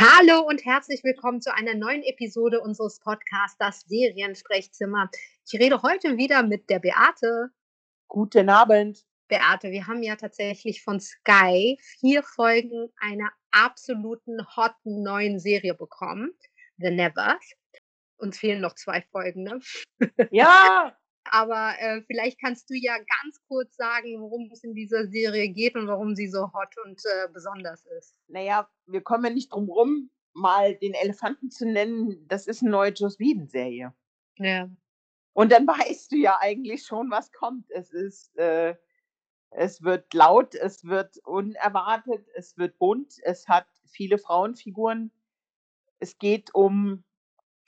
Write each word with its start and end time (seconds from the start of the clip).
Hallo 0.00 0.42
und 0.42 0.64
herzlich 0.64 1.02
willkommen 1.02 1.40
zu 1.40 1.52
einer 1.52 1.74
neuen 1.74 2.04
Episode 2.04 2.60
unseres 2.60 3.00
Podcasts 3.00 3.58
Das 3.58 3.80
Seriensprechzimmer. 3.80 5.10
Ich 5.44 5.58
rede 5.58 5.82
heute 5.82 6.16
wieder 6.16 6.44
mit 6.44 6.70
der 6.70 6.78
Beate. 6.78 7.50
Guten 8.06 8.48
Abend. 8.48 9.04
Beate, 9.26 9.72
wir 9.72 9.88
haben 9.88 10.04
ja 10.04 10.14
tatsächlich 10.14 10.84
von 10.84 11.00
Sky 11.00 11.80
vier 11.98 12.22
Folgen 12.22 12.92
einer 13.00 13.28
absoluten 13.50 14.38
hotten 14.54 15.02
neuen 15.02 15.40
Serie 15.40 15.74
bekommen, 15.74 16.30
The 16.76 16.92
Nevers. 16.92 17.56
Uns 18.18 18.38
fehlen 18.38 18.60
noch 18.60 18.76
zwei 18.76 19.02
Folgen, 19.10 19.42
ne? 19.42 19.58
Ja, 20.30 20.96
Aber 21.30 21.74
äh, 21.78 22.02
vielleicht 22.02 22.40
kannst 22.40 22.68
du 22.70 22.74
ja 22.74 22.96
ganz 23.22 23.42
kurz 23.46 23.76
sagen, 23.76 24.20
worum 24.20 24.50
es 24.52 24.64
in 24.64 24.74
dieser 24.74 25.06
Serie 25.06 25.48
geht 25.48 25.74
und 25.76 25.86
warum 25.86 26.14
sie 26.14 26.28
so 26.28 26.52
hot 26.52 26.74
und 26.84 27.00
äh, 27.04 27.28
besonders 27.32 27.84
ist. 27.98 28.18
naja, 28.28 28.68
wir 28.86 29.02
kommen 29.02 29.24
ja 29.24 29.30
nicht 29.30 29.52
drum 29.52 29.68
rum, 29.68 30.10
mal 30.32 30.74
den 30.76 30.94
Elefanten 30.94 31.50
zu 31.50 31.66
nennen. 31.66 32.26
Das 32.28 32.46
ist 32.46 32.62
eine 32.62 32.70
neue 32.70 32.92
Joss 32.92 33.18
Whedon-Serie. 33.18 33.92
Ja. 34.36 34.70
Und 35.32 35.52
dann 35.52 35.66
weißt 35.66 36.12
du 36.12 36.16
ja 36.16 36.38
eigentlich 36.40 36.84
schon, 36.84 37.10
was 37.10 37.32
kommt. 37.32 37.70
Es 37.70 37.92
ist, 37.92 38.36
äh, 38.38 38.74
es 39.50 39.82
wird 39.82 40.12
laut, 40.14 40.54
es 40.54 40.84
wird 40.84 41.18
unerwartet, 41.24 42.26
es 42.34 42.56
wird 42.58 42.78
bunt, 42.78 43.14
es 43.22 43.48
hat 43.48 43.66
viele 43.86 44.18
Frauenfiguren. 44.18 45.10
Es 46.00 46.18
geht 46.18 46.54
um 46.54 47.04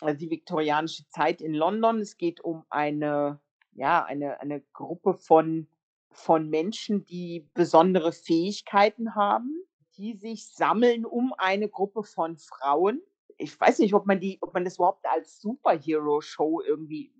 äh, 0.02 0.14
die 0.14 0.30
viktorianische 0.30 1.08
Zeit 1.08 1.40
in 1.40 1.54
London. 1.54 2.00
Es 2.00 2.16
geht 2.16 2.40
um 2.40 2.64
eine, 2.70 3.40
ja, 3.72 4.04
eine, 4.04 4.40
eine 4.40 4.60
Gruppe 4.72 5.14
von, 5.14 5.68
von 6.10 6.48
Menschen, 6.48 7.04
die 7.04 7.48
besondere 7.54 8.12
Fähigkeiten 8.12 9.14
haben, 9.14 9.64
die 9.96 10.14
sich 10.14 10.48
sammeln 10.48 11.04
um 11.04 11.32
eine 11.36 11.68
Gruppe 11.68 12.04
von 12.04 12.38
Frauen. 12.38 13.02
Ich 13.38 13.58
weiß 13.58 13.78
nicht, 13.78 13.94
ob 13.94 14.06
man 14.06 14.20
die, 14.20 14.38
ob 14.40 14.54
man 14.54 14.64
das 14.64 14.76
überhaupt 14.76 15.06
als 15.06 15.40
Superhero-Show 15.40 16.62
irgendwie 16.62 17.12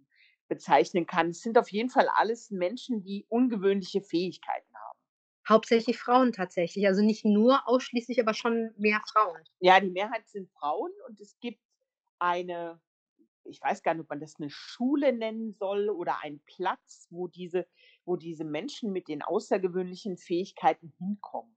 bezeichnen 0.48 1.07
kann. 1.07 1.31
Es 1.31 1.41
sind 1.41 1.57
auf 1.57 1.70
jeden 1.70 1.89
Fall 1.89 2.09
alles 2.09 2.51
Menschen, 2.51 3.03
die 3.03 3.25
ungewöhnliche 3.29 4.03
Fähigkeiten 4.03 4.75
haben. 4.75 4.98
Hauptsächlich 5.48 5.98
Frauen 5.98 6.33
tatsächlich. 6.33 6.87
Also 6.87 7.03
nicht 7.03 7.25
nur 7.25 7.67
ausschließlich, 7.67 8.20
aber 8.20 8.35
schon 8.35 8.75
mehr 8.77 9.01
Frauen. 9.12 9.41
Ja, 9.61 9.81
die 9.81 9.91
Mehrheit 9.91 10.29
sind 10.29 10.51
Frauen 10.51 10.91
und 11.09 11.20
es 11.20 11.39
gibt 11.41 11.61
eine, 12.19 12.81
ich 13.51 13.61
weiß 13.62 13.83
gar 13.83 13.95
nicht, 13.95 14.03
ob 14.05 14.11
man 14.11 14.20
das 14.20 14.37
eine 14.39 14.51
Schule 14.51 15.12
nennen 15.12 15.53
soll 15.53 15.91
oder 15.91 16.23
einen 16.23 16.41
Platz, 16.47 17.06
wo 17.11 17.29
diese, 17.29 17.67
wo 18.05 18.17
diese 18.17 18.45
Menschen 18.45 18.92
mit 18.92 19.09
den 19.09 19.23
außergewöhnlichen 19.23 20.17
Fähigkeiten 20.17 20.92
hinkommen 20.98 21.57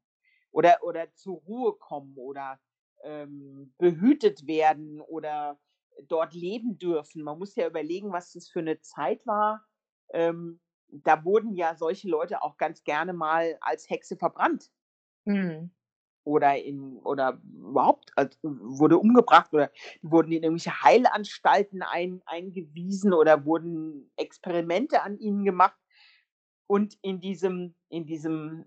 oder, 0.52 0.84
oder 0.84 1.14
zur 1.14 1.38
Ruhe 1.42 1.74
kommen 1.78 2.16
oder 2.18 2.60
ähm, 3.04 3.74
behütet 3.78 4.48
werden 4.48 5.02
oder 5.02 5.60
dort 6.08 6.34
leben 6.34 6.78
dürfen. 6.78 7.24
Man 7.24 7.38
muss 7.40 7.56
ja 7.56 7.68
überlegen, 7.68 8.12
was 8.12 8.32
das 8.34 8.50
für 8.50 8.60
eine 8.60 8.80
Zeit 8.82 9.26
war. 9.26 9.66
Ähm, 10.14 10.62
da 10.88 11.24
wurden 11.26 11.54
ja 11.56 11.76
solche 11.76 12.08
Leute 12.10 12.42
auch 12.44 12.58
ganz 12.58 12.84
gerne 12.84 13.14
mal 13.14 13.58
als 13.62 13.90
Hexe 13.90 14.16
verbrannt 14.18 14.72
Mhm. 15.26 15.72
Oder 16.24 16.58
in 16.58 16.98
oder 17.00 17.42
überhaupt 17.56 18.12
als, 18.16 18.38
wurde 18.42 18.98
umgebracht 18.98 19.54
oder 19.54 19.72
wurden 20.02 20.32
in 20.32 20.44
irgendwelche 20.44 20.82
Heilanstalten 20.82 21.82
ein, 21.82 22.22
eingewiesen 22.26 23.14
oder 23.14 23.46
wurden 23.46 24.12
Experimente 24.16 25.02
an 25.02 25.18
ihnen 25.18 25.44
gemacht. 25.44 25.78
Und 26.68 26.98
in 27.02 27.20
diesem, 27.20 27.76
in 27.90 28.06
diesem 28.06 28.66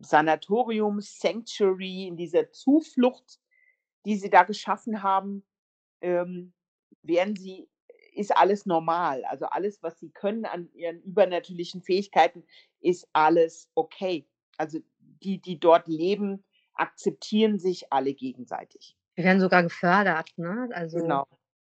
Sanatorium, 0.00 1.00
Sanctuary, 1.00 2.06
in 2.06 2.16
dieser 2.16 2.50
Zuflucht, 2.50 3.40
die 4.04 4.16
sie 4.16 4.30
da 4.30 4.42
geschaffen 4.42 5.02
haben, 5.02 5.44
ähm, 6.00 6.52
werden 7.02 7.36
sie, 7.36 7.68
ist 8.12 8.36
alles 8.36 8.66
normal. 8.66 9.24
Also 9.24 9.46
alles, 9.46 9.82
was 9.82 9.98
sie 9.98 10.10
können 10.10 10.44
an 10.44 10.70
ihren 10.74 11.00
übernatürlichen 11.02 11.82
Fähigkeiten, 11.82 12.44
ist 12.80 13.08
alles 13.12 13.70
okay. 13.74 14.28
Also 14.56 14.78
die, 15.22 15.40
die 15.40 15.58
dort 15.58 15.88
leben, 15.88 16.44
akzeptieren 16.78 17.58
sich 17.58 17.92
alle 17.92 18.14
gegenseitig. 18.14 18.96
Die 19.16 19.24
werden 19.24 19.40
sogar 19.40 19.62
gefördert, 19.62 20.30
ne? 20.36 20.68
Also 20.72 20.98
Genau. 20.98 21.26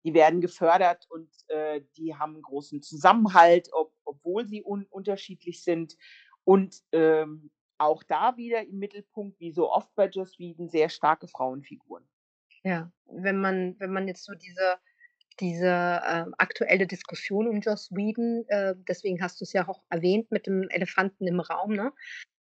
Die 0.04 0.14
werden 0.14 0.41
gefördert 0.41 1.06
und 1.10 1.28
äh, 1.48 1.82
die 1.97 2.14
haben 2.14 2.34
einen 2.34 2.42
großen 2.42 2.82
Zusammenhalt, 2.82 3.69
ob, 3.72 3.92
obwohl 4.04 4.47
sie 4.47 4.62
un 4.64 4.86
unterschiedlich 4.91 5.62
sind. 5.62 5.97
Und 6.44 6.82
ähm, 6.92 7.50
auch 7.78 8.03
da 8.04 8.36
wieder 8.36 8.62
im 8.66 8.78
Mittelpunkt, 8.78 9.38
wie 9.41 9.53
so 9.53 9.70
oft 9.70 9.94
bei 9.94 10.06
Joss 10.09 10.38
Whedon, 10.38 10.69
sehr 10.69 10.88
starke 10.88 11.28
Frauenfiguren. 11.28 12.09
ja, 12.65 12.91
wenn 13.06 13.41
man, 13.41 13.76
wenn 13.78 13.92
man 13.92 14.09
jetzt 14.09 14.25
so 14.25 14.34
diese, 14.34 14.78
diese 15.41 16.00
ähm, 16.06 16.34
aktuelle 16.38 16.86
Diskussion 16.86 17.48
um 17.48 17.60
Joss 17.60 17.91
Whedon, 17.92 18.44
äh, 18.48 18.75
deswegen 18.88 19.20
hast 19.22 19.41
du 19.41 19.44
es 19.44 19.53
ja 19.53 19.69
auch 19.69 19.82
erwähnt 19.91 20.30
mit 20.30 20.47
dem 20.47 20.69
Elefanten 20.70 21.26
im 21.26 21.41
Raum, 21.41 21.75
ne? 21.75 21.92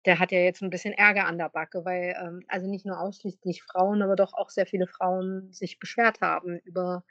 Der 0.08 0.18
hat 0.18 0.32
ja 0.32 0.40
jetzt 0.40 0.62
ein 0.62 0.70
bisschen 0.70 0.94
Ärger 0.94 1.26
an 1.26 1.38
der 1.38 1.50
Backe, 1.50 1.84
weil 1.84 2.16
ähm, 2.18 2.42
also 2.48 2.66
nicht 2.66 2.86
nur 2.86 2.98
ausschließlich 2.98 3.62
Frauen, 3.62 4.02
aber 4.02 4.16
doch 4.16 4.32
auch 4.34 4.50
sehr 4.50 4.66
viele 4.66 4.88
Frauen 4.88 5.52
sich 5.52 5.78
beschwert 5.78 6.22
haben 6.22 6.58
über 6.60 7.04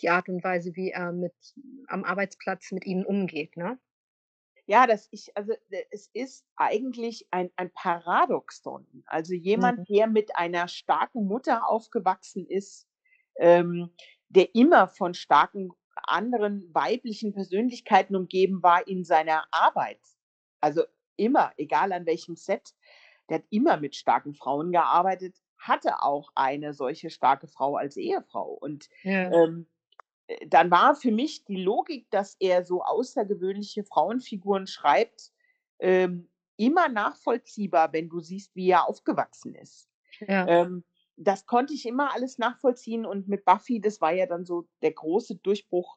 die 0.00 0.08
Art 0.08 0.28
und 0.28 0.44
Weise, 0.44 0.76
wie 0.76 0.90
er 0.92 1.12
mit 1.12 1.34
am 1.88 2.04
Arbeitsplatz 2.04 2.72
mit 2.72 2.86
ihnen 2.86 3.04
umgeht, 3.04 3.56
ne? 3.56 3.78
Ja, 4.66 4.86
das 4.86 5.08
ich, 5.10 5.36
also 5.36 5.52
äh, 5.70 5.84
es 5.90 6.08
ist 6.12 6.46
eigentlich 6.56 7.26
ein, 7.32 7.50
ein 7.56 7.72
Paradoxon. 7.72 8.86
Also 9.06 9.34
jemand, 9.34 9.80
Mhm. 9.80 9.84
der 9.88 10.06
mit 10.06 10.36
einer 10.36 10.68
starken 10.68 11.26
Mutter 11.26 11.68
aufgewachsen 11.68 12.46
ist, 12.46 12.88
ähm, 13.38 13.90
der 14.28 14.54
immer 14.54 14.88
von 14.88 15.14
starken 15.14 15.70
anderen 15.96 16.72
weiblichen 16.74 17.34
Persönlichkeiten 17.34 18.16
umgeben 18.16 18.62
war 18.62 18.86
in 18.88 19.04
seiner 19.04 19.44
Arbeit. 19.50 20.00
Also 20.60 20.84
immer, 21.16 21.52
egal 21.56 21.92
an 21.92 22.06
welchem 22.06 22.36
Set, 22.36 22.74
der 23.28 23.38
hat 23.38 23.44
immer 23.50 23.78
mit 23.78 23.96
starken 23.96 24.34
Frauen 24.34 24.72
gearbeitet, 24.72 25.36
hatte 25.58 26.02
auch 26.02 26.30
eine 26.34 26.74
solche 26.74 27.10
starke 27.10 27.48
Frau 27.48 27.76
als 27.76 27.96
Ehefrau. 27.96 28.52
Und 28.52 28.88
Ja. 29.02 29.34
ähm, 29.34 29.68
äh, 30.28 30.46
dann 30.48 30.70
war 30.70 30.94
für 30.96 31.12
mich 31.12 31.44
die 31.44 31.62
Logik, 31.62 32.10
dass 32.10 32.36
er 32.40 32.64
so 32.64 32.82
außergewöhnliche 32.82 33.84
Frauenfiguren 33.84 34.66
schreibt, 34.66 35.32
ähm, 35.80 36.30
immer 36.56 36.88
nachvollziehbar, 36.88 37.92
wenn 37.92 38.08
du 38.08 38.20
siehst, 38.20 38.54
wie 38.56 38.70
er 38.70 38.88
aufgewachsen 38.88 39.54
ist. 39.54 39.88
Ja. 40.20 40.46
Ähm, 40.46 40.84
das 41.16 41.46
konnte 41.46 41.74
ich 41.74 41.86
immer 41.86 42.12
alles 42.14 42.38
nachvollziehen 42.38 43.06
und 43.06 43.28
mit 43.28 43.44
Buffy, 43.44 43.80
das 43.80 44.00
war 44.00 44.12
ja 44.12 44.26
dann 44.26 44.44
so 44.44 44.68
der 44.82 44.92
große 44.92 45.36
Durchbruch, 45.36 45.96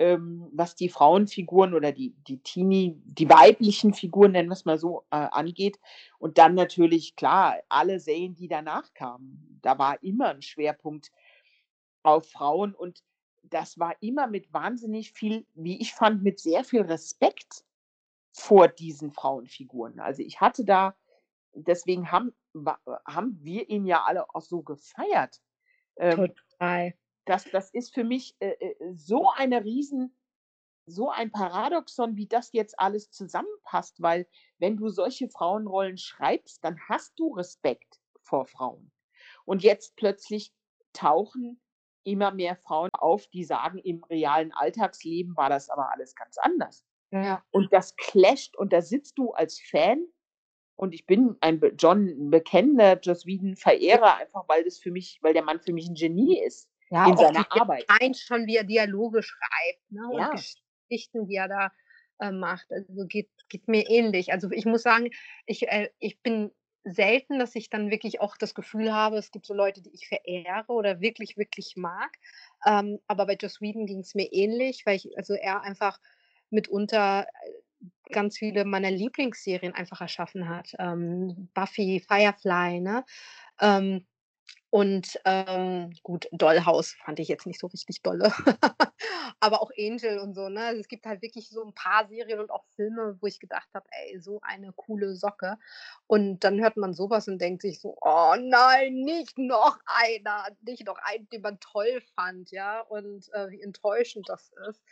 ähm, 0.00 0.48
was 0.54 0.74
die 0.74 0.88
Frauenfiguren 0.88 1.74
oder 1.74 1.92
die, 1.92 2.14
die 2.26 2.38
Teenie, 2.38 2.98
die 3.04 3.28
weiblichen 3.28 3.92
Figuren, 3.92 4.32
nennen 4.32 4.48
wir 4.48 4.54
es 4.54 4.64
mal 4.64 4.78
so, 4.78 5.04
äh, 5.10 5.16
angeht. 5.16 5.78
Und 6.18 6.38
dann 6.38 6.54
natürlich, 6.54 7.16
klar, 7.16 7.58
alle 7.68 8.00
Serien, 8.00 8.34
die 8.34 8.48
danach 8.48 8.94
kamen, 8.94 9.60
da 9.60 9.78
war 9.78 10.02
immer 10.02 10.30
ein 10.30 10.40
Schwerpunkt 10.40 11.12
auf 12.02 12.30
Frauen 12.30 12.74
und 12.74 13.04
das 13.42 13.78
war 13.78 13.94
immer 14.00 14.26
mit 14.26 14.50
wahnsinnig 14.54 15.12
viel, 15.12 15.46
wie 15.54 15.78
ich 15.82 15.92
fand, 15.92 16.22
mit 16.22 16.40
sehr 16.40 16.64
viel 16.64 16.80
Respekt 16.80 17.66
vor 18.32 18.68
diesen 18.68 19.12
Frauenfiguren. 19.12 20.00
Also 20.00 20.22
ich 20.22 20.40
hatte 20.40 20.64
da, 20.64 20.96
deswegen 21.52 22.10
haben, 22.10 22.32
haben 23.04 23.38
wir 23.42 23.68
ihn 23.68 23.84
ja 23.84 24.04
alle 24.04 24.34
auch 24.34 24.40
so 24.40 24.62
gefeiert. 24.62 25.42
Ähm, 25.96 26.32
Total. 26.58 26.94
Das, 27.24 27.44
das 27.44 27.70
ist 27.70 27.94
für 27.94 28.04
mich 28.04 28.36
äh, 28.40 28.50
äh, 28.50 28.94
so 28.94 29.28
eine 29.30 29.64
riesen, 29.64 30.16
so 30.86 31.10
ein 31.10 31.30
Paradoxon, 31.30 32.16
wie 32.16 32.26
das 32.26 32.52
jetzt 32.52 32.78
alles 32.78 33.10
zusammenpasst, 33.10 34.00
weil 34.02 34.26
wenn 34.58 34.76
du 34.76 34.88
solche 34.88 35.28
Frauenrollen 35.28 35.98
schreibst, 35.98 36.64
dann 36.64 36.78
hast 36.88 37.18
du 37.18 37.34
Respekt 37.34 38.00
vor 38.22 38.46
Frauen. 38.46 38.90
Und 39.44 39.62
jetzt 39.62 39.96
plötzlich 39.96 40.52
tauchen 40.92 41.60
immer 42.04 42.32
mehr 42.32 42.56
Frauen 42.56 42.90
auf, 42.92 43.26
die 43.28 43.44
sagen, 43.44 43.78
im 43.78 44.02
realen 44.04 44.52
Alltagsleben 44.52 45.36
war 45.36 45.50
das 45.50 45.68
aber 45.68 45.92
alles 45.92 46.14
ganz 46.14 46.38
anders. 46.38 46.84
Ja. 47.12 47.44
Und 47.50 47.72
das 47.72 47.96
clasht 47.96 48.56
und 48.56 48.72
da 48.72 48.80
sitzt 48.80 49.18
du 49.18 49.32
als 49.32 49.60
Fan 49.60 50.06
und 50.76 50.94
ich 50.94 51.06
bin 51.06 51.36
ein 51.40 51.60
John 51.76 52.06
ein 52.08 52.30
bekennender 52.30 52.98
Joss 53.00 53.26
Whedon 53.26 53.56
Verehrer, 53.56 54.16
einfach 54.16 54.48
weil 54.48 54.64
das 54.64 54.78
für 54.78 54.90
mich, 54.90 55.18
weil 55.20 55.34
der 55.34 55.44
Mann 55.44 55.60
für 55.60 55.72
mich 55.72 55.88
ein 55.88 55.94
Genie 55.94 56.40
ist 56.42 56.69
Ja, 56.90 57.08
in 57.08 57.16
seiner 57.16 57.50
Arbeit. 57.52 57.86
allein 57.88 58.14
schon, 58.14 58.46
wie 58.46 58.56
er 58.56 58.64
Dialoge 58.64 59.22
schreibt, 59.22 59.90
ne? 59.90 60.08
Und 60.08 60.18
Ja. 60.18 60.30
Geschichten, 60.30 61.26
die 61.26 61.36
er 61.36 61.48
da 61.48 61.72
äh, 62.20 62.32
macht. 62.32 62.70
Also 62.72 63.06
geht, 63.06 63.30
geht 63.48 63.68
mir 63.68 63.88
ähnlich. 63.88 64.32
Also 64.32 64.50
ich 64.50 64.66
muss 64.66 64.82
sagen, 64.82 65.10
ich, 65.46 65.68
äh, 65.68 65.90
ich 65.98 66.20
bin 66.22 66.50
selten, 66.84 67.38
dass 67.38 67.54
ich 67.56 67.68
dann 67.70 67.90
wirklich 67.90 68.20
auch 68.20 68.36
das 68.36 68.54
Gefühl 68.54 68.92
habe, 68.92 69.18
es 69.18 69.30
gibt 69.30 69.46
so 69.46 69.54
Leute, 69.54 69.82
die 69.82 69.92
ich 69.94 70.08
verehre 70.08 70.66
oder 70.68 71.00
wirklich, 71.00 71.36
wirklich 71.36 71.74
mag. 71.76 72.10
Ähm, 72.66 72.98
aber 73.06 73.26
bei 73.26 73.34
Joss 73.36 73.60
Whedon 73.60 73.86
ging 73.86 74.00
es 74.00 74.14
mir 74.14 74.32
ähnlich, 74.32 74.84
weil 74.86 74.96
ich, 74.96 75.16
also 75.16 75.34
er 75.34 75.62
einfach 75.62 75.98
mitunter 76.50 77.26
äh, 77.26 77.50
ganz 78.12 78.38
viele 78.38 78.64
meiner 78.64 78.90
Lieblingsserien 78.90 79.74
einfach 79.74 80.00
erschaffen 80.00 80.48
hat. 80.48 80.74
Ähm, 80.78 81.50
Buffy, 81.54 82.00
Firefly, 82.06 82.80
ne? 82.80 83.04
Ähm, 83.60 84.06
Und, 84.72 85.18
ähm, 85.24 85.90
gut, 86.04 86.28
Dollhouse 86.30 86.92
fand 87.04 87.18
ich 87.18 87.26
jetzt 87.28 87.44
nicht 87.46 87.58
so 87.58 87.66
richtig 87.66 88.02
dolle. 88.02 88.32
Aber 89.40 89.62
auch 89.62 89.70
Angel 89.76 90.18
und 90.20 90.34
so, 90.34 90.48
ne? 90.48 90.60
Also, 90.66 90.80
es 90.80 90.86
gibt 90.88 91.06
halt 91.06 91.22
wirklich 91.22 91.48
so 91.48 91.62
'n 91.64 91.74
paar 91.74 92.06
Serien 92.08 92.38
und 92.38 92.50
auch 92.52 92.64
Filme, 92.76 93.16
wo 93.20 93.26
ich 93.26 93.40
gedacht 93.40 93.68
habe: 93.74 93.86
„Ey, 93.90 94.20
so 94.20 94.40
eine 94.42 94.72
coole 94.76 95.14
Socke.“ 95.16 95.58
Und 96.06 96.44
dann 96.44 96.60
hört 96.60 96.76
man 96.76 96.94
so 96.94 97.10
was 97.10 97.26
und 97.26 97.38
denkt 97.40 97.62
sich 97.62 97.80
so: 97.80 97.96
„Oh 98.00 98.34
nein, 98.38 98.94
nicht 98.94 99.38
noch 99.38 99.78
einer, 99.86 100.46
nicht 100.62 100.86
noch 100.86 100.98
einen, 101.02 101.28
den 101.30 101.42
man 101.42 101.58
toll 101.60 102.00
fand“, 102.14 102.50
ja? 102.52 102.80
Und, 102.80 103.28
äh, 103.32 103.50
wie 103.50 103.62
enttäuschend 103.62 104.28
das 104.28 104.52
ist. 104.68 104.82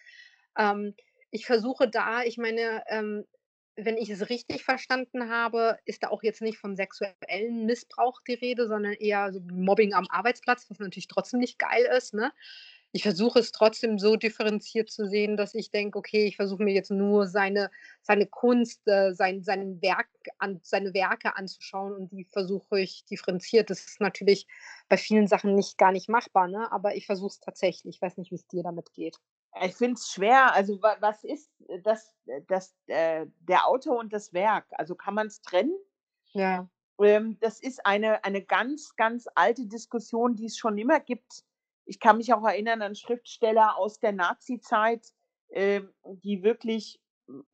Ähm, 0.58 0.94
ich 1.30 1.46
versuche 1.46 1.88
da 1.88 2.22
ich 2.22 2.38
meine, 2.38 2.82
ähm, 2.88 3.26
wenn 3.78 3.96
ich 3.96 4.10
es 4.10 4.28
richtig 4.30 4.64
verstanden 4.64 5.30
habe, 5.30 5.78
ist 5.86 6.02
da 6.02 6.08
auch 6.08 6.22
jetzt 6.22 6.42
nicht 6.42 6.58
vom 6.58 6.76
sexuellen 6.76 7.66
Missbrauch 7.66 8.20
die 8.26 8.34
Rede, 8.34 8.68
sondern 8.68 8.92
eher 8.94 9.32
so 9.32 9.40
Mobbing 9.40 9.94
am 9.94 10.06
Arbeitsplatz, 10.10 10.66
was 10.68 10.78
natürlich 10.80 11.08
trotzdem 11.08 11.40
nicht 11.40 11.58
geil 11.58 11.86
ist, 11.96 12.14
ne? 12.14 12.32
Ich 12.92 13.02
versuche 13.02 13.38
es 13.40 13.52
trotzdem 13.52 13.98
so 13.98 14.16
differenziert 14.16 14.90
zu 14.90 15.06
sehen, 15.06 15.36
dass 15.36 15.54
ich 15.54 15.70
denke: 15.70 15.98
„Okay, 15.98 16.26
ich 16.26 16.36
versuche 16.36 16.62
mir 16.62 16.72
jetzt 16.74 16.90
nur 16.90 17.26
seine 17.26 17.70
seine 18.02 18.26
Kunst, 18.26 18.86
äh, 18.88 19.12
sein 19.14 19.42
sein 19.42 19.80
Werk 19.82 20.08
an 20.38 20.60
seine 20.62 20.94
Werke 20.94 21.36
anzuschauen 21.36 21.94
und 21.94 22.12
die 22.12 22.24
versuche 22.24 22.80
ich 22.80 23.04
differenziert. 23.04 23.70
Das 23.70 23.86
ist 23.86 24.00
natürlich 24.00 24.46
bei 24.88 24.96
vielen 24.96 25.26
Sachen 25.28 25.54
nicht 25.54 25.76
gar 25.78 25.92
nicht 25.92 26.08
machbar, 26.08 26.48
ne, 26.48 26.70
aber 26.72 26.96
ich 26.96 27.06
versuche 27.06 27.28
es 27.32 27.40
tatsächlich. 27.40 27.96
Ich 27.96 28.02
weiß 28.02 28.16
nicht, 28.16 28.32
wie's 28.32 28.46
dir 28.46 28.62
damit 28.62 28.92
geht. 28.94 29.18
Ich 29.62 29.74
finde 29.74 29.94
es 29.94 30.10
schwer. 30.10 30.52
Also, 30.52 30.80
wa 30.82 30.96
was 31.00 31.24
ist 31.24 31.50
das 31.82 32.14
das 32.46 32.74
äh, 32.86 33.26
der 33.40 33.66
Autor 33.66 33.98
und 33.98 34.12
das 34.12 34.32
Werk? 34.32 34.66
Also, 34.72 34.94
kann 34.94 35.14
man's 35.14 35.40
trennen? 35.42 35.76
Ja. 36.32 36.68
Ähm, 37.00 37.38
das 37.40 37.60
ist 37.60 37.84
eine 37.86 38.24
eine 38.24 38.42
ganz, 38.42 38.94
ganz 38.96 39.26
alte 39.34 39.66
Diskussion, 39.66 40.34
die 40.34 40.46
es 40.46 40.56
schon 40.56 40.78
immer 40.78 41.00
gibt. 41.00 41.44
Ich 41.84 42.00
kann 42.00 42.18
mich 42.18 42.32
auch 42.32 42.44
erinnern 42.44 42.82
an 42.82 42.94
Schriftsteller 42.94 43.76
aus 43.76 43.98
der 44.00 44.12
Nazizeit, 44.12 45.12
ähm, 45.50 45.92
die 46.04 46.42
wirklich 46.42 47.00
hm, 47.26 47.46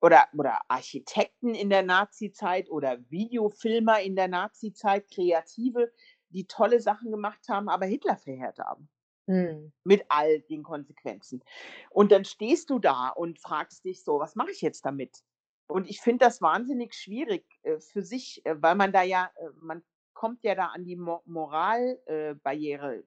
oder 0.00 0.28
oder 0.36 0.60
Architekten 0.68 1.54
in 1.54 1.70
der 1.70 1.82
Nazizeit 1.82 2.70
oder 2.70 2.98
Videofilmer 3.10 4.00
in 4.00 4.16
der 4.16 4.28
Nazizeit, 4.28 5.10
Kreative, 5.10 5.92
die 6.30 6.46
tolle 6.46 6.80
Sachen 6.80 7.10
gemacht 7.10 7.48
haben, 7.48 7.68
aber 7.68 7.86
Hitler 7.86 8.16
verehrt 8.16 8.58
haben. 8.58 8.88
Mhm. 9.28 9.72
Mit 9.84 10.04
all 10.08 10.40
den 10.42 10.62
Konsequenzen. 10.62 11.42
Und 11.90 12.12
dann 12.12 12.24
stehst 12.24 12.70
du 12.70 12.78
da 12.78 13.08
und 13.08 13.38
fragst 13.40 13.84
dich 13.84 14.04
so: 14.04 14.18
„Was 14.20 14.34
mache 14.36 14.50
ich 14.50 14.60
jetzt 14.60 14.84
damit?“ 14.84 15.22
Und 15.68 15.88
ich 15.88 16.00
finde 16.00 16.24
das 16.26 16.42
wahnsinnig 16.42 16.94
schwierig, 16.94 17.44
äh, 17.62 17.80
für 17.80 18.02
sich, 18.02 18.44
äh, 18.46 18.60
weil 18.62 18.74
man 18.74 18.92
da 18.92 19.02
ja 19.02 19.30
äh, 19.36 19.50
man 19.60 19.84
kommt 20.14 20.42
ja 20.44 20.54
da 20.54 20.66
an 20.68 20.84
die 20.84 20.96
Mo 20.96 21.22
Moral 21.26 22.00
äh, 22.06 22.34
Barriere, 22.34 23.04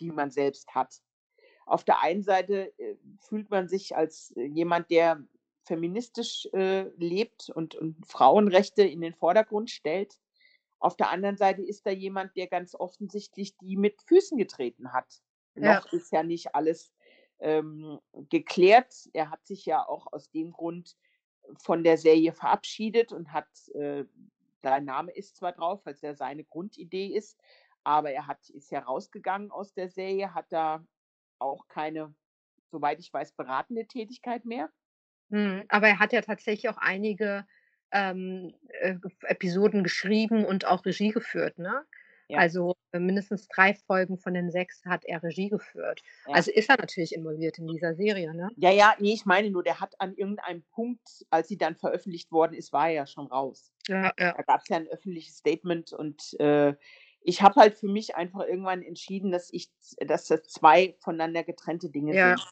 die 0.00 0.10
man 0.10 0.30
selbst 0.30 0.74
hat. 0.74 1.00
Auf 1.66 1.84
der 1.84 2.00
einen 2.02 2.22
Seite, 2.22 2.72
äh, 2.78 2.96
fühlt 3.20 3.50
man 3.50 3.68
sich 3.68 3.96
als, 3.96 4.32
äh, 4.36 4.44
jemand, 4.46 4.90
der 4.90 5.24
feministisch, 5.64 6.48
äh, 6.54 6.84
lebt 6.98 7.50
und 7.50 7.74
und 7.76 8.06
Frauenrechte 8.06 8.82
in 8.84 9.00
den 9.02 9.14
Vordergrund 9.14 9.70
stellt. 9.70 10.18
Auf 10.80 10.96
der 10.96 11.10
anderen 11.10 11.36
Seite 11.38 11.62
ist 11.62 11.86
da 11.86 11.90
jemand, 11.92 12.36
der 12.36 12.48
ganz 12.48 12.74
offensichtlich 12.76 13.56
die 13.58 13.76
mit 13.76 14.02
Füßen 14.02 14.38
getreten 14.38 14.92
hat. 14.92 15.22
Ja. 15.60 15.80
Noch 15.80 15.92
ist 15.92 16.12
ja 16.12 16.22
nicht 16.22 16.54
alles, 16.54 16.92
ähm, 17.40 18.00
geklärt. 18.28 18.94
Er 19.12 19.30
hat 19.30 19.46
sich 19.46 19.64
ja 19.66 19.86
auch 19.86 20.12
aus 20.12 20.30
dem 20.30 20.52
Grund 20.52 20.96
von 21.62 21.84
der 21.84 21.96
Serie 21.96 22.32
verabschiedet 22.32 23.12
und 23.12 23.32
hat 23.32 23.48
äh, 23.74 24.04
sein 24.62 24.84
Name 24.84 25.12
ist 25.12 25.36
zwar 25.36 25.52
drauf, 25.52 25.86
weil's 25.86 26.00
ja 26.02 26.14
seine 26.14 26.44
Grundidee 26.44 27.06
ist, 27.06 27.40
aber 27.84 28.10
er 28.10 28.26
hat 28.26 28.50
ist 28.50 28.70
ja 28.70 28.80
rausgegangen 28.80 29.50
aus 29.50 29.72
der 29.72 29.88
Serie, 29.88 30.34
hat 30.34 30.46
da 30.50 30.84
auch 31.38 31.68
keine, 31.68 32.14
soweit 32.70 32.98
ich 32.98 33.12
weiß, 33.12 33.32
beratende 33.32 33.86
Tätigkeit 33.86 34.44
mehr. 34.44 34.70
Mhm, 35.30 35.64
aber 35.68 35.88
er 35.88 35.98
hat 35.98 36.12
ja 36.12 36.22
tatsächlich 36.22 36.68
auch 36.68 36.78
einige, 36.78 37.46
ähm, 37.92 38.54
äh, 38.80 38.96
Episoden 39.22 39.82
geschrieben 39.82 40.44
und 40.44 40.66
auch 40.66 40.84
Regie 40.84 41.10
geführt, 41.10 41.58
ne? 41.58 41.86
Ja. 42.30 42.42
Also, 42.42 42.74
mindestens 42.92 43.48
3 43.48 43.74
Folgen 43.74 44.18
von 44.18 44.34
den 44.34 44.50
6 44.50 44.84
hat 44.86 45.04
er 45.04 45.22
Regie 45.22 45.48
geführt. 45.50 46.02
Ja. 46.26 46.38
Also, 46.38 46.50
ist 46.52 46.68
er 46.68 46.76
natürlich 46.78 47.14
involviert 47.14 47.58
in 47.58 47.66
dieser 47.68 47.94
Serie, 47.94 48.34
ne? 48.34 48.50
Ja, 48.60 48.70
ja, 48.72 48.94
ne, 48.98 49.12
ich 49.12 49.24
meine 49.24 49.50
nur, 49.50 49.62
der 49.62 49.78
hat 49.80 50.00
an 50.00 50.14
irgendeinem 50.16 50.64
Punkt, 50.72 51.24
als 51.30 51.46
sie 51.48 51.56
dann 51.56 51.76
veröffentlicht 51.76 52.32
worden 52.32 52.54
ist, 52.54 52.72
war 52.72 52.88
er 52.88 52.92
ja 52.94 53.06
schon 53.06 53.26
raus. 53.28 53.72
Ja, 53.88 54.12
ja. 54.18 54.34
Da 54.36 54.42
gab's 54.42 54.68
ja 54.68 54.76
'n 54.78 54.88
öffentliches 54.88 55.36
Statement 55.38 55.92
und, 55.92 56.34
äh, 56.40 56.74
ich 57.20 57.42
habe 57.42 57.60
halt 57.60 57.74
für 57.74 57.88
mich 57.88 58.16
einfach 58.16 58.40
irgendwann 58.46 58.82
entschieden, 58.82 59.32
dass 59.32 59.50
ich 59.52 59.70
dass 60.00 60.26
das 60.28 60.44
2 60.44 60.96
voneinander 61.00 61.44
getrennte 61.44 61.90
Dinge 61.90 62.16
Ja, 62.16 62.36
sind. 62.36 62.48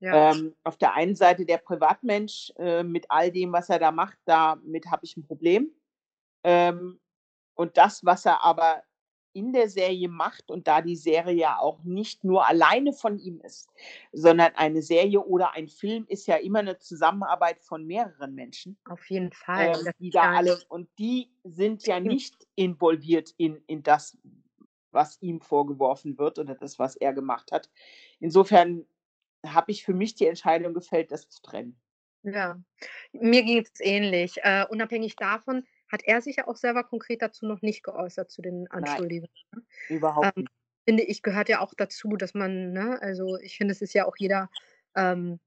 ja. 0.00 0.24
Ähm, 0.30 0.56
auf 0.64 0.78
der 0.78 0.94
einen 0.94 1.16
Seite 1.16 1.46
der 1.46 1.58
Privatmensch, 1.58 2.52
äh, 2.58 2.82
mit 2.84 3.06
all 3.10 3.32
dem, 3.32 3.52
was 3.52 3.70
er 3.70 3.78
da 3.80 3.92
macht, 3.92 4.18
damit 4.26 4.86
habe 4.90 5.04
ich 5.06 5.16
'n 5.16 5.24
Problem. 5.24 5.72
Ähm, 6.44 7.00
und 7.56 7.76
das, 7.78 8.04
was 8.04 8.26
er 8.26 8.44
aber 8.44 8.84
in 9.32 9.52
der 9.52 9.68
Serie 9.68 10.08
macht 10.08 10.50
und 10.50 10.66
da 10.68 10.82
die 10.82 10.96
Serie 10.96 11.34
ja 11.36 11.58
auch 11.58 11.82
nicht 11.84 12.24
nur 12.24 12.46
alleine 12.48 12.92
von 12.92 13.18
ihm 13.18 13.40
ist, 13.42 13.70
sondern 14.12 14.54
eine 14.56 14.82
Serie 14.82 15.20
oder 15.24 15.54
ein 15.54 15.68
Film 15.68 16.06
ist 16.08 16.26
ja 16.26 16.36
immer 16.36 16.62
'ne 16.62 16.78
Zusammenarbeit 16.78 17.60
von 17.62 17.86
mehreren 17.86 18.34
Menschen, 18.34 18.78
Auf 18.86 19.08
jeden 19.10 19.32
Fall. 19.32 19.70
ähm, 19.74 19.92
die 20.00 20.12
da 20.12 20.26
alle 20.34 20.64
und 20.68 20.90
die 20.98 21.32
sind 21.44 21.86
ja 21.86 22.00
nicht 22.00 22.46
involviert 22.56 23.34
in 23.38 23.62
in 23.68 23.82
das, 23.84 24.18
was 24.92 25.18
ihm 25.22 25.40
vorgeworfen 25.42 26.18
wird 26.18 26.38
oder 26.38 26.54
das, 26.56 26.78
was 26.78 26.96
er 26.96 27.12
gemacht 27.14 27.52
hat. 27.52 27.70
Insofern 28.20 28.86
habe 29.46 29.72
ich 29.72 29.84
für 29.84 29.94
mich 29.94 30.14
die 30.16 30.26
Entscheidung 30.26 30.74
gefällt, 30.74 31.12
das 31.12 31.28
zu 31.30 31.42
trennen. 31.42 31.80
Ja, 32.24 32.60
mir 33.12 33.42
geht's 33.42 33.80
ähnlich. 33.80 34.36
Äh, 34.42 34.66
unabhängig 34.68 35.16
davon 35.18 35.66
hat 35.90 36.02
er 36.04 36.20
sich 36.22 36.36
ja 36.36 36.48
auch 36.48 36.56
selber 36.56 36.84
konkret 36.84 37.22
dazu 37.22 37.46
noch 37.46 37.62
nicht 37.62 37.82
geäußert 37.82 38.30
zu 38.30 38.42
den 38.42 38.68
Nein, 38.72 39.02
Anschuldigungen, 39.08 39.30
ne? 39.54 39.62
überhaupt 39.88 40.36
Ähm, 40.36 40.44
nicht. 40.44 40.50
finde 40.88 41.04
ich, 41.04 41.22
gehört 41.22 41.48
ja 41.48 41.60
auch 41.60 41.74
dazu, 41.76 42.16
dass 42.16 42.34
man 42.34 42.72
ne, 42.72 42.98
also, 43.02 43.38
ich 43.38 43.56
finde, 43.58 43.72
es 43.72 43.82
ist 43.82 43.94
ja 43.94 44.06
auch 44.06 44.16
jeder, 44.18 44.50
ähm, 44.96 45.40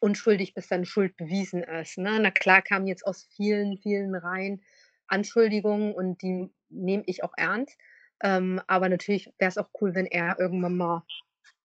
unschuldig, 0.00 0.54
bis 0.54 0.68
seine 0.68 0.86
Schuld 0.86 1.16
bewiesen 1.16 1.62
ist, 1.62 1.98
ne? 1.98 2.18
Na 2.20 2.30
klar 2.30 2.62
kamen 2.62 2.86
jetzt 2.86 3.06
aus 3.06 3.24
vielen, 3.24 3.78
vielen 3.78 4.14
Reihen 4.14 4.62
Anschuldigungen 5.08 5.94
und 5.94 6.22
die 6.22 6.50
nehme 6.68 7.02
ich 7.06 7.22
auch 7.24 7.32
ernst. 7.36 7.78
Ähm, 8.22 8.60
aber 8.66 8.88
natürlich 8.88 9.32
wär's 9.38 9.58
auch 9.58 9.70
cool, 9.80 9.94
wenn 9.94 10.06
er 10.06 10.38
irgendwann 10.38 10.76
mal, 10.76 11.04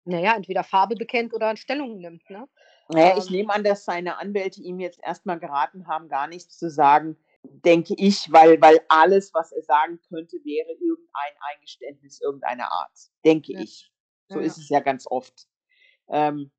na 0.04 0.20
ja, 0.20 0.36
entweder 0.36 0.64
Farbe 0.64 0.96
bekennt 0.96 1.34
oder 1.34 1.56
Stellung 1.56 1.98
nimmt, 2.00 2.28
ne? 2.30 2.48
Na 2.88 3.00
ja, 3.00 3.12
ich 3.16 3.30
Ähm 3.30 3.30
nehme 3.30 3.52
an, 3.54 3.64
dass 3.64 3.84
seine 3.84 4.18
Anwälte 4.18 4.60
ihm 4.60 4.80
jetzt 4.80 5.00
erst 5.02 5.24
mal 5.26 5.38
geraten 5.38 5.86
haben, 5.86 6.08
gar 6.08 6.26
nichts 6.26 6.58
zu 6.58 6.68
sagen, 6.70 7.16
denke 7.42 7.94
ich, 7.96 8.30
weil 8.32 8.60
weil 8.60 8.80
alles, 8.88 9.32
was 9.34 9.52
er 9.52 9.62
sagen 9.62 10.00
könnte, 10.08 10.36
wäre 10.44 10.72
irgendein 10.72 11.32
Eingeständnis 11.52 12.20
irgendeiner 12.20 12.70
Art, 12.70 13.10
denke 13.24 13.52
Ja, 13.52 13.60
ich. 13.60 13.90
So 14.28 14.38
ist 14.38 14.56
ja. 14.58 14.62
es 14.62 14.68
ja 14.68 14.80
ganz 14.80 15.06
oft. 15.06 15.48
Ähm, 16.08 16.50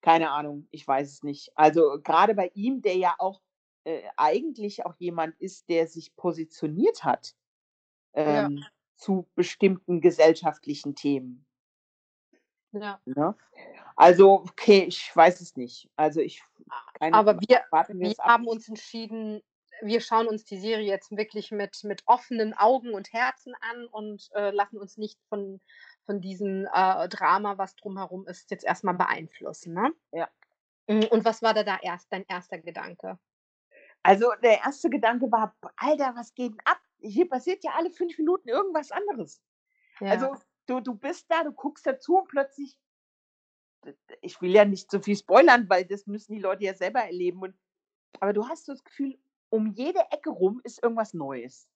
keine 0.00 0.30
Ahnung, 0.30 0.68
ich 0.70 0.86
weiß 0.86 1.10
es 1.10 1.22
nicht. 1.22 1.50
Also, 1.56 1.98
grade 2.02 2.34
bei 2.34 2.50
ihm, 2.54 2.82
der 2.82 2.96
ja 2.96 3.14
auch, 3.18 3.40
äh, 3.84 4.02
eigentlich 4.16 4.86
auch 4.86 4.94
jemand 4.98 5.34
ist, 5.40 5.68
der 5.68 5.88
sich 5.88 6.14
positioniert 6.16 7.02
hat, 7.02 7.34
Ja. 8.14 8.46
ähm, 8.46 8.64
zu 8.96 9.28
bestimmten 9.34 10.00
gesellschaftlichen 10.00 10.94
Themen. 10.94 11.44
Ja. 12.72 13.00
Ne? 13.04 13.34
Also, 13.96 14.44
okay, 14.48 14.84
ich 14.84 15.14
weiß 15.14 15.40
es 15.40 15.56
nicht. 15.56 15.90
Also, 15.96 16.20
ich 16.20 16.42
keine 16.94 17.16
Aber 17.16 17.40
wir 17.40 17.64
wir 17.70 18.14
haben 18.20 18.46
uns 18.46 18.68
entschieden, 18.68 19.42
wir 19.82 20.00
schauen 20.00 20.28
uns 20.28 20.44
die 20.44 20.58
Serie 20.58 20.86
jetzt 20.88 21.16
wirklich 21.16 21.50
mit 21.52 21.84
mit 21.84 22.02
offenen 22.06 22.54
Augen 22.54 22.94
und 22.94 23.12
Herzen 23.12 23.54
an 23.60 23.86
und, 23.86 24.28
äh, 24.34 24.50
lassen 24.50 24.78
uns 24.78 24.96
nicht 24.96 25.20
von 25.28 25.60
von 26.04 26.20
diesem, 26.20 26.66
äh, 26.72 27.08
Drama, 27.08 27.58
was 27.58 27.76
drumherum 27.76 28.26
ist, 28.28 28.50
jetzt 28.50 28.64
erst 28.64 28.84
mal 28.84 28.92
beeinflussen, 28.94 29.74
ne? 29.74 29.92
Ja. 30.12 30.28
Hm, 30.88 31.04
und 31.10 31.24
was 31.24 31.42
war 31.42 31.54
da 31.54 31.64
da 31.64 31.78
erst 31.82 32.12
dein 32.12 32.24
1. 32.28 32.58
Gedanke? 32.58 33.18
Also, 34.04 34.30
der 34.42 34.52
1. 34.60 34.88
Gedanke 34.90 35.30
war: 35.32 35.56
„B 35.60 35.68
Alter, 35.76 36.14
was 36.16 36.34
geht 36.34 36.52
'n 36.52 36.58
ab? 36.64 36.78
Hier 37.00 37.28
passiert 37.28 37.64
ja 37.64 37.72
alle 37.76 37.90
5 37.90 38.16
Minuten 38.18 38.48
irgendwas 38.48 38.92
anderes.“ 38.92 39.42
Ja. 40.00 40.28
Also, 40.28 40.36
du 40.66 40.80
du 40.80 40.94
bist 40.96 41.26
da, 41.30 41.44
du 41.44 41.52
guckst 41.52 41.86
dazu 41.86 42.18
und 42.18 42.28
plötzlich 42.28 42.74
ich 44.22 44.40
will 44.40 44.50
ja 44.52 44.64
nicht 44.64 44.90
zu 44.90 45.00
viel 45.00 45.16
spoilern, 45.16 45.68
weil 45.68 45.84
das 45.84 46.06
müssen 46.06 46.32
die 46.32 46.38
Leute 46.40 46.64
ja 46.64 46.74
selber 46.74 47.00
erleben 47.00 47.40
und 47.42 47.54
aber 48.20 48.32
du 48.32 48.48
hast 48.48 48.66
so 48.66 48.72
das 48.72 48.84
Gefühl, 48.84 49.18
um 49.50 49.72
jede 49.72 50.00
Ecke 50.10 50.30
rum 50.30 50.60
ist 50.64 50.82
irgendwas 50.82 51.14
Neues. 51.14 51.68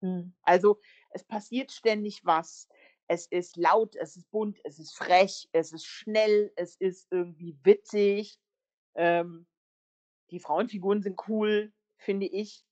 Mhm. 0.00 0.34
Also, 0.42 0.80
es 1.10 1.24
passiert 1.24 1.72
ständig 1.72 2.24
was. 2.24 2.68
Es 3.08 3.26
ist 3.26 3.56
laut, 3.56 3.94
es 3.96 4.16
ist 4.16 4.30
bunt, 4.30 4.58
es 4.64 4.78
ist 4.78 4.96
frech, 4.96 5.48
es 5.52 5.72
ist 5.72 5.86
schnell, 5.86 6.52
es 6.56 6.74
ist 6.76 7.06
irgendwie 7.10 7.56
witzig. 7.62 8.40
Ähm, 8.96 9.46
die 10.30 10.40
Frauenfiguren 10.40 11.02
sind 11.02 11.20
cool, 11.28 11.72
finde 11.98 12.26
ich. 12.26 12.64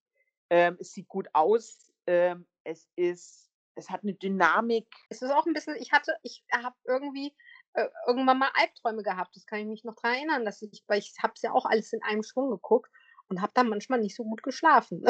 Ähm, 0.51 0.77
es 0.81 0.93
sieht 0.93 1.09
gut 1.09 1.29
aus. 1.33 1.93
Ähm, 2.07 2.47
es 2.65 2.89
ist 2.97 3.51
es 3.77 3.91
hat 3.91 4.03
eine 4.03 4.15
Dynamik. 4.15 4.87
Es 5.09 5.23
ist 5.23 5.31
auch 5.31 5.47
ein 5.47 5.53
bisschen 5.53 5.77
ich 5.77 5.93
hatte 5.93 6.17
ich 6.23 6.45
habe 6.53 6.77
irgendwie, 6.85 7.35
äh, 7.75 7.89
irgendwann 8.07 8.39
mal 8.39 8.51
Albträume 8.55 9.03
gehabt. 9.03 9.37
Das 9.37 9.47
kann 9.47 9.61
ich 9.61 9.67
mich 9.67 9.85
noch 9.85 9.97
dran 9.97 10.15
erinnern, 10.15 10.45
dass 10.45 10.63
ich 10.63 10.85
weil 10.87 10.99
ich 10.99 11.15
habe 11.23 11.33
es 11.37 11.43
ja 11.43 11.53
auch 11.53 11.67
alles 11.67 11.93
in 11.93 12.03
einem 12.03 12.23
Schwung 12.23 12.51
geguckt 12.51 12.91
und 13.29 13.41
habe 13.43 13.53
dann 13.55 13.69
manchmal 13.69 14.01
nicht 14.01 14.17
so 14.17 14.25
gut 14.25 14.43
geschlafen. 14.43 15.05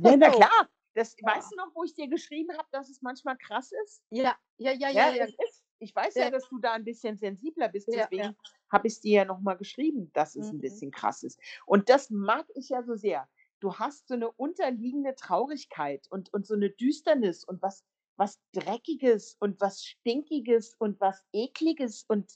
Ja, 0.00 0.16
na 0.16 0.30
klar. 0.30 0.68
Das 0.94 1.16
Ja. 1.20 1.24
weißt 1.24 1.52
du 1.52 1.56
noch, 1.56 1.74
wo 1.74 1.84
ich 1.84 1.94
dir 1.94 2.08
geschrieben 2.08 2.56
habe, 2.56 2.68
dass 2.72 2.88
es 2.88 3.02
manchmal 3.02 3.36
krass 3.36 3.70
ist? 3.84 4.02
Ja, 4.12 4.36
ja, 4.56 4.72
ja, 4.72 4.88
Ja, 4.90 5.10
ja, 5.10 5.10
ja. 5.10 5.26
es. 5.38 5.62
Ich 5.80 5.94
weiß 5.94 6.18
ja, 6.18 6.30
dass 6.30 6.48
du 6.48 6.58
da 6.58 6.72
ein 6.72 6.84
bisschen 6.84 7.16
sensibler 7.18 7.68
bist, 7.68 7.92
Ja, 7.92 8.08
ja. 8.16 8.30
deswegen 8.30 8.36
habe 8.72 8.86
ich's 8.88 9.00
dir 9.00 9.12
ja 9.18 9.24
noch 9.24 9.40
mal 9.40 9.54
geschrieben, 9.56 10.10
dass 10.12 10.34
es 10.34 10.50
Mhm. 10.50 10.60
bisschen 10.60 10.90
krass 10.90 11.22
ist. 11.22 11.38
Und 11.66 11.88
das 11.88 12.10
mag 12.10 12.46
ich 12.54 12.70
ja 12.70 12.82
so 12.82 12.94
sehr. 12.94 13.28
Du 13.60 13.74
hast 13.78 14.08
so 14.08 14.16
'ne 14.16 14.30
unterliegende 14.30 15.14
Traurigkeit 15.14 16.06
und 16.10 16.32
und 16.32 16.46
so 16.46 16.56
'ne 16.56 16.70
Düsternis 16.70 17.44
und 17.44 17.62
was 17.62 17.84
was 18.16 18.40
Dreckiges 18.52 19.36
und 19.38 19.60
was 19.60 19.84
Stinkiges 19.84 20.74
und 20.78 21.00
was 21.00 21.24
Ekliges 21.32 22.04
und 22.08 22.32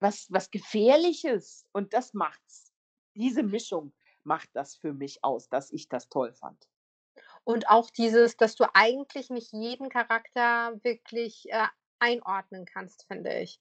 was 0.00 0.28
was 0.30 0.50
Gefährliches 0.50 1.66
und 1.72 1.94
das 1.94 2.14
macht's. 2.14 2.72
Diese 3.16 3.42
Mischung 3.42 3.94
macht 4.26 4.50
das 4.54 4.76
für 4.76 4.92
mich 4.92 5.24
aus, 5.24 5.48
dass 5.48 5.70
ich 5.72 5.88
das 5.88 6.08
toll 6.08 6.32
fand. 6.32 6.68
Und 7.44 7.68
auch 7.68 7.90
dieses, 7.90 8.36
dass 8.36 8.56
du 8.56 8.64
eigentlich 8.74 9.30
nicht 9.30 9.52
jeden 9.52 9.88
Charakter 9.90 10.72
wirklich, 10.82 11.44
äh, 11.50 11.66
einordnen 12.00 12.66
kannst, 12.66 13.06
finde 13.06 13.32
ich. 13.40 13.60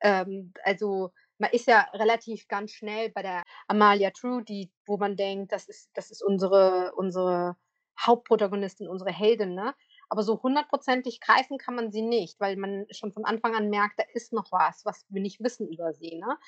Ähm, 0.00 0.52
also, 0.64 1.12
man 1.38 1.50
ist 1.52 1.66
ja 1.68 1.82
relativ 1.94 2.48
ganz 2.48 2.72
schnell 2.72 3.10
bei 3.10 3.22
der 3.22 3.42
Amalia 3.68 4.10
True, 4.10 4.42
die 4.44 4.70
wo 4.86 4.96
man 4.98 5.16
denkt, 5.16 5.52
das 5.52 5.68
ist 5.68 5.90
das 5.94 6.10
ist 6.10 6.22
unsere 6.22 6.92
unsere 6.96 7.56
Hauptprotagonistin, 8.00 8.88
unsere 8.88 9.12
Heldin, 9.12 9.54
ne? 9.54 9.74
Aber 10.08 10.22
so 10.22 10.42
hundertprozentig 10.42 11.20
greifen 11.20 11.58
kann 11.58 11.74
man 11.76 11.92
sie 11.92 12.02
nicht, 12.02 12.40
weil 12.40 12.56
man 12.56 12.86
schon 12.90 13.12
von 13.12 13.24
Anfang 13.24 13.54
an 13.54 13.68
merkt, 13.70 13.98
da 13.98 14.04
ist 14.14 14.32
noch 14.32 14.50
was, 14.52 14.84
was 14.84 15.04
wir 15.08 15.20
nicht 15.22 15.40
wissen 15.42 15.68
über 15.68 15.92
sie, 15.94 16.16
ne? 16.16 16.38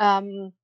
Ähm, 0.00 0.54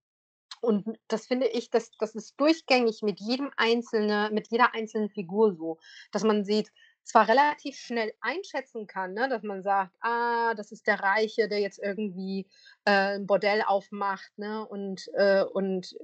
und 0.65 0.99
das 1.09 1.27
finde 1.27 1.47
ich, 1.49 1.71
das 1.71 1.91
das 1.99 2.15
ist 2.15 2.35
durchgängig 2.41 3.03
mit 3.03 3.21
jedem 3.21 3.51
einzelne 3.57 4.31
mit 4.33 4.49
jeder 4.51 4.75
einzelnen 4.75 5.11
Figur 5.11 5.55
so, 5.55 5.79
dass 6.13 6.25
man 6.25 6.45
sie 6.45 6.67
zwar 7.05 7.29
relativ 7.29 7.77
schnell 7.79 8.13
einschätzen 8.21 8.87
kann, 8.87 9.15
ne, 9.15 9.29
dass 9.29 9.43
man 9.43 9.63
sagt: 9.63 9.95
„Ah, 10.01 10.55
das 10.55 10.73
ist 10.73 10.87
der 10.87 11.01
Reiche, 11.01 11.49
der 11.49 11.61
jetzt 11.61 11.79
irgendwie, 11.79 12.47
äh, 12.87 13.17
'n 13.17 13.27
Bordell 13.27 13.63
aufmacht, 13.67 14.31
ne, 14.39 14.67
und 14.67 15.09
äh, 15.15 15.45
und, 15.45 15.95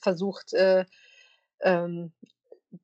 versucht, 0.00 0.52
äh, 0.54 0.84
ähm, 1.60 2.12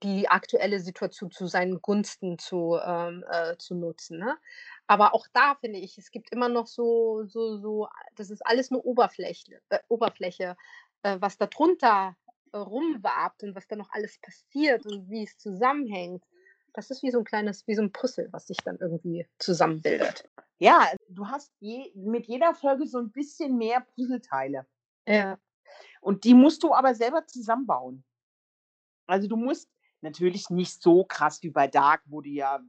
die 0.02 0.28
aktuelle 0.28 0.80
Situation 0.80 1.30
zu 1.30 1.46
seinen 1.46 1.82
Gunsten 1.82 2.38
zu 2.38 2.78
ähm, 2.84 3.24
äh, 3.30 3.56
zu 3.58 3.74
nutzen“, 3.74 4.18
ne? 4.18 4.38
Aber 4.86 5.14
auch 5.14 5.26
da 5.34 5.56
finde 5.56 5.78
ich, 5.80 5.98
es 5.98 6.10
gibt 6.10 6.32
immer 6.32 6.48
noch 6.48 6.66
so 6.66 7.24
so 7.26 7.58
so 7.58 7.88
das 8.16 8.30
ist 8.30 8.46
alles 8.46 8.70
nur 8.70 8.84
Oberflächle 8.86 9.60
äh, 9.70 9.78
Oberfläche, 9.88 10.56
äh, 11.02 11.18
was 11.20 11.38
da 11.38 11.46
drunter, 11.46 12.16
äh, 12.52 12.58
rumwabt 12.58 13.42
und 13.42 13.54
was 13.54 13.66
da 13.68 13.76
noch 13.76 13.90
alles 13.92 14.18
passiert 14.20 14.86
und 14.86 15.10
wie 15.10 15.24
es 15.24 15.38
zusammenhängt. 15.38 16.24
Das 16.74 16.90
ist 16.90 17.02
wie 17.02 17.10
so 17.10 17.18
'n 17.18 17.24
kleines 17.24 17.66
wie 17.66 17.74
so 17.74 17.82
'n 17.82 17.92
Puzzle, 17.92 18.28
was 18.32 18.46
sich 18.48 18.58
dann 18.58 18.78
irgendwie 18.80 19.26
zusammenbildet. 19.38 20.28
Ja, 20.60 20.86
du 21.08 21.26
hast 21.28 21.52
je 21.60 21.92
mit 21.94 22.26
jeder 22.26 22.54
Folge 22.54 22.86
so 22.86 22.98
'n 22.98 23.10
bisschen 23.12 23.56
mehr 23.58 23.80
Puzzleteile. 23.80 24.66
Ja. 25.06 25.38
Und 26.02 26.24
die 26.24 26.34
musst 26.34 26.62
du 26.64 26.74
aber 26.74 26.94
selber 26.94 27.26
zusammenbauen. 27.26 28.02
Also, 29.08 29.28
du 29.28 29.36
musst 29.36 29.68
natürlich 30.00 30.50
nicht 30.50 30.80
so 30.82 31.04
krass 31.04 31.42
wie 31.42 31.50
bei 31.50 31.66
Dark, 31.68 32.02
wo 32.06 32.20
du 32.20 32.28
ja 32.30 32.60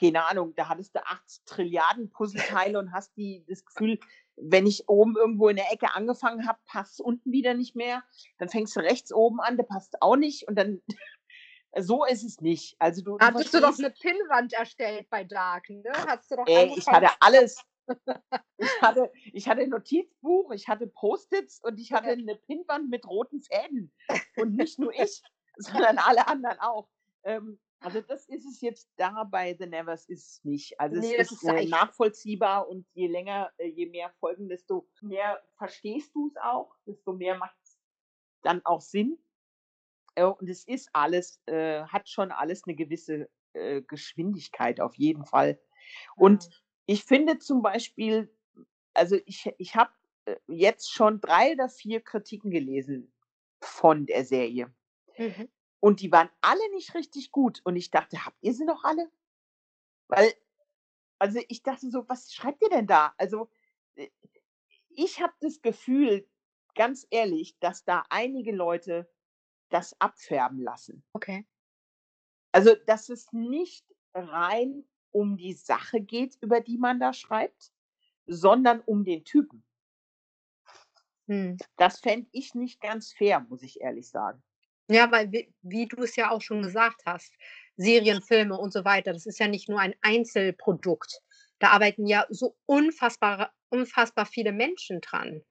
keine 0.00 0.24
Ahnung, 0.28 0.54
da 0.54 0.68
hattest 0.68 0.94
du 0.94 1.04
8 1.04 1.44
Trilliarden 1.44 2.10
Puzzleteile 2.10 2.78
und 2.78 2.92
hast 2.92 3.16
die 3.16 3.44
das 3.48 3.64
Gefühl, 3.64 3.98
wenn 4.40 4.66
ich 4.66 4.88
oben 4.88 5.16
irgendwo 5.16 5.48
in 5.48 5.56
der 5.56 5.72
Ecke 5.72 5.94
angefangen 5.94 6.46
habe, 6.48 6.58
passt's 6.66 7.00
unten 7.00 7.32
wieder 7.32 7.54
nicht 7.54 7.76
mehr. 7.76 8.04
Dann 8.38 8.48
fängst 8.48 8.76
du 8.76 8.80
rechts 8.80 9.12
oben 9.12 9.40
an, 9.40 9.56
da 9.56 9.64
passt 9.64 10.02
auch 10.02 10.16
nicht 10.16 10.48
und 10.48 10.56
dann 10.56 10.82
so 11.78 12.04
ist 12.06 12.24
es 12.24 12.40
nicht. 12.42 12.76
Also, 12.80 13.02
du 13.02 13.18
du 13.18 13.30
Hattest 13.30 13.52
du 13.52 13.60
doch 13.60 13.76
verstehst 13.76 13.78
'ne 13.78 13.90
Pinnwand 13.90 14.52
erstellt 14.52 15.10
bei 15.10 15.24
Dark, 15.24 15.68
ne? 15.70 15.90
Hattest 16.06 16.30
du 16.30 16.36
doch 16.36 16.46
Ey, 16.46 16.72
ich 16.76 16.90
hatte 16.90 17.08
alles. 17.20 17.64
Ich 18.58 18.80
hatte 18.82 19.12
ich 19.32 19.48
hatte 19.48 19.62
'n 19.62 19.70
Notizbuch, 19.70 20.52
ich 20.52 20.68
hatte 20.68 20.86
Post-its 20.88 21.60
und 21.64 21.80
ich 21.80 21.92
hatte 21.92 22.08
Ja. 22.08 22.16
'ne 22.16 22.36
Pinnwand 22.36 22.90
mit 22.90 23.06
roten 23.08 23.40
Fäden. 23.42 23.92
Und 24.36 24.56
nicht 24.56 24.78
nur 24.78 24.92
ich, 24.94 25.24
sondern 25.56 25.98
alle 25.98 26.28
anderen 26.28 26.60
auch. 26.60 26.88
Ähm, 27.24 27.60
also, 27.80 28.00
das 28.00 28.26
ist 28.28 28.46
es 28.46 28.60
jetzt 28.60 28.90
da 28.96 29.24
bei 29.24 29.56
The 29.58 29.66
Nevers 29.66 30.06
ist 30.08 30.26
es 30.32 30.44
nicht. 30.44 30.80
Also, 30.80 30.96
es 30.96 31.00
Ne, 31.00 31.16
das 31.18 31.32
ist, 31.32 31.42
ist 31.42 31.44
äh, 31.48 31.64
nachvollziehbar 31.66 32.66
und 32.68 32.86
je 32.94 33.08
länger 33.08 33.52
äh, 33.58 33.66
je 33.66 33.86
mehr 33.86 34.10
Folgen, 34.20 34.48
desto 34.48 34.88
mehr 35.02 35.42
verstehst 35.58 36.14
du's 36.14 36.34
auch, 36.42 36.74
desto 36.86 37.12
mehr 37.12 37.36
macht's 37.36 37.78
dann 38.42 38.64
auch 38.66 38.80
Sinn. 38.82 39.18
Äh, 40.16 40.24
und 40.24 40.48
es 40.50 40.64
ist 40.66 40.90
alles 40.94 41.42
äh, 41.46 41.84
hat 41.84 42.08
schon 42.08 42.32
alles 42.32 42.66
'ne 42.66 42.74
gewisse, 42.76 43.30
äh, 43.54 43.82
Geschwindigkeit 43.82 44.80
auf 44.80 44.96
jeden 44.96 45.24
Fall. 45.26 45.60
Und 46.16 46.48
Ja. 46.48 46.58
ich 46.86 47.04
finde 47.04 47.38
zum 47.38 47.62
Beispiel 47.62 48.34
also, 48.94 49.16
ich 49.26 49.52
ich 49.58 49.76
habe, 49.76 49.92
äh, 50.26 50.36
jetzt 50.48 50.92
schon 50.92 51.20
3 51.20 51.52
oder 51.54 51.68
4 51.70 52.02
Kritiken 52.02 52.50
gelesen 52.50 53.12
von 53.62 54.06
der 54.06 54.24
Serie. 54.24 54.74
Mhm. 55.18 55.48
Und 55.80 56.00
die 56.00 56.12
waren 56.12 56.30
alle 56.40 56.70
nicht 56.74 56.94
richtig 56.94 57.32
gut. 57.32 57.60
Und 57.64 57.76
ich 57.76 57.90
dachte: 57.90 58.24
„Habt 58.24 58.38
ihr 58.42 58.54
sie 58.54 58.64
noch 58.64 58.84
alle?“ 58.84 59.10
Weil 60.08 60.34
also, 61.20 61.40
ich 61.48 61.62
dachte 61.64 61.90
so: 61.90 62.08
„Was 62.08 62.32
schreibt 62.34 62.62
ihr 62.62 62.70
denn 62.70 62.86
da?“ 62.88 63.14
Also, 63.18 63.50
äh, 63.96 64.08
ich 64.90 65.20
habe 65.22 65.34
das 65.40 65.62
Gefühl, 65.62 66.28
ganz 66.76 67.06
ehrlich, 67.10 67.58
dass 67.60 67.84
da 67.84 68.04
einige 68.10 68.52
Leute 68.52 69.10
das 69.70 70.00
abfärben 70.00 70.60
lassen. 70.62 71.04
Okay. 71.14 71.46
Also, 72.52 72.74
dass 72.86 73.08
es 73.08 73.32
nicht 73.32 73.86
rein 74.14 74.84
um 75.12 75.36
die 75.38 75.54
Sache 75.54 76.00
geht, 76.02 76.36
über 76.42 76.60
die 76.60 76.76
man 76.78 77.00
da 77.00 77.12
schreibt, 77.14 77.72
sondern 78.26 78.80
um 78.82 79.04
den 79.04 79.24
Typen. 79.24 79.64
Mhm. 81.28 81.56
Das 81.76 82.00
fände 82.00 82.28
ich 82.32 82.54
nicht 82.54 82.78
ganz 82.80 83.12
fair, 83.12 83.40
muss 83.40 83.62
ich 83.62 83.80
ehrlich 83.80 84.10
sagen. 84.10 84.42
Ja, 84.90 85.10
weil 85.12 85.30
wie 85.32 85.52
wie 85.60 85.86
du 85.86 86.02
es 86.02 86.16
ja 86.16 86.30
auch 86.30 86.40
schon 86.40 86.62
gesagt 86.62 87.02
hast, 87.04 87.34
Serien, 87.76 88.22
Filme 88.22 88.56
und 88.58 88.72
so 88.72 88.86
weiter, 88.86 89.12
das 89.12 89.26
ist 89.26 89.38
ja 89.38 89.46
nicht 89.46 89.68
nur 89.68 89.80
ein 89.80 89.94
Einzelprodukt. 90.00 91.20
Da 91.58 91.68
arbeiten 91.68 92.06
ja 92.06 92.24
so 92.30 92.56
unfassbare 92.64 93.50
unfassbar 93.70 94.24
viele 94.24 94.50
Menschen 94.52 95.02
dran, 95.02 95.42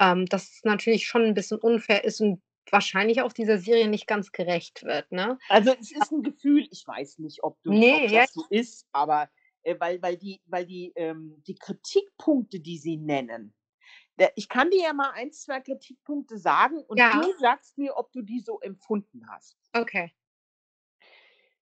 ähm, 0.00 0.26
dass 0.26 0.44
es 0.50 0.60
natürlich 0.64 1.06
schon 1.06 1.22
'n 1.24 1.34
bisschen 1.34 1.58
unfair 1.58 2.02
ist 2.04 2.20
und 2.20 2.42
wahrscheinlich 2.68 3.22
auch 3.22 3.32
dieser 3.32 3.58
Serie 3.58 3.86
nicht 3.88 4.08
ganz 4.08 4.32
gerecht 4.32 4.82
wird, 4.82 5.12
ne? 5.12 5.38
Also, 5.50 5.72
es 5.80 5.90
ist 5.90 6.12
'n 6.12 6.22
Gefühl, 6.22 6.68
ich 6.70 6.86
weiß 6.86 7.18
nicht, 7.18 7.42
ob 7.42 7.60
du 7.64 7.82
Ne, 7.82 7.90
ob 7.90 8.06
das 8.06 8.32
so 8.32 8.44
ist, 8.50 8.86
aber, 8.92 9.28
äh, 9.64 9.74
weil 9.80 10.00
weil 10.00 10.16
die 10.16 10.40
weil 10.46 10.64
die, 10.64 10.92
ähm 10.94 11.42
die 11.46 11.56
Kritikpunkte, 11.56 12.60
die 12.60 12.78
sie 12.78 12.96
nennen 12.96 13.52
ich 14.36 14.48
kann 14.48 14.70
dir 14.70 14.82
ja 14.82 14.92
mal 14.92 15.10
1, 15.12 15.32
2 15.32 15.60
Kritikpunkte 15.60 16.38
sagen 16.38 16.78
und 16.84 17.12
Ja. 17.12 17.12
du 17.12 17.32
sagst 17.38 17.78
mir, 17.78 17.96
ob 17.96 18.12
du 18.12 18.22
die 18.22 18.40
so 18.40 18.60
empfunden 18.60 19.26
hast. 19.30 19.54
Okay. 19.74 20.12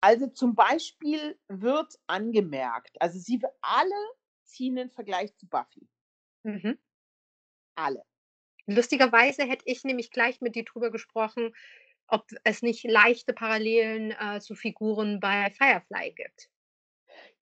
Also, 0.04 0.28
zum 0.28 0.56
Beispiel 0.56 1.40
wird 1.48 1.96
angemerkt 2.08 3.02
also, 3.02 3.20
sie 3.20 3.42
alle 3.62 3.96
ziehen 4.44 4.76
'nen 4.76 4.90
Vergleich 4.90 5.36
zu 5.36 5.48
Buffy. 5.48 5.88
Mhm. 6.46 6.78
Alle. 7.78 8.04
Lustigerweise 8.68 9.44
hätte 9.46 9.66
ich 9.68 9.84
nämlich 9.86 10.12
gleich 10.12 10.42
mit 10.42 10.56
dir 10.56 10.66
drüber 10.66 10.92
gesprochen, 10.92 11.56
ob 12.08 12.28
es 12.46 12.62
nicht 12.64 12.84
leichte 12.86 13.34
Parallelen, 13.34 14.12
äh, 14.12 14.40
zu 14.42 14.56
Figuren 14.56 15.20
bei 15.22 15.52
Firefly 15.52 16.14
gibt. 16.16 16.48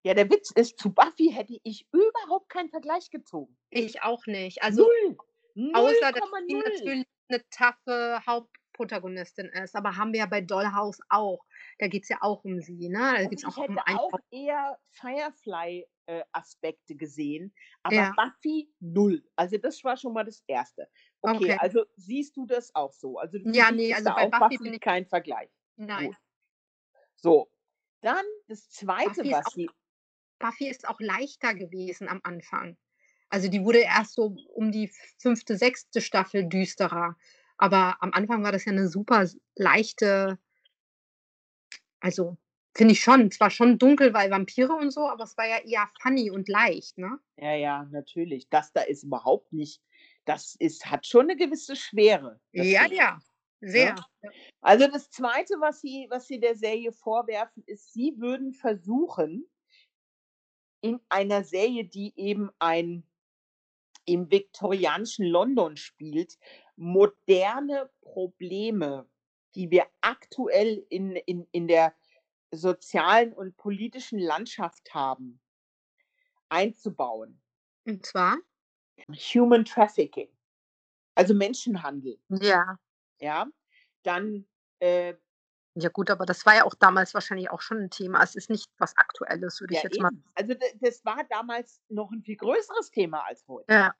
Ja, 0.05 0.13
der 0.13 0.29
Witz 0.29 0.51
ist, 0.51 0.77
zu 0.79 0.93
Buffy 0.93 1.31
hätte 1.31 1.57
ich 1.63 1.87
überhaupt 1.93 2.49
keinen 2.49 2.69
Vergleich 2.69 3.09
gezogen. 3.09 3.57
Ich 3.71 4.03
auch 4.03 4.25
nicht. 4.27 4.61
Also, 4.63 4.91
0, 5.55 5.73
außer 5.73 6.11
dass 6.13 6.23
sie 6.47 6.55
0,0. 6.55 6.65
natürlich 6.65 7.05
'ne 7.29 7.41
taffe 7.51 8.21
Hauptprotagonistin 8.27 9.47
ist, 9.47 9.75
aber 9.75 9.97
haben 9.97 10.13
wir 10.13 10.21
ja 10.21 10.27
bei 10.27 10.41
Dollhouse 10.41 10.99
auch. 11.09 11.45
Da 11.79 11.87
geht's 11.87 12.09
ja 12.09 12.19
auch 12.21 12.43
um 12.45 12.61
sie, 12.61 12.89
ne? 12.89 12.99
Da 13.17 13.25
Also, 13.25 13.29
geht's 13.29 13.45
ich 13.45 13.57
auch 13.57 13.67
um 13.67 13.79
hätte 13.79 13.85
ein 13.85 13.99
auch 13.99 14.19
eher 14.31 14.79
Firefly, 14.91 15.87
äh, 16.07 16.23
gesehen, 16.97 17.53
aber 17.83 18.03
Ja. 18.03 18.15
Buffy 18.15 18.73
0. 18.79 19.23
Also, 19.35 19.57
das 19.57 19.83
war 19.83 19.97
schon 19.97 20.13
mal 20.13 20.23
das 20.25 20.43
1. 20.47 20.87
Okay, 21.21 21.53
Okay. 21.53 21.57
also, 21.57 21.85
siehst 21.95 22.35
du 22.37 22.45
das 22.45 22.73
auch 22.75 22.91
so? 22.93 23.17
Also, 23.17 23.37
Ja, 23.45 23.71
ne, 23.71 23.91
ist 23.91 23.93
also 23.93 24.13
bei 24.13 24.25
auch 24.25 24.31
Buffy 24.31 24.57
bin 24.57 24.73
Buffy 24.73 24.75
ich 24.75 24.79
kein 24.81 25.05
Vergleich. 25.05 25.49
Nein. 25.77 26.07
Gut. 26.07 26.17
So, 27.25 27.49
dann 28.01 28.25
das 28.47 28.69
2., 28.69 29.05
Buffy 29.05 29.31
was 29.31 29.53
sie 29.53 29.73
Buffy 30.43 30.69
ist 30.69 30.87
auch 30.89 30.99
leichter 31.01 31.55
gewesen 31.55 32.09
am 32.09 32.21
Anfang. 32.23 32.77
Also, 33.29 33.49
die 33.49 33.63
wurde 33.65 33.79
erst 33.81 34.15
so 34.15 34.37
um 34.55 34.71
die 34.73 34.91
5., 35.19 35.57
6. 35.57 36.01
Staffel 36.01 36.47
düsterer. 36.49 37.17
Aber 37.57 37.97
am 38.01 38.13
Anfang 38.13 38.43
war 38.43 38.51
das 38.53 38.65
ja 38.65 38.73
'ne 38.73 38.89
super 38.89 39.27
leichte 39.57 40.39
also 42.01 42.37
Finde 42.75 42.93
ich 42.93 43.01
schon. 43.01 43.29
Zwar 43.29 43.51
schon 43.51 43.77
dunkel, 43.77 44.13
weil 44.15 44.31
Vampire 44.31 44.73
und 44.73 44.89
so, 44.91 45.07
aber 45.07 45.25
es 45.25 45.37
war 45.37 45.47
ja 45.47 45.59
eher 45.59 45.87
funny 46.01 46.31
und 46.31 46.49
leicht, 46.49 46.97
ne? 46.97 47.19
Ja, 47.39 47.53
ja, 47.55 47.85
natürlich. 47.91 48.47
Das 48.49 48.71
da 48.73 48.81
ist 48.81 49.03
überhaupt 49.03 49.53
nicht 49.53 49.81
das 50.25 50.55
ist 50.59 50.85
hat 50.89 51.05
schon 51.07 51.25
'ne 51.27 51.35
gewisse 51.35 51.75
Schwere, 51.75 52.39
Ja, 52.55 52.85
Ding, 52.91 52.91
ja, 52.91 53.19
ne? 53.73 53.83
sehr. 53.83 53.95
Ja. 54.23 54.31
Also, 54.61 54.87
das 54.87 55.09
Zweite, 55.11 55.55
was 55.59 55.81
sie 55.81 56.07
was 56.09 56.27
sie 56.27 56.39
der 56.39 56.55
Serie 56.55 56.91
vorwerfen, 56.93 57.63
ist, 57.67 57.93
sie 57.93 58.15
würden 58.19 58.53
versuchen 58.53 59.47
in 60.83 60.99
einer 61.09 61.43
Serie, 61.45 61.85
die 61.85 62.13
eben 62.17 62.51
ein 62.59 63.07
im 64.05 64.29
viktorianischen 64.29 65.25
London 65.25 65.77
spielt, 65.77 66.37
moderne 66.75 67.89
Probleme, 68.01 69.09
die 69.55 69.71
wir 69.71 69.87
aktuell 70.01 70.85
in 70.89 71.15
in 71.15 71.47
in 71.51 71.67
der 71.69 71.95
sozialen 72.51 73.33
und 73.33 73.55
politischen 73.55 74.19
Landschaft 74.19 74.93
haben 74.93 75.39
einzubauen. 76.49 77.41
Und 77.85 78.05
zwar? 78.05 78.37
Human 79.09 79.65
Trafficking, 79.65 80.29
also 81.15 81.33
Menschenhandel. 81.33 82.19
Ja. 82.29 82.77
Ja, 83.21 83.47
dann, 84.03 84.45
äh 84.79 85.15
Ja 85.75 85.89
gut, 85.89 86.11
aber 86.11 86.25
das 86.27 86.45
war 86.45 86.55
ja 86.55 86.65
auch 86.65 86.75
damals 86.75 87.13
wahrscheinlich 87.15 87.49
auch 87.49 87.61
schon 87.61 87.79
'n 87.79 87.89
Thema. 87.89 88.21
Es 88.21 88.35
ist 88.35 88.49
nicht 88.51 88.69
was 88.77 88.95
Aktuelles, 88.95 89.59
würde 89.59 89.73
Ja, 89.73 89.81
ich 89.81 89.83
jetzt 89.83 89.99
mal 89.99 90.11
eben. 90.11 90.23
Also, 90.35 90.53
d 90.53 90.59
das 90.81 91.03
war 91.05 91.23
damals 91.29 91.81
noch 91.89 92.11
'n 92.11 92.21
viel 92.23 92.35
größeres 92.37 92.91
Thema 92.91 93.19
als 93.25 93.47
heute. 93.47 93.69
Ja, 93.69 93.93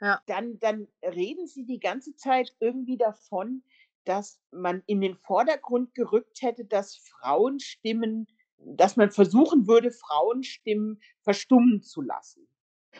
ja. 0.00 0.22
Dann 0.28 0.58
dann 0.60 0.88
reden 1.02 1.46
sie 1.46 1.64
die 1.66 1.80
ganze 1.80 2.16
Zeit 2.16 2.54
irgendwie 2.60 2.98
davon, 2.98 3.64
dass 4.04 4.40
man 4.52 4.82
in 4.86 5.00
den 5.00 5.16
Vordergrund 5.16 5.94
gerückt 5.94 6.42
hätte, 6.42 6.64
dass 6.64 6.96
Frauenstimmen 6.96 8.28
dass 8.58 8.96
man 8.96 9.10
versuchen 9.10 9.68
würde, 9.68 9.90
Frauenstimmen 9.92 11.00
verstummen 11.22 11.82
zu 11.82 12.02
lassen. 12.02 12.48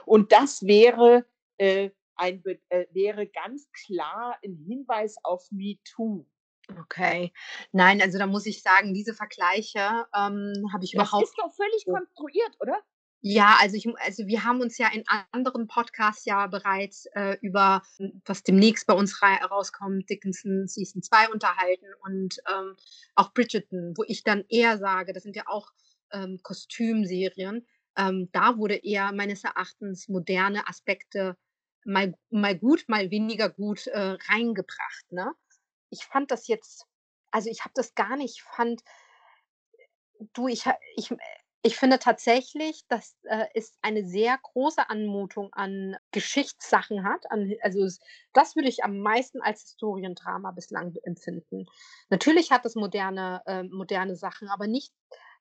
Und 0.06 0.33
das 0.33 0.62
wäre, 0.66 1.26
äh, 1.59 1.90
ein 2.16 2.42
äh, 2.71 2.87
wäre 2.92 3.26
ganz 3.28 3.71
klar 3.87 4.38
'n 4.45 4.56
Hinweis 4.56 5.16
auf 5.25 5.50
MeToo. 5.52 6.26
Okay. 6.75 7.32
Nein, 7.73 8.00
also, 8.02 8.18
da 8.18 8.26
muss 8.26 8.46
ich 8.46 8.62
sagen, 8.62 8.92
diese 8.92 9.14
Vergleiche, 9.14 10.06
ähm, 10.14 10.52
habe 10.73 10.85
ich 10.85 10.92
Das 10.94 11.12
überhaupt 11.12 11.28
ist 11.28 11.35
doch 11.38 11.52
völlig 11.54 11.87
konstruiert, 11.88 12.56
oder? 12.61 12.82
Ja, 13.25 13.56
also, 13.61 13.76
ich 13.76 13.88
also, 13.99 14.26
wir 14.26 14.44
haben 14.44 14.61
uns 14.61 14.76
ja 14.78 14.88
in 14.92 15.02
anderen 15.32 15.66
Podcasts 15.68 16.25
ja 16.26 16.46
bereits, 16.46 17.06
äh, 17.14 17.37
über 17.40 17.82
hm, 17.96 18.20
was 18.25 18.42
demnächst 18.42 18.87
bei 18.87 18.94
uns 18.94 19.20
rauskommt, 19.23 20.08
Dickinson 20.11 20.66
Season 20.68 21.02
2 21.02 21.28
unterhalten 21.30 21.87
und, 22.04 22.37
ähm, 22.52 22.76
auch 23.14 23.32
Bridgerton, 23.32 23.94
wo 23.96 24.04
ich 24.06 24.23
dann 24.23 24.44
eher 24.49 24.78
sage, 24.78 25.12
das 25.12 25.23
sind 25.23 25.35
ja 25.35 25.44
auch, 25.46 25.70
ähm, 26.12 26.38
Kostümserien. 26.42 27.66
Ähm, 27.96 28.28
da 28.32 28.58
wurde 28.58 28.76
eher 28.76 29.12
meines 29.12 29.42
Erachtens 29.44 30.08
moderne 30.08 30.68
Aspekte 30.68 31.37
mal 31.85 32.14
mal 32.30 32.56
gut, 32.58 32.85
mal 32.88 33.11
weniger 33.11 33.49
gut, 33.49 33.87
äh, 33.87 34.16
reingebracht, 34.30 35.11
ne? 35.11 35.32
Ich 35.93 36.05
fand 36.05 36.31
das 36.31 36.49
jetzt 36.49 36.87
also, 37.33 37.50
ich 37.50 37.61
habe 37.64 37.73
das 37.75 37.95
gar 37.95 38.16
nicht 38.16 38.40
fand 38.43 38.83
du, 40.35 40.49
ich 40.49 40.64
ich 40.97 41.11
ich 41.62 41.76
finde 41.76 41.99
tatsächlich, 41.99 42.87
dass, 42.87 43.16
äh, 43.25 43.47
es 43.55 43.76
eine 43.83 44.05
sehr 44.05 44.38
große 44.40 44.88
Anmutung 44.88 45.52
an 45.52 45.97
Geschichtssachen 46.12 47.02
hat, 47.05 47.28
an 47.31 47.52
also, 47.61 47.83
es 47.85 47.99
das 48.33 48.55
würde 48.55 48.69
ich 48.69 48.85
am 48.85 48.99
meisten 49.00 49.40
als 49.43 49.62
Historiendrama 49.62 50.52
bislang 50.52 50.95
empfinden. 51.02 51.66
Natürlich 52.09 52.52
hat 52.52 52.64
es 52.66 52.76
moderne 52.76 53.43
äh, 53.47 53.64
moderne 53.64 54.14
Sachen, 54.14 54.49
aber 54.49 54.69
nicht 54.69 54.93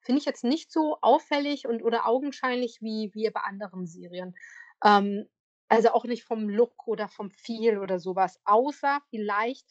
finde 0.02 0.20
ich 0.20 0.26
jetzt 0.26 0.44
nicht 0.44 0.72
so 0.72 0.98
auffällig 1.02 1.68
und 1.68 1.84
oder 1.84 2.08
augenscheinlich 2.08 2.80
wie 2.82 3.12
wie 3.14 3.30
bei 3.30 3.42
anderen 3.42 3.86
Serien. 3.86 4.36
Ähm, 4.84 5.28
also, 5.68 5.90
auch 5.92 6.06
nicht 6.06 6.24
vom 6.24 6.50
Look 6.50 6.88
oder 6.88 7.08
vom 7.08 7.30
Feel 7.32 7.78
oder 7.80 8.00
so 8.00 8.16
was, 8.16 8.40
außer 8.46 9.00
vielleicht 9.10 9.68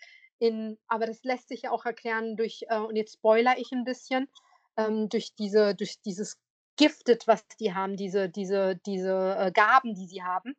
in 0.46 0.78
aber 0.88 1.06
das 1.06 1.24
lässt 1.24 1.48
sich 1.48 1.62
ja 1.62 1.70
auch 1.72 1.86
erklären 1.86 2.36
durch 2.36 2.64
äh, 2.68 2.78
und 2.78 2.96
jetzt 2.96 3.14
spoilere 3.14 3.58
ich 3.58 3.72
'n 3.72 3.84
bisschen, 3.84 4.28
ähm, 4.76 5.08
durch 5.08 5.34
diese 5.36 5.74
durch 5.74 6.00
dieses 6.02 6.40
Gifted, 6.76 7.26
was 7.28 7.46
die 7.60 7.74
haben, 7.74 7.96
diese 7.96 8.28
diese 8.30 8.76
diese, 8.86 9.36
äh, 9.38 9.52
Gaben, 9.52 9.94
die 9.94 10.06
sie 10.08 10.22
haben, 10.24 10.56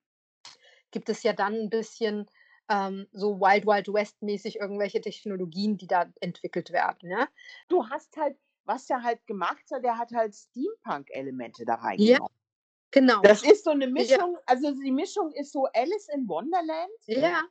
gibt 0.92 1.10
es 1.10 1.24
ja 1.24 1.34
dann 1.34 1.56
'n 1.56 1.70
bisschen, 1.72 2.28
ähm, 2.70 3.08
so 3.14 3.40
Wild 3.42 3.66
Wild 3.68 3.90
West 3.94 4.22
mäßig 4.24 4.58
irgendwelche 4.60 5.02
Technologien, 5.02 5.78
die 5.78 5.88
da 5.88 6.08
entwickelt 6.22 6.72
werden, 6.72 7.10
ne? 7.10 7.30
Du 7.70 7.90
hast 7.90 8.18
halt 8.18 8.38
was 8.66 8.88
der 8.88 9.04
halt 9.04 9.28
gemacht 9.28 9.64
hat, 9.74 9.84
der 9.86 9.98
hat 10.00 10.12
halt 10.14 10.36
Steampunk-Elemente 10.36 11.66
da 11.66 11.76
Ja, 11.98 12.18
reingenommen. 12.18 12.36
genau. 12.92 13.24
Das 13.24 13.44
ist 13.44 13.66
so 13.66 13.74
'ne 13.74 13.88
Ja. 13.98 14.18
Mischung 14.18 14.38
also, 14.48 14.72
die 14.74 14.92
Mischung 14.92 15.32
ist 15.34 15.54
so 15.54 15.66
Alice 15.74 16.10
in 16.14 16.28
Wonderland. 16.30 16.92
Ja. 17.08 17.46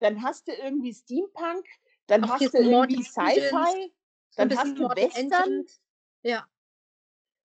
Dann 0.00 0.22
hast 0.22 0.48
du 0.48 0.52
irgendwie 0.52 0.92
Steampunk, 0.92 1.66
dann 2.06 2.24
Auch 2.24 2.30
hast 2.30 2.52
du 2.52 2.58
irgendwie 2.58 3.02
Sci-Fi, 3.02 3.94
dann 4.36 4.56
hast 4.56 4.78
du 4.78 4.88
Western. 4.88 5.64
Ja. 6.22 6.46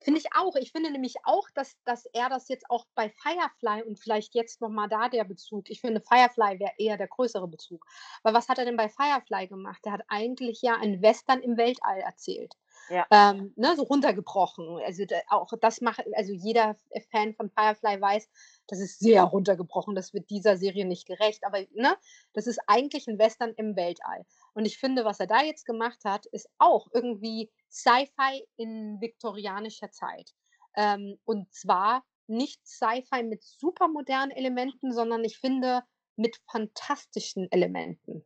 Finde 0.01 0.19
ich 0.19 0.27
auch. 0.35 0.55
Ich 0.55 0.71
finde 0.71 0.91
nämlich 0.91 1.15
auch, 1.23 1.49
dass 1.55 1.75
dass 1.83 2.05
er 2.13 2.29
das 2.29 2.47
jetzt 2.47 2.69
auch 2.69 2.85
bei 2.93 3.09
Firefly 3.09 3.83
und 3.83 3.99
vielleicht 3.99 4.35
jetzt 4.35 4.61
noch 4.61 4.69
mal 4.69 4.87
da 4.87 5.09
der 5.09 5.23
Bezug 5.23 5.69
ich 5.69 5.81
finde, 5.81 5.99
Firefly 6.01 6.59
wäre 6.59 6.73
eher 6.77 6.97
der 6.97 7.07
größere 7.07 7.47
Bezug. 7.47 7.85
Weil 8.21 8.33
was 8.33 8.47
hat 8.47 8.59
er 8.59 8.65
denn 8.65 8.77
bei 8.77 8.89
Firefly 8.89 9.47
gemacht? 9.47 9.83
Der 9.83 9.93
hat 9.93 10.01
eigentlich 10.07 10.61
ja 10.61 10.75
ein 10.75 11.01
Western 11.01 11.41
im 11.41 11.57
Weltall 11.57 11.99
erzählt. 12.01 12.53
Ja. 12.89 13.07
Ähm, 13.11 13.53
ne, 13.55 13.75
so 13.75 13.83
runtergebrochen. 13.83 14.79
Also, 14.83 15.05
d 15.05 15.15
auch 15.29 15.51
das 15.61 15.79
macht 15.81 16.03
also, 16.15 16.33
jeder 16.33 16.75
F 16.89 17.05
Fan 17.11 17.33
von 17.35 17.49
Firefly 17.51 18.01
weiß, 18.01 18.29
das 18.67 18.79
ist 18.79 18.99
sehr 18.99 19.23
runtergebrochen. 19.23 19.93
Das 19.95 20.13
wird 20.13 20.29
dieser 20.31 20.57
Serie 20.57 20.85
nicht 20.85 21.05
gerecht, 21.05 21.43
aber, 21.45 21.59
ne, 21.73 21.95
das 22.33 22.47
ist 22.47 22.59
eigentlich 22.67 23.07
'n 23.07 23.19
Western 23.19 23.53
im 23.57 23.75
Weltall. 23.75 24.25
Und 24.53 24.65
ich 24.65 24.77
finde, 24.79 25.05
was 25.05 25.19
er 25.19 25.27
da 25.27 25.41
jetzt 25.43 25.65
gemacht 25.65 25.99
hat, 26.03 26.25
ist 26.27 26.49
auch 26.57 26.87
irgendwie 26.93 27.51
Sci-Fi 27.71 28.47
in 28.57 28.99
viktorianischer 29.01 29.91
Zeit. 29.91 30.33
Ähm, 30.75 31.19
und 31.25 31.53
zwar 31.53 32.03
nicht 32.27 32.65
Sci-Fi 32.67 33.23
mit 33.23 33.43
supermodernen 33.43 34.31
Elementen, 34.35 34.91
sondern 34.93 35.23
ich 35.23 35.37
finde, 35.37 35.83
mit 36.15 36.37
fantastischen 36.49 37.51
Elementen. 37.51 38.25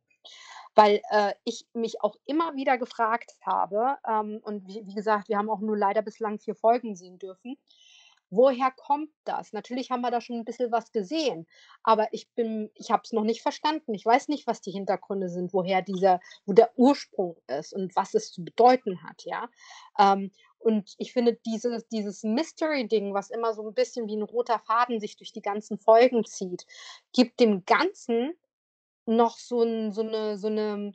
Weil, 0.77 1.01
äh, 1.11 1.33
ich 1.45 1.65
mich 1.73 2.01
auch 2.01 2.15
immer 2.25 2.55
wieder 2.55 2.77
gefragt 2.77 3.33
habe, 3.45 3.97
ähm, 4.07 4.39
und 4.43 4.67
wie 4.67 4.85
wie 4.85 4.93
gesagt, 4.93 5.27
wir 5.29 5.37
haben 5.37 5.49
auch 5.49 5.59
nur 5.59 5.77
leider 5.77 6.01
bislang 6.01 6.39
4 6.39 6.55
Folgen 6.55 6.95
sehen 6.95 7.17
dürfen. 7.19 7.57
Woher 8.31 8.69
kommt 8.71 9.09
das? 9.25 9.53
Natürlich 9.53 9.89
haben 9.89 10.01
wir 10.01 10.11
da 10.11 10.21
schon 10.21 10.35
'n 10.37 10.45
bisschen 10.45 10.71
was 10.71 10.91
gesehen, 10.91 11.47
aber 11.83 12.07
ich 12.13 12.29
bin 12.35 12.69
ich 12.75 12.91
habe 12.91 13.01
es 13.03 13.11
noch 13.13 13.23
nicht 13.23 13.41
verstanden. 13.41 13.93
Ich 13.95 14.05
weiß 14.05 14.27
nicht, 14.27 14.45
was 14.47 14.61
die 14.61 14.71
Hintergründe 14.71 15.29
sind, 15.29 15.51
woher 15.53 15.81
dieser 15.81 16.19
wo 16.45 16.53
der 16.53 16.69
Ursprung 16.77 17.37
ist 17.47 17.73
und 17.73 17.95
was 17.95 18.13
es 18.13 18.31
zu 18.31 18.43
bedeuten 18.45 19.01
hat, 19.03 19.23
ja? 19.25 19.49
Ähm, 19.97 20.31
und 20.59 20.93
ich 20.99 21.11
finde 21.13 21.39
diese 21.45 21.83
dieses 21.91 22.21
Mystery-Ding, 22.23 23.13
was 23.15 23.31
immer 23.31 23.53
so 23.55 23.63
'n 23.67 23.73
bisschen 23.73 24.05
wie 24.07 24.15
'n 24.15 24.21
roter 24.23 24.59
Faden 24.59 24.99
sich 24.99 25.17
durch 25.17 25.31
die 25.33 25.41
ganzen 25.41 25.79
Folgen 25.79 26.23
zieht, 26.25 26.65
gibt 27.13 27.39
dem 27.39 27.65
Ganzen 27.65 28.33
noch 29.09 29.37
so 29.39 29.63
'n 29.63 29.91
so 29.93 30.03
'ne 30.03 30.37
so 30.37 30.49
'ne 30.49 30.93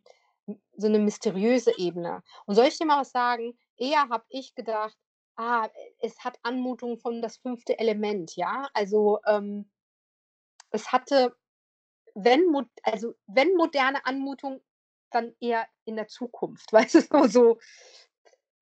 m 0.48 0.56
so 0.76 0.88
'ne 0.88 0.98
mysteriöse 1.00 1.78
Ebene. 1.78 2.22
Und 2.46 2.54
soll 2.56 2.66
ich 2.66 2.78
dir 2.78 2.86
mal 2.86 3.00
was 3.00 3.12
sagen? 3.12 3.58
Eher 3.78 4.08
habe 4.10 4.24
ich 4.30 4.54
gedacht: 4.54 4.96
„Ah, 5.36 5.68
es 6.00 6.20
hat 6.24 6.38
Anmutung 6.44 6.98
von 6.98 7.22
Das 7.22 7.38
Fünfte 7.38 7.78
Element“, 7.78 8.36
ja? 8.36 8.68
Also, 8.74 9.20
ähm 9.26 9.68
es 10.72 10.92
hatte, 10.92 11.36
wenn 12.14 12.44
also, 12.84 13.14
wenn 13.26 13.54
moderne 13.56 14.04
Anmutung, 14.06 14.62
dann 15.10 15.34
eher 15.40 15.66
in 15.86 15.96
der 15.96 16.08
Zukunft, 16.08 16.72
weißt 16.74 16.96
du, 16.96 17.00
so 17.02 17.26
so 17.28 17.58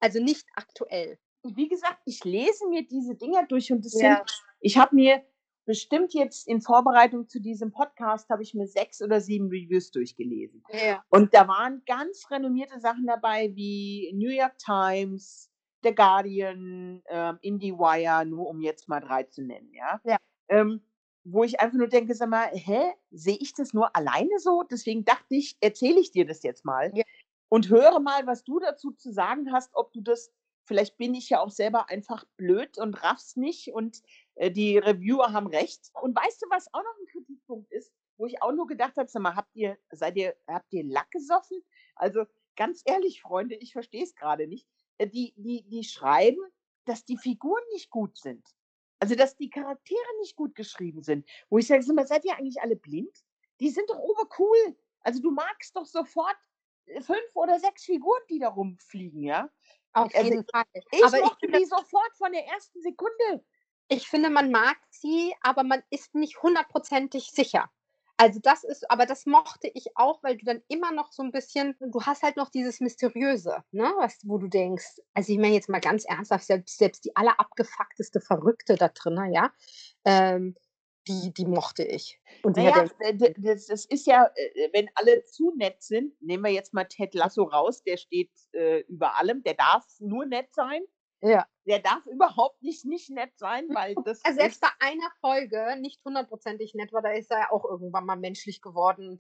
also, 0.02 0.20
nicht 0.20 0.44
aktuell. 0.56 1.18
Wie 1.44 1.68
gesagt, 1.68 2.00
ich 2.06 2.24
lese 2.24 2.68
mir 2.68 2.84
diese 2.86 3.14
Dinger 3.14 3.46
durch 3.46 3.70
und 3.72 3.84
das 3.84 3.98
sind 3.98 4.20
Ja. 4.20 4.24
ich 4.60 4.76
habe 4.78 4.94
mir 4.96 5.24
bestimmt 5.64 6.14
jetzt 6.14 6.48
in 6.48 6.60
Vorbereitung 6.60 7.28
zu 7.28 7.40
diesem 7.40 7.72
Podcast 7.72 8.28
habe 8.30 8.42
ich 8.42 8.54
mir 8.54 8.66
6 8.66 9.02
oder 9.02 9.20
7 9.20 9.48
Reviews 9.48 9.90
durchgelesen. 9.90 10.64
Ja. 10.68 11.04
Und 11.10 11.34
da 11.34 11.46
waren 11.48 11.82
ganz 11.86 12.30
renommierte 12.30 12.80
Sachen 12.80 13.06
dabei 13.06 13.54
wie 13.54 14.12
New 14.14 14.30
York 14.30 14.58
Times, 14.58 15.50
The 15.84 15.94
Guardian, 15.94 17.02
ähm, 17.08 17.38
IndieWire, 17.42 18.24
nur 18.26 18.48
um 18.48 18.60
jetzt 18.60 18.88
mal 18.88 19.00
3 19.00 19.24
zu 19.24 19.42
nennen, 19.42 19.72
ja? 19.74 20.00
Ja. 20.04 20.16
Ähm, 20.48 20.82
wo 21.24 21.44
ich 21.44 21.60
einfach 21.60 21.78
nur 21.78 21.88
denke: 21.88 22.14
„Sag 22.14 22.28
mal, 22.30 22.48
hä, 22.52 22.92
sehe 23.10 23.36
ich 23.40 23.54
das 23.54 23.72
nur 23.74 23.94
alleine 23.96 24.38
so?“ 24.38 24.62
Deswegen 24.70 25.04
dachte 25.04 25.34
ich, 25.36 25.56
erzähle 25.60 26.00
ich 26.00 26.10
dir 26.12 26.26
das 26.26 26.42
jetzt 26.42 26.64
mal 26.64 26.94
Ja. 26.94 27.04
und 27.48 27.68
höre 27.70 28.00
mal, 28.00 28.26
was 28.26 28.44
du 28.44 28.58
dazu 28.60 28.92
zu 28.92 29.12
sagen 29.12 29.52
hast, 29.52 29.70
ob 29.74 29.92
du 29.92 30.00
das 30.02 30.32
vielleicht 30.64 30.98
bin 30.98 31.14
ich 31.14 31.28
ja 31.30 31.40
auch 31.40 31.50
selber 31.50 31.90
einfach 31.90 32.24
blöd 32.36 32.78
und 32.78 33.02
raff's 33.02 33.36
nicht 33.36 33.72
und, 33.74 34.02
die 34.36 34.78
Reviewer 34.78 35.32
haben 35.32 35.46
recht. 35.48 35.90
Und 36.00 36.16
weißt 36.16 36.42
du, 36.42 36.46
was 36.50 36.68
auch 36.74 36.82
noch 36.82 36.96
'n 37.02 37.06
Kritikpunkt 37.06 37.70
ist, 37.72 37.92
wo 38.16 38.26
ich 38.26 38.42
auch 38.42 38.52
nur 38.52 38.66
gedacht 38.66 38.96
habe: 38.96 39.08
„Sag 39.08 39.22
mal, 39.22 39.36
habt 39.36 39.54
ihr 39.54 39.78
seid 39.90 40.16
ihr 40.16 40.36
habt 40.46 40.72
ihr 40.72 40.84
Lack 40.84 41.10
gesoffen?“ 41.10 41.62
Also, 41.96 42.24
ganz 42.56 42.82
ehrlich, 42.86 43.20
Freunde, 43.22 43.54
ich 43.56 43.72
verstehe 43.72 44.02
es 44.04 44.14
grade 44.14 44.46
nicht. 44.48 44.66
äh, 44.98 45.06
die 45.08 45.34
die 45.36 45.64
die 45.68 45.84
schreiben, 45.84 46.40
dass 46.86 47.04
die 47.04 47.16
Figuren 47.18 47.62
nicht 47.72 47.90
gut 47.90 48.16
sind. 48.18 48.46
Also, 49.00 49.14
dass 49.16 49.36
die 49.36 49.50
Charaktere 49.50 50.00
nicht 50.20 50.36
gut 50.36 50.54
geschrieben 50.54 51.02
sind. 51.02 51.28
Wo 51.50 51.58
ich 51.58 51.66
sage: 51.66 51.82
„Sag 51.82 51.96
mal, 51.96 52.06
seid 52.06 52.24
ihr 52.24 52.36
eigentlich 52.36 52.60
alle 52.62 52.76
blind? 52.76 53.24
Die 53.60 53.70
sind 53.70 53.90
doch 53.90 53.98
obercool. 53.98 54.76
Also, 55.00 55.20
du 55.22 55.30
magst 55.32 55.76
doch 55.76 55.86
sofort, 55.86 56.36
äh, 56.86 57.00
5 57.02 57.34
oder 57.36 57.58
6 57.60 57.84
Figuren, 57.84 58.20
die 58.30 58.38
da 58.38 58.48
rumfliegen, 58.48 59.22
ja?“ 59.22 59.50
Auf 59.94 60.14
Also, 60.14 60.20
jeden 60.20 60.44
Fall. 60.46 60.64
ich 60.90 61.06
Aber 61.06 61.22
ich 61.22 61.32
mochte 61.32 61.48
finde 61.48 61.60
die 61.60 61.64
sofort 61.66 62.16
von 62.16 62.32
der 62.32 62.46
ersten 62.46 62.80
Sekunde. 62.82 63.44
Ich 63.88 64.08
finde, 64.08 64.30
man 64.30 64.50
mag 64.50 64.76
sie, 64.90 65.34
aber 65.42 65.64
man 65.64 65.82
ist 65.90 66.14
nicht 66.14 66.42
hundertprozentig 66.42 67.30
sicher. 67.32 67.70
Also, 68.18 68.40
das 68.42 68.62
ist 68.64 68.90
aber 68.90 69.06
das 69.06 69.26
mochte 69.26 69.68
ich 69.74 69.96
auch, 69.96 70.22
weil 70.22 70.36
du 70.36 70.44
dann 70.44 70.62
immer 70.68 70.92
noch 70.92 71.12
so 71.12 71.22
'n 71.22 71.32
bisschen 71.32 71.74
du 71.80 72.02
hast 72.02 72.22
halt 72.22 72.36
noch 72.36 72.50
dieses 72.50 72.80
Mysteriöse, 72.80 73.64
ne, 73.72 73.92
was 73.98 74.18
wo 74.24 74.38
du 74.38 74.48
denkst 74.48 75.00
also, 75.14 75.32
ich 75.32 75.38
meine 75.38 75.54
jetzt 75.54 75.68
mal 75.70 75.80
ganz 75.80 76.04
ernsthaft, 76.04 76.44
selbst 76.46 76.78
selbst 76.78 77.04
die 77.04 77.16
allerabgefuckteste 77.16 78.20
Verrückte 78.20 78.76
da 78.76 78.88
drinnen, 78.88 79.32
ja, 79.32 79.52
ähm, 80.04 80.56
die 81.08 81.32
die 81.34 81.46
mochte 81.46 81.84
ich. 81.84 82.20
Und 82.44 82.56
Na 82.56 82.62
die 82.62 82.68
hat 82.68 82.76
ja, 82.76 82.90
ja 83.00 83.12
d 83.12 83.34
das 83.38 83.66
das 83.66 83.84
ist 83.86 84.06
ja, 84.06 84.26
äh, 84.34 84.68
wenn 84.72 84.88
alle 84.96 85.24
zu 85.24 85.52
nett 85.56 85.80
sind 85.82 86.20
nehmen 86.20 86.42
wir 86.44 86.50
jetzt 86.52 86.74
mal 86.74 86.84
Ted 86.84 87.14
Lasso 87.14 87.44
raus, 87.44 87.82
der 87.84 87.96
steht, 87.96 88.30
äh, 88.52 88.80
über 88.88 89.16
allem, 89.16 89.42
der 89.44 89.54
darf 89.54 89.86
nur 90.00 90.26
nett 90.26 90.52
sein. 90.52 90.82
Ja. 91.22 91.46
Der 91.66 91.78
darf 91.78 92.04
überhaupt 92.06 92.60
nicht 92.62 92.84
nicht 92.84 93.10
nett 93.10 93.30
sein, 93.36 93.68
weil 93.72 93.94
das 94.04 94.20
selbst 94.20 94.40
ist 94.56 94.60
bei 94.60 94.68
einer 94.80 95.10
Folge 95.20 95.76
nicht 95.80 96.04
hundertprozentig 96.04 96.74
nett 96.74 96.92
war, 96.92 97.02
da 97.02 97.12
ist 97.12 97.30
er 97.30 97.38
ja 97.38 97.50
auch 97.52 97.64
irgendwann 97.64 98.04
mal 98.04 98.16
menschlich 98.16 98.60
geworden 98.60 99.18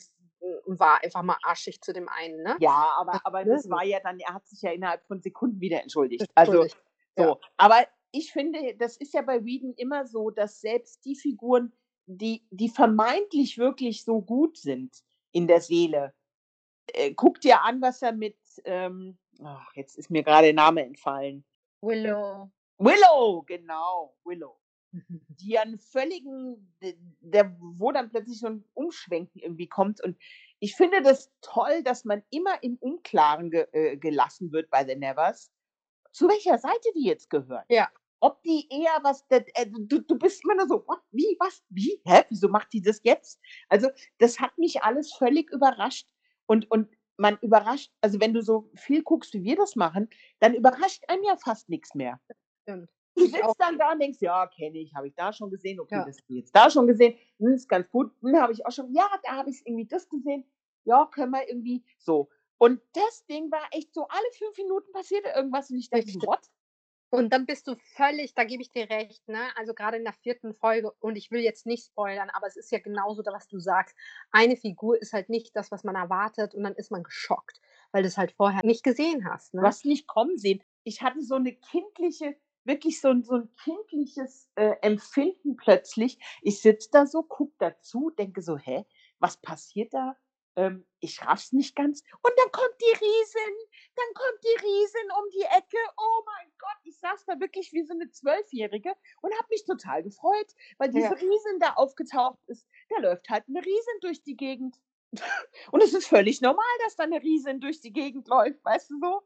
und 0.66 0.80
war 0.80 1.02
einfach 1.04 1.22
mal 1.22 1.36
arschig 1.42 1.80
zu 1.80 1.92
dem 1.92 2.08
einen, 2.08 2.42
ne? 2.42 2.56
Ja, 2.60 2.92
aber 2.98 3.20
aber 3.24 3.44
Ne, 3.44 3.52
das 3.52 3.64
so. 3.64 3.70
war 3.70 3.84
ja 3.84 4.00
dann 4.00 4.18
er 4.18 4.34
hat 4.34 4.46
sich 4.48 4.62
ja 4.62 4.72
innerhalb 4.72 5.06
von 5.06 5.20
Sekunden 5.22 5.60
wieder 5.60 5.80
entschuldigt. 5.82 6.26
Also, 6.34 6.62
Entschuldigt, 6.62 6.82
ja. 7.16 7.24
so. 7.28 7.40
Aber 7.56 7.86
ich 8.10 8.32
finde, 8.32 8.76
das 8.76 8.96
ist 8.96 9.14
ja 9.14 9.22
bei 9.22 9.44
Whedon 9.44 9.74
immer 9.76 10.04
so, 10.06 10.30
dass 10.30 10.60
selbst 10.60 11.04
die 11.04 11.14
Figuren, 11.16 11.72
die 12.06 12.44
die 12.50 12.68
vermeintlich 12.68 13.58
wirklich 13.58 14.04
so 14.04 14.20
gut 14.20 14.58
sind 14.58 14.92
in 15.30 15.46
der 15.46 15.60
Seele 15.60 16.12
äh, 16.88 17.14
guck 17.14 17.40
dir 17.40 17.62
an, 17.62 17.80
was 17.80 18.02
er 18.02 18.12
mit, 18.12 18.36
ähm 18.64 19.18
ach, 19.42 19.72
jetzt 19.74 19.96
ist 19.98 20.10
mir 20.10 20.22
grade 20.22 20.46
der 20.48 20.54
Name 20.54 20.84
entfallen. 20.84 21.44
Willow. 21.82 22.50
Willow, 22.78 23.42
genau, 23.46 24.14
Willow. 24.24 24.56
Die 25.40 25.58
einen 25.58 25.78
völligen 25.78 26.72
der 27.20 27.56
wo 27.60 27.90
dann 27.92 28.10
plötzlich 28.10 28.38
so 28.38 28.46
'n 28.48 28.64
Umschwenken 28.74 29.40
irgendwie 29.40 29.68
kommt. 29.68 30.00
Und 30.02 30.16
ich 30.60 30.76
finde 30.76 31.02
das 31.02 31.32
toll, 31.40 31.82
dass 31.82 32.04
man 32.04 32.22
immer 32.30 32.62
im 32.62 32.76
Unklaren 32.78 33.50
ge 33.50 33.66
äh, 33.72 33.96
gelassen 33.96 34.52
wird 34.52 34.70
bei 34.70 34.86
The 34.86 34.94
Nevers, 34.96 35.50
zu 36.12 36.28
welcher 36.28 36.58
Seite 36.58 36.90
die 36.96 37.04
jetzt 37.06 37.30
gehören. 37.30 37.64
Ja. 37.70 37.90
Ob 38.20 38.42
die 38.44 38.68
eher 38.70 38.98
was 39.02 39.24
äh, 39.30 39.42
du 39.70 40.00
du 40.00 40.18
bist 40.18 40.44
immer 40.44 40.56
nur 40.56 40.68
so: 40.68 40.84
„What? 40.86 41.00
Wie? 41.12 41.36
Was? 41.40 41.62
Wie? 41.70 42.00
Hä? 42.06 42.24
Wieso 42.30 42.48
macht 42.48 42.72
die 42.72 42.82
das 42.82 43.00
jetzt?“ 43.04 43.40
Also, 43.68 43.90
das 44.18 44.40
hat 44.40 44.58
mich 44.58 44.82
alles 44.84 45.14
völlig 45.14 45.50
überrascht. 45.52 46.08
Und 46.46 46.70
und 46.70 46.88
man 47.18 47.38
überrascht 47.42 47.92
also, 48.00 48.20
wenn 48.20 48.34
du 48.34 48.42
so 48.42 48.70
viel 48.74 49.02
guckst, 49.02 49.34
wie 49.34 49.44
wir 49.44 49.56
das 49.56 49.76
machen, 49.76 50.08
dann 50.40 50.54
überrascht 50.54 51.04
einen 51.08 51.24
ja 51.24 51.36
fast 51.36 51.68
nix 51.68 51.94
mehr. 51.94 52.20
Stimmt. 52.66 52.90
Du 53.18 53.26
sitzt 53.26 53.60
dann 53.60 53.78
da 53.78 53.92
und 53.92 54.00
denkst: 54.00 54.18
„Ja, 54.20 54.46
kenne 54.46 54.78
ich, 54.78 54.94
habe 54.94 55.08
ich 55.08 55.14
da 55.14 55.32
schon 55.32 55.50
gesehen. 55.50 55.80
Okay, 55.80 56.02
Ja. 56.02 56.04
das 56.04 56.16
habe 56.18 56.24
ich 56.28 56.36
jetzt 56.38 56.56
da 56.56 56.70
schon 56.70 56.86
gesehen. 56.86 57.16
Hm, 57.38 57.52
ist 57.54 57.68
ganz 57.68 57.88
gut. 57.90 58.12
Hm, 58.22 58.36
habe 58.40 58.52
ich 58.52 58.64
auch 58.66 58.72
schon 58.72 58.92
ja, 58.92 59.08
da 59.24 59.32
habe 59.36 59.50
ich 59.50 59.62
irgendwie 59.66 59.86
das 59.86 60.08
gesehen. 60.08 60.44
Ja, 60.84 61.06
können 61.06 61.30
wir 61.32 61.48
irgendwie“ 61.48 61.84
so. 61.98 62.28
Und 62.58 62.80
das 62.94 63.26
Ding 63.26 63.50
war 63.50 63.68
echt 63.72 63.92
so, 63.94 64.06
alle 64.08 64.26
5 64.38 64.56
Minuten 64.56 64.92
passierte 64.92 65.30
irgendwas 65.34 65.70
und 65.70 65.76
ich 65.78 65.90
dachte. 65.90 66.12
„What?“ 66.12 66.48
Und 67.14 67.30
dann 67.30 67.44
bist 67.44 67.68
du 67.68 67.74
völlig 67.76 68.32
da 68.34 68.44
gebe 68.44 68.62
ich 68.62 68.70
dir 68.70 68.88
recht, 68.88 69.28
ne? 69.28 69.54
Also, 69.58 69.74
grade 69.74 69.98
in 69.98 70.04
der 70.04 70.14
4. 70.14 70.54
Folge 70.54 70.90
und 70.98 71.14
ich 71.16 71.30
will 71.30 71.40
jetzt 71.42 71.66
nicht 71.66 71.84
spoilern, 71.84 72.30
aber 72.30 72.46
es 72.46 72.56
ist 72.56 72.72
ja 72.72 72.78
genauso 72.78 73.20
da 73.22 73.32
was 73.34 73.46
du 73.48 73.58
sagst. 73.60 73.94
Eine 74.30 74.56
Figur 74.56 74.96
ist 75.00 75.12
halt 75.12 75.28
nicht 75.28 75.54
das, 75.54 75.70
was 75.70 75.84
man 75.84 75.94
erwartet 75.94 76.54
und 76.54 76.62
dann 76.62 76.74
ist 76.74 76.90
man 76.90 77.02
geschockt, 77.02 77.60
weil 77.92 78.02
du's 78.02 78.16
halt 78.16 78.32
vorher 78.32 78.62
nicht 78.64 78.82
gesehen 78.82 79.28
hast, 79.30 79.52
Du 79.60 79.66
ne? 79.66 79.66
hast 79.66 79.84
nicht 79.84 80.06
kommen 80.06 80.38
sehen. 80.38 80.62
Ich 80.84 81.02
hatte 81.02 81.20
so 81.22 81.38
'ne 81.38 81.54
kindliche 81.54 82.36
wirklich 82.64 83.00
so 83.00 83.08
'n 83.08 83.22
so 83.22 83.34
'n 83.34 83.50
kindliches, 83.62 84.50
äh, 84.56 84.74
Empfinden 84.82 85.56
plötzlich. 85.56 86.18
Ich 86.42 86.60
sitze 86.62 86.88
da 86.92 87.06
so, 87.06 87.22
gucke 87.22 87.54
dazu, 87.58 88.10
denke 88.10 88.42
so: 88.42 88.56
„Hä, 88.58 88.84
was 89.18 89.36
passiert 89.40 89.92
da?“ 89.94 90.16
Ähm, 90.56 90.86
ich 91.00 91.24
raff's 91.24 91.52
nicht 91.52 91.74
ganz. 91.76 92.02
Und 92.22 92.32
dann 92.36 92.50
kommt 92.52 92.74
die 92.80 93.04
Riesin 93.04 93.56
dann 93.96 94.14
kommt 94.14 94.44
die 94.44 94.66
Riesin 94.66 95.10
um 95.18 95.30
die 95.30 95.42
Ecke. 95.42 95.78
Oh 95.98 96.22
mein 96.26 96.52
Gott, 96.58 96.78
ich 96.84 96.98
saß 96.98 97.24
da 97.26 97.40
wirklich 97.40 97.72
wie 97.72 97.84
so 97.84 97.94
'ne 97.94 98.10
Zwölfjährige 98.10 98.94
und 99.22 99.32
habe 99.34 99.48
mich 99.50 99.64
total 99.64 100.02
gefreut, 100.02 100.54
weil 100.78 100.90
diese 100.90 101.14
Ja. 101.14 101.16
Riesin 101.16 101.58
da 101.60 101.74
aufgetaucht 101.74 102.40
ist. 102.48 102.68
Da 102.90 103.00
läuft 103.00 103.28
halt 103.30 103.48
'ne 103.48 103.60
Riesin 103.64 104.00
durch 104.02 104.22
die 104.22 104.36
Gegend. 104.36 104.78
Und 105.72 105.82
es 105.82 105.94
ist 105.94 106.08
völlig 106.08 106.40
normal, 106.42 106.64
dass 106.84 106.96
da 106.96 107.06
'ne 107.06 107.22
Riesin 107.22 107.60
durch 107.60 107.80
die 107.80 107.92
Gegend 107.92 108.28
läuft, 108.28 108.64
weißt 108.64 108.90
du 108.90 108.98
so? 109.00 109.22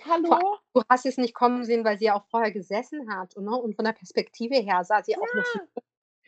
Hallo? 0.00 0.62
du 0.74 0.82
hast 0.88 1.06
es 1.06 1.18
nicht 1.18 1.34
kommen 1.34 1.64
sehen, 1.64 1.84
weil 1.84 1.98
sie 1.98 2.06
ja 2.06 2.14
auch 2.14 2.24
vorher 2.30 2.50
gesessen 2.52 3.14
hat, 3.14 3.36
ne? 3.36 3.50
Und 3.56 3.76
von 3.76 3.84
der 3.84 3.92
Perspektive 3.92 4.56
her 4.56 4.84
sah 4.84 5.02
sie 5.02 5.16
auch 5.18 5.32
noch 5.34 5.44
so 5.44 5.58
Ja. 5.58 5.68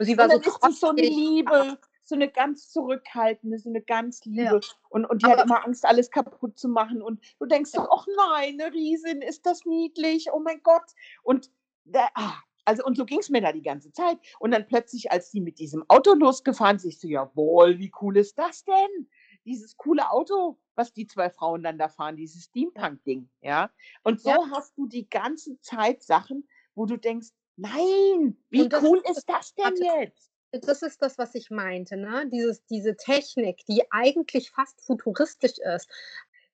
sie 0.01 0.18
Und 0.18 0.18
war 0.18 0.31
so 0.31 0.38
dann 0.38 0.42
ist 0.42 0.62
sie 0.62 0.73
so 0.73 0.92
'ne 0.92 1.03
trotzig. 1.03 1.09
Liebe, 1.09 1.79
so 2.09 2.17
'ne 2.17 2.29
ganz 2.31 2.71
zurückhaltende, 2.71 3.59
so 3.59 3.71
'ne 3.71 3.83
ganz 3.83 4.25
Ja. 4.37 4.53
Liebe. 4.53 4.64
Und 4.90 5.05
und 5.07 5.23
die 5.23 5.31
hat 5.33 5.40
Aber 5.40 5.45
immer 5.45 5.64
Angst, 5.64 5.85
alles 5.87 6.11
kaputt 6.11 6.59
zu 6.59 6.69
machen. 6.69 7.03
Und 7.03 7.21
du 7.40 7.47
denkst 7.47 7.71
so: 7.73 7.81
Ja. 7.81 7.88
„Och 7.90 8.07
nein, 8.17 8.57
'ne 8.57 8.73
Riesin, 8.73 9.23
ist 9.23 9.47
das 9.47 9.64
niedlich. 9.64 10.29
Oh 10.33 10.40
mein 10.40 10.62
Gott.“ 10.62 10.85
Und 11.23 11.51
da 11.85 12.09
ah, 12.14 12.35
also, 12.67 12.85
und 12.85 12.97
so 12.97 13.05
ging's 13.05 13.29
mir 13.31 13.43
da 13.43 13.53
die 13.53 13.62
ganze 13.62 13.93
Zeit. 13.93 14.19
Und 14.40 14.53
dann 14.53 14.67
plötzlich, 14.67 15.12
als 15.12 15.31
die 15.31 15.40
mit 15.43 15.59
diesem 15.59 15.85
Auto 15.88 16.14
losgefahren 16.14 16.79
sind, 16.79 16.90
ich 16.90 17.01
so: 17.01 17.09
„Jawohl, 17.09 17.79
wie 17.79 17.93
cool 18.01 18.17
ist 18.17 18.38
das 18.38 18.64
denn?“ 18.64 19.09
Dieses 19.45 19.77
coole 19.77 20.11
Auto, 20.11 20.59
was 20.75 20.93
die 20.95 21.07
2 21.07 21.29
Frauen 21.31 21.62
dann 21.62 21.79
da 21.79 21.88
fahren, 21.88 22.17
dieses 22.17 22.45
Ja. 22.77 22.85
Steampunk-Ding, 22.85 23.29
ja? 23.43 23.71
Und 24.03 24.21
Ja. 24.25 24.38
so 24.38 24.47
hast 24.51 24.77
du 24.79 24.87
die 24.87 25.09
ganze 25.09 25.61
Zeit 25.61 26.03
Sachen, 26.03 26.49
wo 26.75 26.87
du 26.87 26.97
denkst: 26.99 27.29
„Nein, 27.57 28.38
wie 28.51 28.73
cool 28.81 29.03
ist 29.11 29.29
das 29.29 29.55
denn 29.55 29.81
jetzt?“ 29.81 30.34
Das 30.62 30.83
ist 30.83 31.03
das, 31.03 31.19
was 31.19 31.35
ich 31.35 31.51
meinte, 31.51 31.97
ne? 31.97 32.29
Dieses 32.33 32.64
diese 32.67 32.97
Technik, 32.97 33.64
die 33.69 33.83
eigentlich 33.90 34.51
fast 34.51 34.81
futuristisch 34.85 35.59
ist. 35.59 35.88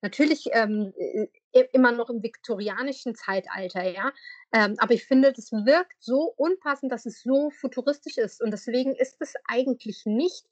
Natürlich, 0.03 0.49
ähm, 0.53 0.95
äh, 0.97 1.65
immer 1.73 1.93
noch 1.93 2.09
im 2.09 2.23
viktorianischen 2.23 3.15
Zeitalter, 3.15 3.83
ja? 3.91 4.13
Ähm, 4.53 4.75
aber 4.79 4.95
ich 4.95 5.05
finde, 5.05 5.33
das 5.33 5.53
wirkt 5.53 6.03
so 6.03 6.33
unpassend, 6.37 6.91
dass 6.93 7.05
es 7.07 7.23
so 7.23 7.51
futuristisch 7.51 8.17
ist. 8.17 8.43
Und 8.43 8.51
deswegen 8.53 8.95
ist 8.97 9.17
es 9.21 9.35
eigentlich 9.47 10.07
nicht 10.07 10.47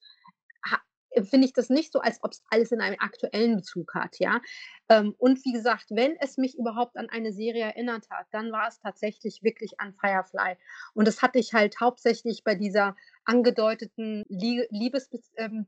ha 0.65 0.81
empfinde 1.11 1.47
ich 1.47 1.55
das 1.55 1.71
nicht 1.71 1.93
so, 1.93 2.01
als 2.01 2.23
ob's 2.23 2.45
alles 2.51 2.71
in 2.71 2.81
einem 2.83 2.97
aktuellen 3.01 3.57
Bezug 3.57 3.95
hat, 3.95 4.19
ja? 4.19 4.41
Ähm, 4.91 5.15
und 5.19 5.43
wie 5.45 5.53
gesagt, 5.53 5.87
wenn 5.91 6.17
es 6.21 6.37
mich 6.37 6.57
überhaupt 6.59 6.97
an 6.97 7.09
eine 7.09 7.33
Serie 7.33 7.65
erinnert 7.65 8.09
hat, 8.11 8.27
dann 8.33 8.53
war 8.53 8.69
es 8.69 8.79
tatsächlich 8.81 9.43
wirklich 9.43 9.81
an 9.81 9.95
Firefly. 9.95 10.57
Und 10.95 11.09
das 11.09 11.23
hatte 11.23 11.39
ich 11.39 11.55
halt 11.55 11.81
hauptsächlich 11.81 12.45
bei 12.45 12.55
dieser 12.55 12.95
angedeuteten 13.29 14.25
Lie 14.29 14.67
Liebesbez 14.71 15.33
ähm, 15.37 15.67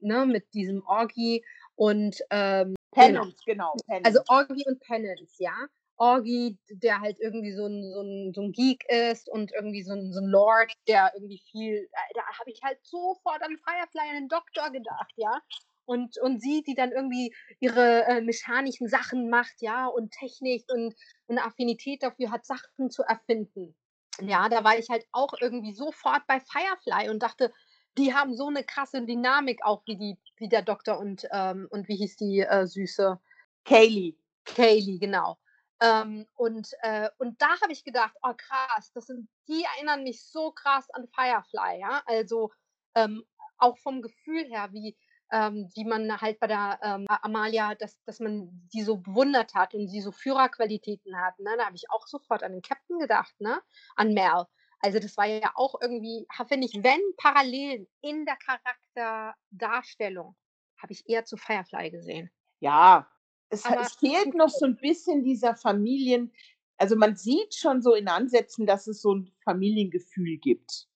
ne, 0.00 0.26
mit 0.26 0.52
diesem 0.54 0.82
Orgy 0.86 1.44
und, 1.76 2.18
ähm 2.30 2.74
genau. 2.98 3.24
Penance, 3.24 3.42
genau, 3.46 3.78
Also, 4.02 4.20
Penance. 4.26 4.26
Orgy 4.28 4.64
und 4.66 4.80
Penance, 4.80 5.36
ja? 5.38 5.54
Orgy, 5.98 6.58
der 6.70 7.00
halt 7.00 7.18
irgendwie 7.20 7.52
so 7.52 7.66
'n 7.66 7.82
so 7.92 8.00
'n 8.02 8.32
so 8.34 8.42
'n 8.42 8.52
Geek 8.52 8.84
ist 8.90 9.28
und 9.30 9.52
irgendwie 9.52 9.82
so 9.82 9.92
'n 9.92 10.12
so 10.12 10.20
'n 10.20 10.26
Lord, 10.28 10.72
der 10.88 11.12
irgendwie 11.14 11.42
viel 11.50 11.88
da 12.14 12.22
habe 12.38 12.50
ich 12.50 12.60
halt 12.64 12.78
sofort 12.84 13.42
an 13.42 13.56
Firefly, 13.58 14.08
an 14.10 14.16
den 14.16 14.28
Doktor 14.28 14.70
gedacht, 14.72 15.12
ja? 15.16 15.40
Und 15.86 16.18
und 16.20 16.40
sie, 16.42 16.62
die 16.66 16.74
dann 16.74 16.92
irgendwie 16.92 17.34
ihre, 17.60 18.04
äh, 18.06 18.20
mechanischen 18.22 18.88
Sachen 18.88 19.30
macht, 19.30 19.60
ja, 19.60 19.86
und 19.88 20.12
Technik 20.12 20.64
und 20.72 20.94
'ne 21.28 21.42
Affinität 21.44 22.02
dafür 22.02 22.30
hat, 22.32 22.46
Sachen 22.46 22.90
zu 22.90 23.02
erfinden. 23.04 23.74
Ja, 24.22 24.48
da 24.48 24.64
war 24.64 24.76
ich 24.78 24.88
halt 24.90 25.06
auch 25.12 25.32
irgendwie 25.40 25.72
sofort 25.72 26.26
bei 26.26 26.40
Firefly 26.40 27.08
und 27.10 27.20
dachte, 27.22 27.52
die 27.98 28.14
haben 28.14 28.34
so 28.36 28.50
'ne 28.50 28.64
krasse 28.64 29.04
Dynamik 29.04 29.64
auch 29.64 29.82
wie 29.86 29.96
die 29.96 30.18
wie 30.36 30.48
der 30.48 30.62
Doktor 30.62 30.98
und, 30.98 31.26
ähm 31.32 31.66
und 31.70 31.88
wie 31.88 31.96
hieß 31.96 32.16
die, 32.16 32.40
äh, 32.40 32.66
Süße? 32.66 33.18
Kaylee. 33.64 34.16
Kaylee, 34.44 34.98
genau. 34.98 35.38
Ähm, 35.82 36.26
und, 36.34 36.70
äh 36.82 37.08
und 37.18 37.40
da 37.40 37.48
habe 37.62 37.72
ich 37.72 37.84
gedacht: 37.84 38.14
„Oh 38.22 38.32
krass, 38.36 38.92
das 38.94 39.06
sind 39.06 39.28
die 39.48 39.64
erinnern 39.76 40.02
mich 40.02 40.22
so 40.24 40.50
krass 40.52 40.90
an 40.90 41.08
Firefly“, 41.14 41.78
ja? 41.80 42.02
Also, 42.06 42.50
ähm, 42.94 43.24
auch 43.58 43.78
vom 43.78 44.02
Gefühl 44.02 44.44
her, 44.44 44.68
wie 44.72 44.96
ähm, 45.32 45.68
wie 45.74 45.84
man 45.84 46.20
halt 46.20 46.38
bei 46.40 46.46
der, 46.46 46.78
ähm, 46.82 47.06
Amalia 47.08 47.74
dass 47.74 48.02
dass 48.04 48.20
man 48.20 48.68
die 48.72 48.82
so 48.82 48.98
bewundert 48.98 49.54
hat 49.54 49.74
und 49.74 49.88
sie 49.88 50.00
so 50.00 50.12
Führerqualitäten 50.12 51.16
hat, 51.20 51.38
ne? 51.38 51.50
Da 51.58 51.66
habe 51.66 51.76
ich 51.76 51.90
auch 51.90 52.06
sofort 52.06 52.42
an 52.42 52.52
den 52.52 52.62
Captain 52.62 52.98
gedacht, 52.98 53.34
ne? 53.40 53.60
An 53.96 54.12
Mel. 54.14 54.44
Also, 54.80 54.98
das 54.98 55.16
war 55.16 55.26
ja 55.26 55.52
auch 55.54 55.74
irgendwie 55.80 56.26
finde 56.48 56.66
ich, 56.66 56.82
wenn 56.82 57.00
Parallelen 57.16 57.86
in 58.02 58.24
der 58.26 58.36
Charakterdarstellung, 58.36 60.36
habe 60.82 60.92
ich 60.92 61.08
eher 61.08 61.24
zu 61.24 61.36
Firefly 61.36 61.90
gesehen. 61.90 62.30
Ja, 62.60 63.08
Es, 63.50 63.68
es 63.70 63.94
fehlt 63.94 64.34
noch 64.34 64.48
so 64.48 64.66
ein 64.66 64.78
bisschen 64.78 65.24
dieser 65.24 65.56
Familien, 65.56 66.32
also 66.78 66.96
man 66.96 67.16
sieht 67.16 67.54
schon 67.54 67.82
so 67.82 67.94
in 67.94 68.08
Ansätzen, 68.08 68.66
dass 68.66 68.86
es 68.86 69.02
so 69.02 69.14
ein 69.14 69.30
Familiengefühl 69.44 70.38
gibt. 70.38 70.88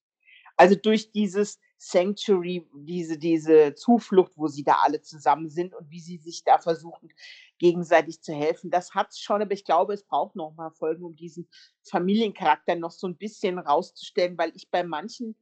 Also 0.56 0.76
durch 0.76 1.12
dieses 1.12 1.60
Sanctuary, 1.86 2.66
diese, 2.74 3.18
diese 3.18 3.74
Zuflucht, 3.74 4.32
wo 4.36 4.48
sie 4.48 4.64
da 4.64 4.78
alle 4.82 5.02
zusammen 5.02 5.48
sind 5.48 5.74
und 5.74 5.90
wie 5.90 6.00
sie 6.00 6.16
sich 6.16 6.44
da 6.44 6.58
versuchen, 6.58 7.10
gegenseitig 7.58 8.22
zu 8.22 8.32
helfen. 8.32 8.70
Das 8.70 8.94
hat 8.94 9.10
es 9.10 9.20
schon, 9.20 9.42
aber 9.42 9.52
ich 9.52 9.64
glaube, 9.64 9.92
es 9.92 10.04
braucht 10.04 10.34
noch 10.34 10.54
mal 10.54 10.70
Folgen, 10.70 11.04
um 11.04 11.14
diesen 11.14 11.48
Familiencharakter 11.82 12.74
noch 12.76 12.90
so 12.90 13.06
ein 13.06 13.16
bisschen 13.16 13.58
rauszustellen, 13.58 14.38
weil 14.38 14.52
ich 14.54 14.70
bei 14.70 14.82
manchen 14.82 15.36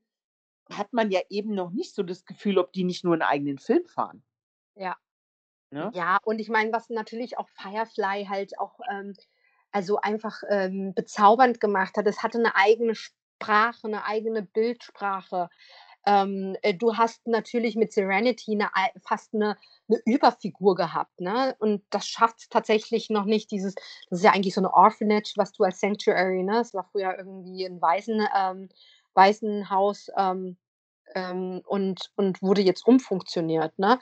hat 0.71 0.93
man 0.93 1.11
ja 1.11 1.21
eben 1.29 1.55
noch 1.55 1.71
nicht 1.71 1.95
so 1.95 2.03
das 2.03 2.25
Gefühl, 2.25 2.59
ob 2.59 2.73
die 2.73 2.85
nicht 2.85 3.05
nur 3.05 3.15
einen 3.15 3.23
eigenen 3.23 3.59
Film 3.59 3.87
fahren. 3.87 4.25
Ja. 4.75 4.97
Ne? 5.71 5.91
Ja, 5.95 6.19
und 6.25 6.39
ich 6.39 6.49
meine, 6.49 6.73
was 6.73 6.91
natürlich 6.91 7.39
auch 7.39 7.49
Firefly 7.49 8.27
halt 8.29 8.59
auch, 8.59 8.81
ähm, 8.91 9.15
also 9.71 9.99
einfach 9.99 10.43
ähm, 10.49 10.93
bezaubernd 10.95 11.61
gemacht 11.61 11.97
hat, 11.97 12.07
es 12.07 12.23
hatte 12.23 12.39
eine 12.39 12.57
eigene 12.57 12.95
Sprache, 12.95 13.87
eine 13.87 14.05
eigene 14.05 14.43
Bildsprache. 14.43 15.49
Ähm, 16.07 16.57
äh, 16.63 16.75
du 16.75 16.97
hast 16.97 17.27
natürlich 17.29 17.77
mit 17.77 17.93
Serenity 17.93 18.55
'ne 18.57 18.69
ei 18.75 18.91
fast 19.05 19.35
eine 19.35 19.57
'ne 19.89 20.01
Überfigur 20.07 20.75
gehabt, 20.75 21.21
ne? 21.21 21.55
Und 21.61 21.83
das 21.91 22.07
schafft 22.09 22.51
tatsächlich 22.51 23.11
noch 23.11 23.25
nicht 23.27 23.51
dieses 23.53 23.75
das 24.11 24.19
ist 24.21 24.25
ja 24.25 24.33
eigentlich 24.33 24.55
so 24.55 24.61
eine 24.61 24.73
Orphanage, 24.75 25.35
was 25.37 25.53
du 25.53 25.65
als 25.65 25.81
Sanctuary, 25.81 26.43
ne? 26.45 26.61
Es 26.61 26.75
war 26.75 26.85
früher 26.85 27.17
irgendwie 27.19 27.65
'n 27.67 27.81
Waisen 27.81 28.27
ähm, 28.37 28.69
Waisenhaus, 29.15 30.09
ähm, 30.17 30.57
ähm, 31.15 31.63
und 31.67 32.13
und 32.17 32.43
wurde 32.43 32.63
jetzt 32.63 32.87
umfunktioniert, 32.87 33.79
ne? 33.79 34.01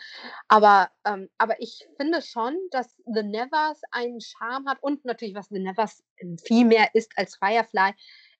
Aber 0.49 0.91
ähm, 1.07 1.29
aber 1.39 1.61
ich 1.63 1.89
finde 1.99 2.23
schon, 2.23 2.57
dass 2.73 2.97
The 3.07 3.23
Nevers 3.25 3.81
einen 3.93 4.21
Charme 4.21 4.69
hat 4.69 4.79
und 4.83 5.05
natürlich, 5.07 5.35
was 5.37 5.49
The 5.51 5.61
Nevers, 5.61 6.05
viel 6.45 6.65
mehr 6.67 6.95
ist 6.95 7.13
als 7.17 7.37
Firefly, 7.37 7.93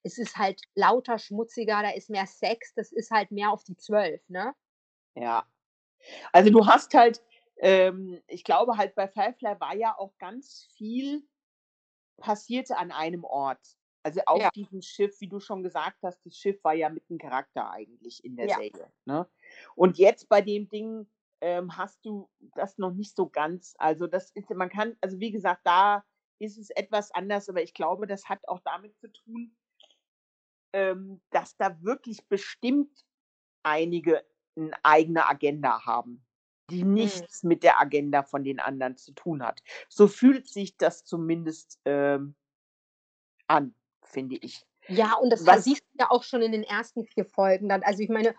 es 0.05 0.19
ist 0.19 0.37
halt 0.39 0.61
lauter, 0.75 1.19
schmutziger, 1.19 1.83
da 1.83 1.91
ist 1.91 2.11
mehr 2.11 2.27
Sex, 2.27 2.75
das 2.75 2.93
ist 2.93 3.11
halt 3.11 3.31
mehr 3.33 3.53
auf 3.53 3.65
die 3.65 3.77
12, 3.77 4.23
ne? 4.29 4.55
Ja. 5.17 5.47
Also, 6.33 6.51
du 6.51 6.67
hast 6.67 6.95
halt 6.95 7.23
ähm, 7.59 8.21
ich 8.29 8.45
glaube 8.45 8.77
halt, 8.79 8.95
bei 8.97 9.09
Firefly 9.09 9.61
war 9.61 9.77
ja 9.77 9.97
auch 9.99 10.17
ganz 10.19 10.69
viel 10.77 11.29
passierte 12.19 12.79
an 12.79 12.93
einem 12.93 13.25
Ort. 13.25 13.61
Also, 14.05 14.23
auf 14.27 14.43
Ja. 14.43 14.51
diesem 14.51 14.83
Schiff, 14.83 15.21
wie 15.21 15.29
du 15.29 15.41
schon 15.41 15.63
gesagt 15.65 15.99
hast, 16.05 16.25
das 16.27 16.37
Schiff 16.37 16.63
war 16.65 16.75
ja 16.75 16.91
mit 16.91 17.11
'n 17.11 17.19
Charakter 17.19 17.71
eigentlich 17.71 18.25
in 18.25 18.37
der 18.37 18.49
Ja. 18.49 18.61
Serie, 18.61 18.93
ne? 19.07 19.29
Und 19.77 19.99
jetzt 19.99 20.29
bei 20.29 20.43
dem 20.43 20.69
Ding, 20.71 21.09
ähm, 21.43 21.77
hast 21.79 22.05
du 22.07 22.31
das 22.57 22.79
noch 22.79 22.93
nicht 22.93 23.17
so 23.17 23.29
ganz. 23.31 23.75
Also, 23.79 24.07
das 24.09 24.31
ist 24.33 24.51
man 24.51 24.71
kann 24.71 24.97
also, 25.03 25.21
wie 25.21 25.33
gesagt, 25.33 25.63
da 25.67 26.05
ist 26.41 26.59
es 26.59 26.71
etwas 26.71 27.13
anders, 27.13 27.49
aber 27.51 27.63
ich 27.63 27.75
glaube, 27.75 28.07
das 28.09 28.29
hat 28.29 28.49
auch 28.49 28.61
damit 28.65 28.99
zu 28.99 29.13
tun 29.13 29.57
ähm, 30.73 31.21
dass 31.31 31.57
da 31.57 31.83
wirklich 31.83 32.29
bestimmt 32.29 33.05
einige 33.65 34.25
'ne 34.57 34.73
eigene 34.85 35.29
Agenda 35.29 35.87
haben, 35.87 36.25
die 36.71 36.85
Mhm. 36.99 37.25
nichts 37.25 37.45
mit 37.45 37.63
der 37.65 37.81
Agenda 37.81 38.23
von 38.25 38.45
den 38.45 38.61
anderen 38.61 38.97
zu 38.99 39.13
tun 39.15 39.43
hat. 39.45 39.63
So 39.89 40.09
fühlt 40.09 40.49
sich 40.49 40.77
das 40.79 41.05
zumindest, 41.05 41.81
ähm 41.87 42.35
an, 43.51 43.75
finde 44.05 44.37
ich. 44.37 44.65
Ja, 44.89 45.15
und 45.15 45.31
das 45.31 45.45
siehst 45.65 45.83
du 45.93 45.99
ja 46.01 46.11
auch 46.11 46.23
schon 46.25 46.43
in 46.43 46.53
den 46.53 46.63
ersten 46.65 47.05
4 47.05 47.25
Folgen 47.25 47.69
dann. 47.69 47.83
Also, 47.83 48.03
ich 48.03 48.09
meine, 48.09 48.35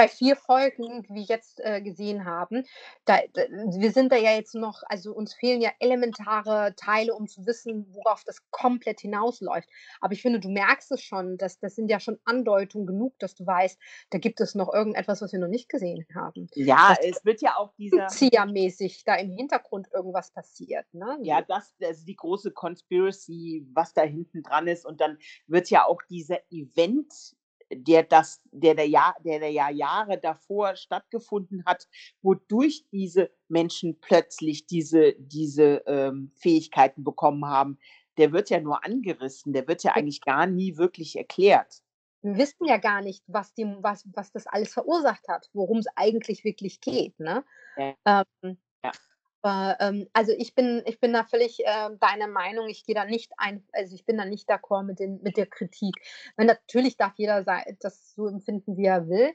bei 0.00 0.08
4 0.08 0.34
Folgen, 0.36 1.04
wie 1.10 1.14
wir 1.14 1.22
jetzt, 1.24 1.60
äh, 1.60 1.82
gesehen 1.82 2.24
haben, 2.24 2.64
da 3.04 3.18
d 3.36 3.48
wir 3.80 3.92
sind 3.92 4.10
da 4.10 4.16
ja 4.16 4.32
jetzt 4.32 4.54
noch 4.54 4.82
also, 4.86 5.12
uns 5.12 5.34
fehlen 5.34 5.60
ja 5.60 5.70
elementare 5.78 6.74
Teile, 6.74 7.14
um 7.14 7.26
zu 7.28 7.44
wissen, 7.44 7.86
worauf 7.92 8.24
das 8.24 8.38
komplett 8.50 9.00
hinausläuft. 9.00 9.68
Aber 10.00 10.14
ich 10.14 10.22
finde, 10.22 10.40
du 10.40 10.48
merkst 10.48 10.90
es 10.92 11.02
schon, 11.02 11.36
dass 11.36 11.58
das 11.58 11.74
sind 11.74 11.90
ja 11.90 12.00
schon 12.00 12.18
Andeutungen 12.24 12.86
genug, 12.86 13.18
dass 13.18 13.34
du 13.34 13.46
weißt, 13.46 13.78
da 14.08 14.16
gibt 14.16 14.40
es 14.40 14.54
noch 14.54 14.72
irgendetwas, 14.72 15.20
was 15.20 15.32
wir 15.32 15.38
noch 15.38 15.48
nicht 15.48 15.68
gesehen 15.68 16.06
haben. 16.14 16.48
Ja, 16.54 16.94
Dass 16.96 17.04
es 17.04 17.24
wird 17.26 17.42
ja 17.42 17.56
auch 17.58 17.74
dieser 17.74 18.06
Ziehermäßig 18.06 19.04
da 19.04 19.16
im 19.16 19.30
Hintergrund 19.30 19.88
irgendwas 19.92 20.30
passiert, 20.30 20.86
ne? 20.94 21.18
Ja, 21.22 21.40
So. 21.40 21.44
das 21.48 21.74
also, 21.82 22.06
die 22.06 22.16
große 22.16 22.52
Conspiracy, 22.52 23.66
was 23.74 23.92
da 23.92 24.02
hinten 24.02 24.42
dran 24.42 24.66
ist 24.66 24.86
und 24.86 24.98
dann 25.02 25.18
wird 25.46 25.68
ja 25.68 25.84
auch 25.84 26.00
dieser 26.08 26.38
Event, 26.50 27.36
der 27.72 28.02
das 28.02 28.40
der 28.52 28.74
der 28.74 28.88
Jahr 28.88 29.16
der 29.24 29.38
der 29.40 29.50
ja 29.50 29.70
Jahre 29.70 30.18
davor 30.18 30.76
stattgefunden 30.76 31.64
hat, 31.66 31.88
wodurch 32.22 32.84
diese 32.92 33.30
Menschen 33.48 34.00
plötzlich 34.00 34.66
diese 34.66 35.14
diese, 35.18 35.82
ähm, 35.86 36.32
Fähigkeiten 36.36 37.04
bekommen 37.04 37.46
haben, 37.46 37.78
der 38.18 38.32
wird 38.32 38.50
ja 38.50 38.60
nur 38.60 38.84
angerissen, 38.84 39.52
der 39.52 39.66
wird 39.68 39.82
ja 39.82 39.92
eigentlich 39.92 40.20
gar 40.20 40.46
nie 40.46 40.76
wirklich 40.76 41.16
erklärt. 41.16 41.82
Wir 42.22 42.36
wissen 42.36 42.66
ja 42.66 42.76
gar 42.76 43.00
nicht, 43.02 43.24
was 43.28 43.54
die 43.54 43.64
was 43.80 44.04
was 44.12 44.32
das 44.32 44.46
alles 44.46 44.72
verursacht 44.72 45.26
hat, 45.28 45.48
worum's 45.52 45.86
eigentlich 45.96 46.44
wirklich 46.44 46.80
geht, 46.80 47.18
ne? 47.18 47.44
Ja. 47.76 48.24
Ähm, 48.42 48.58
Ja. 48.84 48.92
Äh, 49.44 49.74
ähm, 49.80 50.08
also, 50.12 50.32
ich 50.36 50.54
bin 50.54 50.82
ich 50.86 51.00
bin 51.00 51.12
da 51.12 51.24
völlig, 51.24 51.60
äh, 51.64 51.90
deiner 52.00 52.28
Meinung. 52.28 52.68
Ich 52.68 52.84
gehe 52.84 52.94
da 52.94 53.04
nicht 53.04 53.32
ein 53.38 53.64
also, 53.72 53.94
ich 53.94 54.04
bin 54.06 54.16
da 54.18 54.24
nicht 54.24 54.48
d'accord 54.50 54.84
mit 54.84 54.98
den 55.00 55.20
mit 55.22 55.36
der 55.36 55.46
Kritik. 55.46 55.94
Weil 56.36 56.46
natürlich 56.46 56.96
darf 56.96 57.14
jeder 57.16 57.44
das 57.80 58.12
so 58.14 58.26
empfinden, 58.28 58.76
wie 58.76 58.86
er 58.86 59.08
will. 59.08 59.32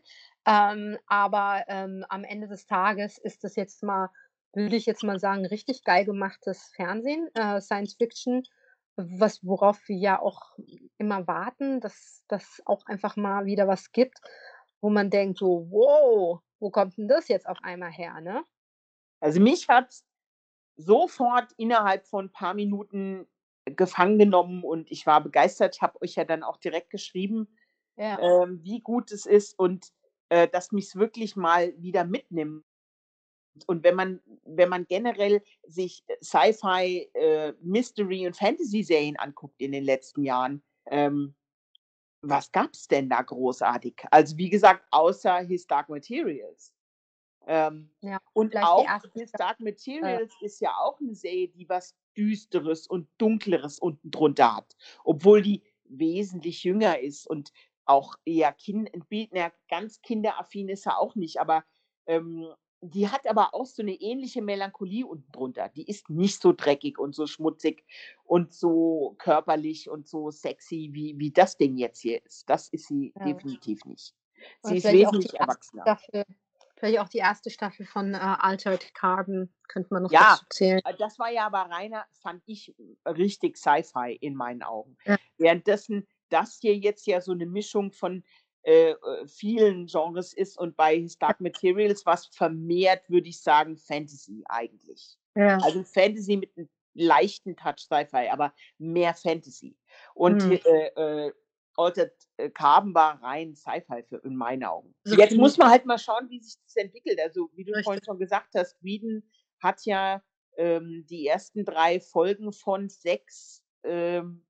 Ähm, 0.48 0.98
aber, 1.08 1.64
ähm, 1.68 2.06
am 2.10 2.24
Ende 2.24 2.48
des 2.48 2.68
Tages 2.68 3.18
ist 3.18 3.44
das 3.44 3.56
jetzt 3.56 3.84
mal 3.84 4.10
würde 4.54 4.76
ich 4.78 4.86
jetzt 4.86 5.04
mal 5.04 5.20
sagen, 5.20 5.46
richtig 5.46 5.84
geil 5.84 6.06
gemachtes 6.06 6.72
Fernsehen, 6.76 7.28
äh, 7.36 7.60
Science 7.60 7.96
Fiction, 7.96 8.44
was 8.96 9.44
worauf 9.46 9.80
wir 9.90 9.98
ja 9.98 10.22
auch 10.22 10.58
immer 10.98 11.28
warten, 11.28 11.82
dass 11.82 12.24
dass 12.30 12.62
auch 12.66 12.86
einfach 12.86 13.18
mal 13.18 13.46
wieder 13.46 13.68
was 13.68 13.92
gibt, 13.92 14.20
wo 14.82 14.90
man 14.90 15.10
denkt 15.10 15.40
so: 15.40 15.68
„Wow, 15.72 16.40
wo 16.60 16.70
kommt 16.72 16.98
'n 16.98 17.08
das 17.10 17.28
jetzt 17.28 17.48
auf 17.50 17.58
einmal 17.64 17.92
her“, 17.92 18.22
ne? 18.22 18.46
Also, 19.26 19.40
mich 19.40 19.68
hat's 19.68 20.06
sofort 20.78 21.52
innerhalb 21.58 22.06
von 22.06 22.32
paar 22.32 22.54
Minuten 22.54 23.28
gefangen 23.66 24.20
genommen 24.20 24.64
und 24.64 24.92
ich 24.92 25.08
war 25.08 25.20
begeistert. 25.24 25.76
Ich 25.78 25.82
habe 25.82 26.00
euch 26.04 26.14
ja 26.14 26.26
dann 26.26 26.44
auch 26.44 26.58
direkt 26.58 26.92
geschrieben, 26.92 27.48
Ja. 27.98 28.20
ähm, 28.20 28.60
wie 28.64 28.82
gut 28.82 29.12
es 29.12 29.26
ist 29.26 29.58
und, 29.58 29.92
äh, 30.30 30.48
dass 30.48 30.72
mich's 30.72 30.96
wirklich 30.96 31.36
mal 31.36 31.74
wieder 31.82 32.04
mitnimmt. 32.06 32.64
Und 33.66 33.84
wenn 33.84 33.96
man 33.96 34.22
wenn 34.44 34.70
man 34.70 34.86
generell 34.86 35.42
sich 35.66 36.04
Sci-Fi, 36.22 37.10
äh, 37.16 37.54
Mystery 37.62 38.28
und 38.28 38.38
Fantasy-Serien 38.38 39.18
anguckt 39.18 39.60
in 39.60 39.72
den 39.72 39.86
letzten 39.86 40.22
Jahren, 40.22 40.62
ähm, 40.86 41.34
was 42.22 42.52
gab's 42.52 42.88
denn 42.88 43.10
da 43.10 43.24
großartig? 43.24 43.96
Also, 44.12 44.38
wie 44.38 44.52
gesagt, 44.52 44.86
außer 44.92 45.40
His 45.40 45.66
Dark 45.66 45.90
Materials. 45.90 46.75
Ähm, 47.48 47.92
Ja, 48.04 48.20
und 48.34 48.56
auch 48.62 48.96
Dark 49.38 49.60
äh 50.02 50.20
Materials 50.20 50.36
ist 50.40 50.60
ja 50.62 50.78
auch 50.78 51.00
'ne 51.02 51.16
Serie, 51.16 51.50
die 51.50 51.68
was 51.70 51.96
Düsteres 52.18 52.88
und 52.88 53.10
Dunkleres 53.18 53.80
unten 53.80 54.12
drunter 54.12 54.56
hat, 54.58 54.76
obwohl 55.04 55.42
die 55.42 55.64
wesentlich 55.86 56.64
jünger 56.64 57.00
ist 57.00 57.28
und 57.28 57.52
auch 57.86 58.16
eher 58.26 58.54
kin 58.54 58.88
'n 58.88 59.06
Bild 59.10 59.30
na 59.34 59.52
ganz 59.70 60.02
kinderaffin 60.02 60.70
ist 60.70 60.84
sie 60.84 60.96
auch 60.98 61.16
nicht, 61.16 61.40
aber, 61.40 61.66
ähm, 62.08 62.48
die 62.82 63.10
hat 63.10 63.28
aber 63.28 63.54
auch 63.54 63.66
so 63.66 63.84
'ne 63.84 63.96
ähnliche 63.96 64.42
Melancholie 64.42 65.06
unten 65.08 65.32
drunter. 65.32 65.70
Die 65.70 65.86
ist 65.88 66.10
nicht 66.10 66.42
so 66.42 66.54
dreckig 66.54 67.00
und 67.00 67.16
so 67.16 67.28
schmutzig 67.28 67.86
und 68.26 68.54
so 68.54 69.16
körperlich 69.20 69.90
und 69.90 70.08
so 70.08 70.32
sexy, 70.32 70.90
wie 70.94 71.16
wie 71.20 71.32
das 71.32 71.58
Ding 71.58 71.78
jetzt 71.78 72.02
hier 72.02 72.24
ist. 72.26 72.50
Das 72.50 72.70
ist 72.70 72.88
sie 72.88 73.16
Ja. 73.16 73.26
definitiv 73.26 73.86
nicht. 73.86 74.16
Sie 74.62 74.78
Und 74.78 74.78
ist 74.78 74.92
wesentlich 74.92 75.36
erwachsener. 75.36 75.88
Staffel 75.88 76.26
vielleicht 76.86 77.00
auch 77.00 77.10
die 77.10 77.18
erste 77.20 77.50
Staffel 77.50 77.86
von, 77.86 78.14
äh, 78.14 78.18
Altered 78.18 78.94
Carbon 78.94 79.54
könnte 79.68 79.90
man 79.94 80.04
noch 80.04 80.12
Ja, 80.12 80.18
dazu 80.18 80.46
zählen. 80.50 80.82
äh, 80.84 80.94
das 80.98 81.18
war 81.20 81.32
ja 81.32 81.46
aber 81.48 81.62
reiner 81.72 82.06
fand 82.22 82.44
ich, 82.46 82.76
richtig 83.06 83.58
Sci-Fi 83.58 84.16
in 84.22 84.36
meinen 84.36 84.62
Augen. 84.64 84.98
Ja. 85.06 85.18
Währenddessen 85.38 86.08
das 86.30 86.58
hier 86.62 86.76
jetzt 86.78 87.06
ja 87.08 87.22
so 87.22 87.34
'ne 87.34 87.46
Mischung 87.46 87.92
von, 87.92 88.24
äh, 88.64 88.92
äh, 88.92 89.28
vielen 89.28 89.88
Genres 89.88 90.34
ist 90.34 90.58
und 90.58 90.76
bei 90.76 90.98
His 91.00 91.18
Dark 91.18 91.40
Materials 91.42 92.06
war's 92.06 92.28
vermehrt, 92.28 93.10
würde 93.10 93.30
ich 93.30 93.42
sagen, 93.42 93.78
Fantasy 93.78 94.44
eigentlich. 94.48 95.18
Ja. 95.36 95.66
Also, 95.66 95.84
Fantasy 95.84 96.38
mit 96.38 96.56
'nem 96.58 96.70
leichten 96.94 97.56
Touch 97.56 97.80
Sci-Fi, 97.80 98.30
aber 98.30 98.54
mehr 98.78 99.14
Fantasy. 99.14 99.78
Und 100.14 100.44
die, 100.44 100.56
äh, 100.66 101.28
äh, 101.28 101.34
Altered, 101.78 102.14
äh, 102.38 102.50
Carbon 102.50 102.94
war 102.94 103.22
rein 103.22 103.56
Sci-Fi 103.56 104.04
für 104.04 104.18
in 104.18 104.36
meinen 104.36 104.64
Augen. 104.64 104.96
Also, 105.06 105.18
Jetzt 105.18 105.36
muss 105.36 105.58
man 105.58 105.70
halt 105.70 105.86
mal 105.86 105.98
schauen, 105.98 106.30
wie 106.30 106.40
sich 106.42 106.56
das 106.64 106.76
entwickelt. 106.76 107.20
Also, 107.20 107.50
wie 107.54 107.64
du 107.64 107.72
Richtig. 107.72 107.86
vorhin 107.86 108.04
schon 108.04 108.20
gesagt 108.20 108.56
hast, 108.56 108.82
Whedon 108.82 109.24
hat 109.60 109.86
ja, 109.86 110.22
ähm, 110.58 111.06
die 111.10 111.28
ersten 111.28 111.66
3 111.66 112.00
Folgen 112.00 112.54
von 112.54 112.90
6, 112.90 113.64
ähm, 113.84 114.46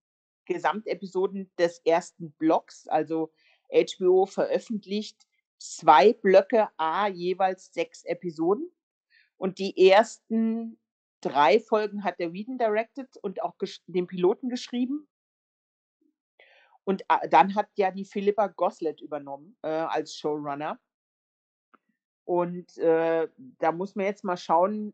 Gesamtepisoden 0.46 1.52
des 1.58 1.82
1. 1.86 2.34
Blocks, 2.38 2.88
also 2.88 3.32
HBO 3.72 4.26
veröffentlicht 4.26 5.28
2 5.58 6.14
Blöcke, 6.14 6.70
à 6.78 7.08
jeweils 7.08 7.74
6 7.74 8.04
Episoden. 8.04 8.70
Und 9.38 9.58
die 9.60 9.90
ersten 9.90 10.80
3 11.22 11.60
Folgen 11.60 12.04
hat 12.04 12.20
der 12.20 12.34
Whedon 12.34 12.58
directed 12.58 13.18
und 13.18 13.42
auch 13.42 13.56
den 13.88 14.08
Piloten 14.08 14.50
geschrieben. 14.50 15.08
Und, 16.86 17.04
äh, 17.10 17.28
dann 17.30 17.56
hat 17.56 17.68
ja 17.76 17.92
die 17.92 18.06
Philippa 18.06 18.48
Goslett 18.48 19.02
übernommen, 19.02 19.58
äh, 19.64 19.68
als 19.68 20.16
Showrunner. 20.16 20.80
Und, 22.26 22.78
äh, 22.78 23.28
da 23.60 23.72
muss 23.72 23.96
man 23.96 24.06
jetzt 24.06 24.24
mal 24.24 24.38
schauen, 24.38 24.94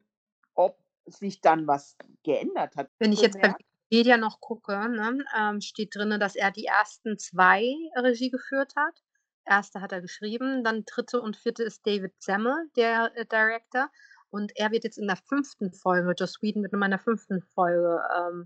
ob 0.56 0.78
sich 1.06 1.42
dann 1.42 1.68
was 1.68 1.98
geändert 2.24 2.76
hat. 2.76 2.90
Wenn 3.00 3.14
ich 3.14 3.22
jetzt 3.22 3.40
bei 3.42 3.54
Wikipedia 3.90 4.18
noch 4.18 4.40
gucke, 4.40 4.74
ne, 4.90 5.26
ähm, 5.38 5.62
steht 5.62 5.96
drin, 5.96 6.18
dass 6.20 6.36
er 6.36 6.52
die 6.52 6.66
ersten 6.66 7.18
2 7.18 7.62
Regie 7.96 8.30
geführt 8.30 8.74
hat. 8.76 9.02
Erste 9.46 9.82
hat 9.82 9.92
er 9.92 10.02
geschrieben, 10.02 10.64
dann 10.64 10.86
dritte 10.86 11.22
und 11.22 11.36
vierte 11.36 11.64
ist 11.64 11.86
David 11.86 12.14
Semmel, 12.22 12.70
der, 12.76 13.12
äh, 13.16 13.26
Director. 13.26 13.90
Und 14.30 14.54
er 14.56 14.72
wird 14.72 14.86
jetzt 14.86 14.98
in 14.98 15.08
der 15.08 15.18
fünften 15.18 15.74
Folge 15.74 16.14
Joss 16.18 16.42
Whedon 16.42 16.64
wird 16.64 16.74
in 16.74 16.80
meiner 16.80 17.00
fünften 17.00 17.42
Folge, 17.42 18.02
ähm, 18.18 18.46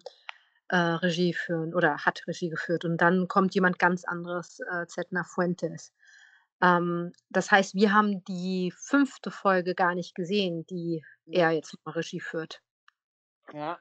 äh, 0.69 0.75
Regie 0.77 1.33
führen 1.33 1.73
oder 1.73 1.97
hat 2.05 2.23
Regie 2.27 2.49
geführt. 2.49 2.85
Und 2.85 2.97
dann 2.97 3.27
kommt 3.27 3.55
jemand 3.55 3.79
ganz 3.79 4.03
anderes, 4.05 4.59
äh, 4.71 4.85
Zedna 4.87 5.23
Fuentes. 5.23 5.93
Ähm, 6.61 7.11
das 7.29 7.51
heißt, 7.51 7.75
wir 7.75 7.93
haben 7.93 8.23
die 8.25 8.73
fünfte 8.75 9.31
Folge 9.31 9.75
gar 9.75 9.95
nicht 9.95 10.15
gesehen, 10.15 10.65
die 10.67 11.03
er 11.25 11.51
jetzt 11.51 11.75
mal 11.83 11.91
Regie 11.91 12.19
führt. 12.19 12.61
Ja. 13.53 13.79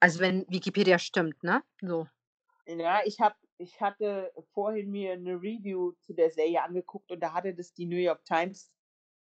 Also, 0.00 0.20
wenn 0.20 0.46
Wikipedia 0.48 0.98
stimmt, 0.98 1.42
ne? 1.42 1.62
So. 1.80 2.06
Ja, 2.66 3.00
ich 3.04 3.20
habe 3.20 3.34
ich 3.58 3.80
hatte 3.80 4.32
vorhin 4.54 4.90
mir 4.90 5.12
eine 5.12 5.34
Review 5.34 5.92
zu 6.00 6.14
der 6.14 6.30
Serie 6.30 6.62
angeguckt 6.62 7.10
und 7.10 7.20
da 7.20 7.34
hatte 7.34 7.54
das 7.54 7.74
die 7.74 7.84
New 7.84 7.96
York 7.96 8.24
Times 8.24 8.72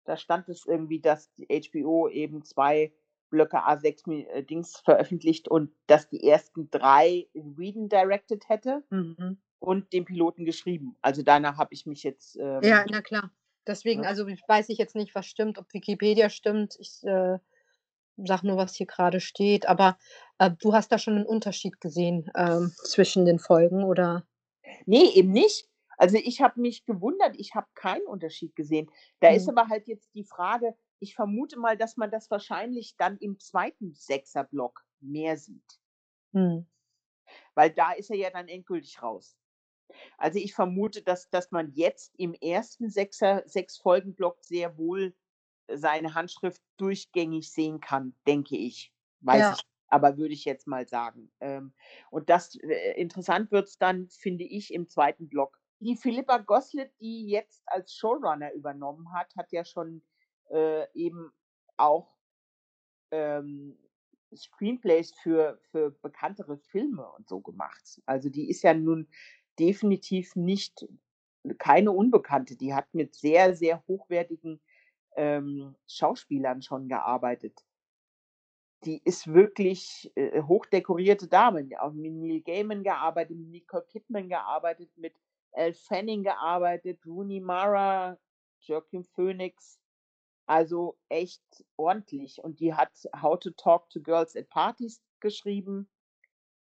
da 0.05 0.17
stand 0.17 0.49
es 0.49 0.67
irgendwie, 0.67 1.01
dass 1.01 1.33
die 1.35 1.47
HBO 1.47 2.09
eben 2.09 2.43
zwei 2.43 2.93
Blöcke 3.33 3.67
A6 3.67 4.29
äh, 4.29 4.45
Dings 4.45 4.79
veröffentlicht 4.79 5.49
und 5.49 5.75
dass 5.89 6.09
die 6.11 6.29
ersten 6.29 6.71
drei 6.71 7.29
Whedon 7.35 7.91
directed 7.91 8.49
hätte 8.51 8.85
Mhm. 8.93 9.43
und 9.61 9.93
den 9.95 10.05
Piloten 10.07 10.45
geschrieben. 10.47 10.97
Also 11.03 11.23
danach 11.25 11.59
habe 11.59 11.75
ich 11.75 11.87
mich 11.87 12.05
jetzt, 12.05 12.37
Ja, 12.63 12.85
ähm 12.85 12.89
na 12.89 13.03
klar. 13.03 13.31
Deswegen 13.67 14.03
Ja. 14.03 14.09
also, 14.09 14.27
weiß 14.27 14.69
ich 14.71 14.79
jetzt 14.79 14.97
nicht, 14.97 15.15
was 15.15 15.27
stimmt, 15.27 15.59
ob 15.59 15.73
Wikipedia 15.73 16.31
stimmt. 16.31 16.77
Ich, 16.81 17.03
äh, 17.05 17.39
sage 18.19 18.47
nur, 18.47 18.57
was 18.59 18.77
hier 18.77 18.87
gerade 18.87 19.21
steht. 19.21 19.69
Aber, 19.69 19.99
äh, 20.39 20.51
du 20.61 20.75
hast 20.75 20.93
da 20.93 20.99
schon 20.99 21.17
einen 21.17 21.27
Unterschied 21.27 21.81
gesehen, 21.81 22.31
ähm, 22.37 22.73
zwischen 22.85 23.25
den 23.27 23.39
Folgen, 23.41 23.85
oder? 23.85 24.27
Ne, 24.87 25.15
eben 25.15 25.33
nicht. 25.33 25.69
Also, 25.99 26.17
ich 26.17 26.41
habe 26.41 26.61
mich 26.61 26.85
gewundert, 26.85 27.37
ich 27.39 27.55
habe 27.55 27.67
keinen 27.75 28.07
Unterschied 28.07 28.57
gesehen. 28.57 28.91
Da 29.21 29.31
ist 29.31 29.49
Mhm. 29.49 29.49
aber 29.49 29.69
halt 29.69 29.87
jetzt 29.89 30.15
die 30.15 30.25
Frage 30.25 30.75
ich 31.03 31.15
vermute 31.17 31.59
mal, 31.59 31.77
dass 31.77 31.97
man 31.99 32.11
das 32.11 32.31
wahrscheinlich 32.31 32.97
dann 32.97 33.19
im 33.19 33.39
zweiten 33.41 33.95
Sechser-Block 33.95 34.85
mehr 35.01 35.37
sieht. 35.39 35.81
Mhm. 36.35 36.67
Weil 37.55 37.71
da 37.71 37.93
ist 37.93 38.11
er 38.11 38.17
ja 38.17 38.31
dann 38.31 38.49
endgültig 38.49 39.03
raus. 39.03 39.37
Also, 40.19 40.39
ich 40.39 40.55
vermute, 40.55 41.03
dass 41.03 41.31
dass 41.31 41.51
man 41.53 41.73
jetzt 41.73 42.15
im 42.19 42.35
ersten 42.35 42.91
Sechser 42.91 43.43
Sechs-Folgen-Block 43.47 44.45
sehr 44.45 44.79
wohl 44.79 45.15
seine 45.73 46.15
Handschrift 46.15 46.63
durchgängig 46.79 47.53
sehen 47.53 47.81
kann, 47.81 48.17
denke 48.27 48.57
ich. 48.57 48.95
Weiß 49.21 49.39
Ja. 49.39 49.53
ich 49.53 49.63
aber 49.89 50.19
würde 50.19 50.35
ich 50.35 50.45
jetzt 50.47 50.67
mal 50.67 50.89
sagen. 50.89 51.33
Ähm, 51.41 51.75
und 52.11 52.31
das 52.31 52.57
äh, 52.57 52.95
interessant 53.01 53.53
wird's 53.53 53.79
dann, 53.79 54.09
finde 54.11 54.45
ich, 54.45 54.73
im 54.75 54.89
zweiten 54.89 55.29
Block. 55.29 55.61
Die 55.81 55.97
Philippa 55.97 56.39
Goslett, 56.39 56.95
die 57.01 57.29
jetzt 57.29 57.63
als 57.67 57.95
Showrunner 57.95 58.53
übernommen 58.55 59.13
hat, 59.13 59.35
hat 59.37 59.53
ja 59.53 59.65
schon, 59.67 60.03
äh, 60.53 60.87
eben 60.95 61.33
auch 61.77 62.15
ähm, 63.11 63.79
Screenplays 64.35 65.13
für 65.23 65.59
für 65.71 65.91
bekanntere 65.91 66.59
Filme 66.59 67.11
und 67.13 67.29
so 67.29 67.41
gemacht. 67.41 68.01
Also, 68.07 68.29
die 68.31 68.49
ist 68.49 68.63
ja 68.63 68.75
nun 68.75 69.09
definitiv 69.59 70.37
nicht 70.37 70.87
keine 71.59 71.93
Unbekannte. 71.93 72.57
Die 72.57 72.75
hat 72.75 72.93
mit 72.95 73.15
sehr, 73.15 73.55
sehr 73.55 73.83
hochwertigen, 73.89 74.61
ähm, 75.17 75.75
Schauspielern 75.87 76.63
schon 76.63 76.89
gearbeitet. 76.89 77.65
Die 78.85 79.01
ist 79.05 79.33
wirklich, 79.33 80.11
äh, 80.17 80.43
hochdekorierte 80.43 81.29
Dame. 81.29 81.69
Auch 81.81 81.93
mit 81.93 82.13
Neil 82.13 82.41
Gaiman 82.43 82.83
gearbeitet, 82.83 83.37
mit 83.37 83.49
Nicole 83.51 83.85
Kidman 83.89 84.29
gearbeitet, 84.29 84.91
mit 84.97 85.15
Elle 85.53 85.75
Fanning 85.75 86.23
gearbeitet, 86.25 87.05
Rooney 87.07 87.41
Mara, 87.41 88.19
Joaquin 88.61 89.05
Phoenix. 89.05 89.82
Also, 90.53 90.99
echt 91.09 91.43
ordentlich. 91.79 92.45
Und 92.45 92.61
die 92.61 92.75
hat 92.75 92.91
„How 93.23 93.39
to 93.39 93.53
Talk 93.53 93.89
to 93.89 94.03
Girls 94.03 94.37
at 94.37 94.51
Parties“ 94.51 95.03
geschrieben. 95.19 95.89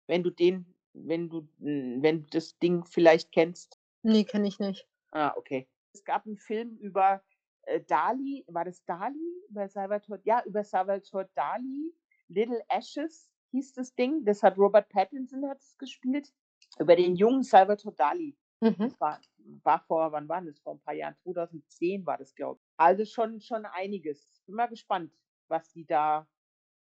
Wenn 0.09 0.25
du 0.25 0.31
den 0.31 0.75
wenn 0.95 1.29
du 1.29 1.49
hm, 1.61 2.03
wenn 2.03 2.23
du 2.25 2.31
das 2.31 2.59
Ding 2.59 2.85
vielleicht 2.87 3.33
kennst. 3.33 3.79
Ne, 4.05 4.25
kenne 4.25 4.49
ich 4.49 4.59
nicht. 4.59 4.87
Ah, 5.13 5.35
okay. 5.37 5.69
Es 5.95 6.05
gab 6.05 6.27
'n 6.27 6.37
Film 6.37 6.77
über, 6.79 7.23
äh, 7.63 7.81
Dali. 7.81 8.45
War 8.49 8.65
das 8.65 8.85
Dali? 8.85 9.43
Über 9.49 9.69
Salvatore 9.69 10.21
ja, 10.25 10.43
über 10.45 10.65
Salvatore 10.65 11.31
Dali. 11.35 11.95
„Little 12.29 12.63
Ashes“ 12.69 13.33
hieß 13.53 13.73
das 13.75 13.95
Ding. 13.95 14.25
Das 14.25 14.43
hat 14.43 14.59
Robert 14.59 14.89
Pattinson 14.89 15.49
hat's 15.49 15.77
gespielt. 15.79 16.33
Über 16.79 16.97
den 16.97 17.17
jungen 17.17 17.43
Salvatore 17.43 17.95
Dali. 17.95 18.37
Mhm. 18.63 18.89
Das 18.89 19.01
war 19.01 19.21
war 19.63 19.81
vor 19.87 20.13
wann 20.13 20.29
war 20.29 20.43
das? 20.43 20.61
Vor 20.61 20.75
'n 20.75 20.81
paar 20.81 20.95
Jahren. 20.95 21.17
2010 21.23 22.05
war 22.07 22.19
das, 22.19 22.35
glaube 22.35 22.61
ich. 22.63 22.66
Also, 22.79 23.05
schon 23.07 23.41
schon 23.41 23.65
einiges. 23.67 24.29
Bin 24.47 24.55
mal 24.57 24.67
gespannt, 24.67 25.13
was 25.49 25.73
sie 25.73 25.87
da 25.87 26.27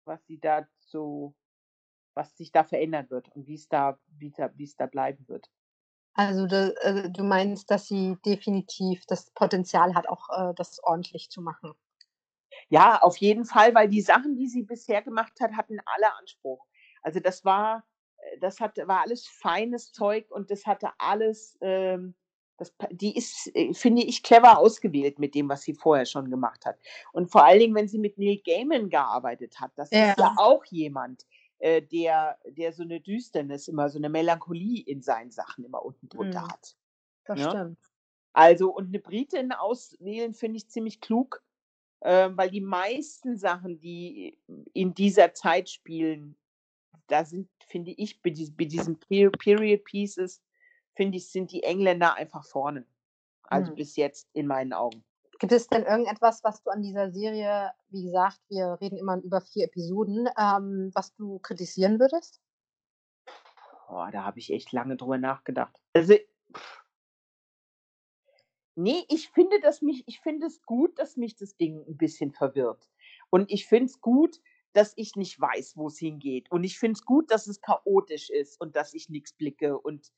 was 0.05 0.25
sie 0.27 0.39
da 0.41 0.69
so 0.81 1.35
was 2.15 2.37
sich 2.37 2.53
da 2.53 2.65
verändern 2.65 3.11
wird 3.11 3.29
und 3.31 3.47
wie's 3.49 3.69
da 3.69 4.01
wie 4.09 4.33
da 4.33 4.53
wie's 4.57 4.77
da 4.77 4.87
bleiben 4.87 5.29
wird. 5.29 5.49
Also, 6.15 6.47
da 6.47 6.69
äh, 6.83 7.11
du 7.11 7.23
meinst, 7.25 7.71
dass 7.71 7.87
sie 7.87 8.17
definitiv 8.25 9.05
das 9.07 9.31
Potenzial 9.31 9.95
hat, 9.95 10.09
auch, 10.09 10.29
äh, 10.31 10.55
das 10.55 10.79
ordentlich 10.83 11.31
zu 11.31 11.41
machen? 11.41 11.73
Ja, 12.71 13.01
auf 13.03 13.17
jeden 13.19 13.45
Fall, 13.45 13.75
weil 13.75 13.89
die 13.89 14.01
Sachen, 14.01 14.35
die 14.37 14.49
sie 14.49 14.63
bisher 14.63 15.03
gemacht 15.03 15.39
hat, 15.41 15.53
hatten 15.53 15.79
alle 15.85 16.15
Anspruch. 16.19 16.65
Also, 17.03 17.21
das 17.21 17.45
war 17.45 17.85
äh, 18.19 18.39
das 18.41 18.61
hat 18.61 18.77
war 18.79 19.01
alles 19.03 19.27
feines 19.27 19.93
Zeug 19.93 20.31
und 20.31 20.51
das 20.51 20.67
hatte 20.67 20.91
alles, 20.99 21.59
ähm 21.61 22.15
das 22.63 22.73
die 22.93 23.17
ist, 23.17 23.51
äh, 23.55 23.75
finde 23.75 24.03
ich, 24.03 24.23
clever 24.23 24.59
ausgewählt 24.59 25.19
mit 25.19 25.35
dem, 25.35 25.49
was 25.49 25.63
sie 25.63 25.75
vorher 25.75 26.07
schon 26.07 26.31
gemacht 26.31 26.65
hat. 26.67 26.79
Und 27.13 27.31
vor 27.31 27.45
allen 27.45 27.61
Dingen, 27.61 27.75
wenn 27.75 27.89
sie 27.89 27.99
mit 27.99 28.19
Neil 28.19 28.41
Gaiman 28.47 28.91
gearbeitet 28.91 29.61
hat, 29.61 29.73
das 29.77 29.97
ist 29.97 30.19
ja 30.19 30.29
Ja. 30.29 30.37
auch 30.37 30.65
jemand, 30.67 31.27
äh, 31.59 31.83
der 31.83 32.39
der 32.47 32.73
so 32.73 32.85
'ne 32.85 33.01
Düsternis 33.01 33.69
immer 33.69 33.89
so 33.91 33.99
'ne 33.99 34.09
Melancholie 34.11 34.83
in 34.87 35.03
seinen 35.03 35.31
Sachen 35.33 35.65
immer 35.65 35.85
unten 35.85 36.09
drunter 36.09 36.43
Mhm. 36.43 36.51
hat, 36.51 36.77
Das 37.27 37.41
ne? 37.41 37.45
stimmt. 37.45 37.79
Also 38.35 38.71
und 38.75 38.91
'ne 38.93 39.01
Britin 39.01 39.53
auswählen, 39.53 40.35
finde 40.35 40.59
ich 40.59 40.69
ziemlich 40.71 41.01
klug, 41.03 41.45
ähm, 42.03 42.37
weil 42.39 42.51
die 42.51 42.61
meisten 42.63 43.37
Sachen, 43.39 43.81
die 43.81 44.39
in 44.75 44.95
dieser 44.95 45.35
Zeit 45.35 45.71
spielen, 45.71 46.37
da 47.09 47.25
sind, 47.27 47.51
finde 47.67 47.93
ich, 47.93 48.23
bei 48.23 48.31
dies 48.31 48.57
bei 48.57 48.67
diesen 48.67 48.99
Pe 49.01 49.31
Period 49.33 49.85
Pieces, 49.85 50.43
finde 50.95 51.19
ich, 51.19 51.31
sind 51.31 51.53
die 51.53 51.63
Engländer 51.65 52.15
einfach 52.17 52.45
vorne. 52.45 52.87
Also, 53.45 53.73
Mhm. 53.73 53.75
bis 53.75 53.97
jetzt 53.97 54.29
in 54.35 54.47
meinen 54.47 54.73
Augen. 54.73 55.05
Gibt 55.39 55.53
es 55.53 55.69
denn 55.69 55.83
irgendetwas, 55.85 56.43
was 56.43 56.63
du 56.63 56.71
an 56.71 56.81
dieser 56.83 57.11
Serie 57.11 57.73
wie 57.91 58.05
gesagt, 58.05 58.41
wir 58.49 58.79
reden 58.81 58.97
immer 58.97 59.19
über 59.23 59.43
4 59.43 59.67
Episoden, 59.67 60.27
ähm, 60.39 60.91
was 60.95 61.15
du 61.15 61.39
kritisieren 61.41 62.01
würdest? 62.01 62.41
Boah, 63.89 64.11
da 64.11 64.25
habe 64.25 64.39
ich 64.39 64.53
echt 64.53 64.73
lange 64.73 64.97
drüber 64.97 65.19
nachgedacht. 65.19 65.81
Also 65.93 66.15
Ne, 68.77 69.05
ich 69.11 69.29
finde, 69.31 69.61
dass 69.61 69.83
mich 69.83 70.03
ich 70.07 70.21
finde 70.21 70.47
es 70.47 70.63
gut, 70.63 70.99
dass 70.99 71.17
mich 71.17 71.37
das 71.37 71.57
Ding 71.57 71.85
'n 71.87 71.97
bisschen 71.99 72.33
verwirrt. 72.33 72.89
Und 73.31 73.51
ich 73.51 73.67
finde 73.67 73.87
es 73.87 74.01
gut, 74.01 74.41
dass 74.73 74.95
ich 74.97 75.15
nicht 75.17 75.39
weiß, 75.39 75.77
wo's 75.77 75.99
hingeht. 75.99 76.51
Und 76.51 76.65
ich 76.65 76.79
finde 76.79 76.95
es 76.99 77.05
gut, 77.05 77.31
dass 77.31 77.47
es 77.47 77.61
chaotisch 77.61 78.31
ist 78.31 78.59
und 78.61 78.75
dass 78.75 78.95
ich 78.95 79.11
nix 79.11 79.35
blicke 79.35 79.79
und, 79.79 80.11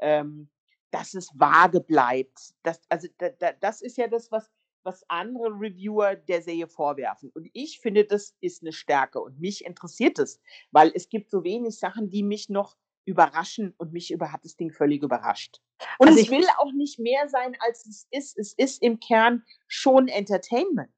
ähm, 0.00 0.50
dass 0.92 1.14
es 1.14 1.30
vage 1.34 1.80
bleibt. 1.80 2.54
Das 2.62 2.80
also, 2.88 3.08
da 3.18 3.30
da 3.30 3.52
das 3.52 3.82
ist 3.82 3.96
ja 3.98 4.08
das, 4.08 4.32
was 4.32 4.50
was 4.84 5.04
andere 5.10 5.48
Reviewer 5.50 6.16
der 6.16 6.42
Serie 6.42 6.68
vorwerfen. 6.68 7.30
Und 7.34 7.48
ich 7.52 7.80
finde, 7.80 8.04
das 8.04 8.34
ist 8.40 8.62
'ne 8.62 8.72
Stärke 8.72 9.20
und 9.20 9.38
mich 9.40 9.64
interessiert 9.66 10.18
es, 10.18 10.40
weil 10.72 10.92
es 10.94 11.08
gibt 11.10 11.30
so 11.30 11.44
wenig 11.44 11.78
Sachen, 11.78 12.10
die 12.10 12.22
mich 12.22 12.48
noch 12.48 12.76
überraschen 13.06 13.74
und 13.78 13.92
mich 13.92 14.10
über 14.12 14.32
hat 14.32 14.44
das 14.44 14.56
Ding 14.56 14.70
völlig 14.72 15.02
überrascht. 15.02 15.60
Und 16.00 16.08
Also, 16.08 16.20
es 16.20 16.22
ich 16.22 16.30
will 16.30 16.46
auch 16.58 16.72
nicht 16.72 16.98
mehr 17.00 17.28
sein, 17.28 17.56
als 17.60 17.84
es 17.86 18.06
ist. 18.10 18.38
Es 18.38 18.52
ist 18.54 18.82
im 18.82 19.00
Kern 19.00 19.44
schon 19.66 20.06
Entertainment. 20.08 20.92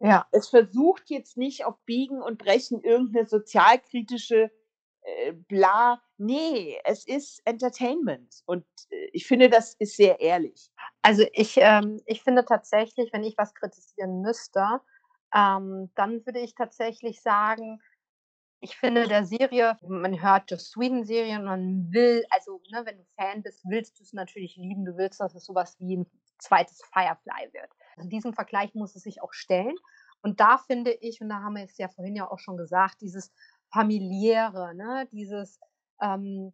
Ja. 0.00 0.28
Es 0.32 0.48
versucht 0.48 1.10
jetzt 1.10 1.36
nicht 1.36 1.64
auf 1.64 1.76
Biegen 1.86 2.20
und 2.22 2.38
Brechen 2.38 2.82
irgend 2.82 3.12
'ne 3.14 3.26
sozialkritische, 3.26 4.50
äh, 5.28 5.32
bla 5.32 6.00
ne, 6.18 6.78
es 6.84 7.06
ist 7.06 7.40
Entertainment. 7.44 8.42
Und, 8.46 8.64
äh, 8.90 9.08
ich 9.12 9.26
finde, 9.26 9.48
das 9.50 9.74
ist 9.78 9.96
sehr 9.96 10.20
ehrlich. 10.20 10.70
Also, 11.02 11.24
ich 11.32 11.56
ähm, 11.58 12.00
ich 12.06 12.22
finde 12.22 12.44
tatsächlich, 12.44 13.12
wenn 13.12 13.24
ich 13.24 13.36
was 13.38 13.54
kritisieren 13.54 14.20
müsste, 14.22 14.80
ähm, 15.34 15.90
dann 15.94 16.24
würde 16.26 16.40
ich 16.40 16.54
tatsächlich 16.54 17.20
sagen, 17.22 17.80
Ich 18.60 18.76
finde 18.76 19.06
der 19.08 19.24
Serie 19.24 19.76
man 19.86 20.20
hört 20.20 20.50
Joss 20.50 20.76
Whedon-Serien, 20.76 21.44
man 21.44 21.92
will 21.92 22.24
also, 22.30 22.60
ne, 22.72 22.82
wenn 22.86 22.98
du 22.98 23.04
Fan 23.16 23.42
bist, 23.42 23.62
willst 23.64 24.00
du's 24.00 24.12
natürlich 24.12 24.56
lieben. 24.56 24.84
Du 24.84 24.96
willst, 24.96 25.20
dass 25.20 25.34
es 25.34 25.44
so 25.44 25.54
was 25.54 25.78
wie 25.80 25.94
'n 25.96 26.06
zweites 26.38 26.82
Firefly 26.92 27.52
wird. 27.52 27.70
Also, 27.96 28.08
diesen 28.08 28.34
Vergleich 28.34 28.74
muss 28.74 28.96
es 28.96 29.02
sich 29.04 29.22
auch 29.22 29.32
stellen. 29.32 29.76
Und 30.22 30.40
da 30.40 30.58
finde 30.58 30.90
ich 30.92 31.20
und 31.20 31.28
da 31.28 31.36
haben 31.42 31.54
wir 31.56 31.64
es 31.64 31.78
ja 31.78 31.88
vorhin 31.88 32.16
ja 32.16 32.28
auch 32.30 32.38
schon 32.40 32.56
gesagt, 32.56 33.00
dieses 33.00 33.32
Familiäre, 33.72 34.74
ne, 34.74 35.08
dieses, 35.12 35.60
ähm, 36.00 36.52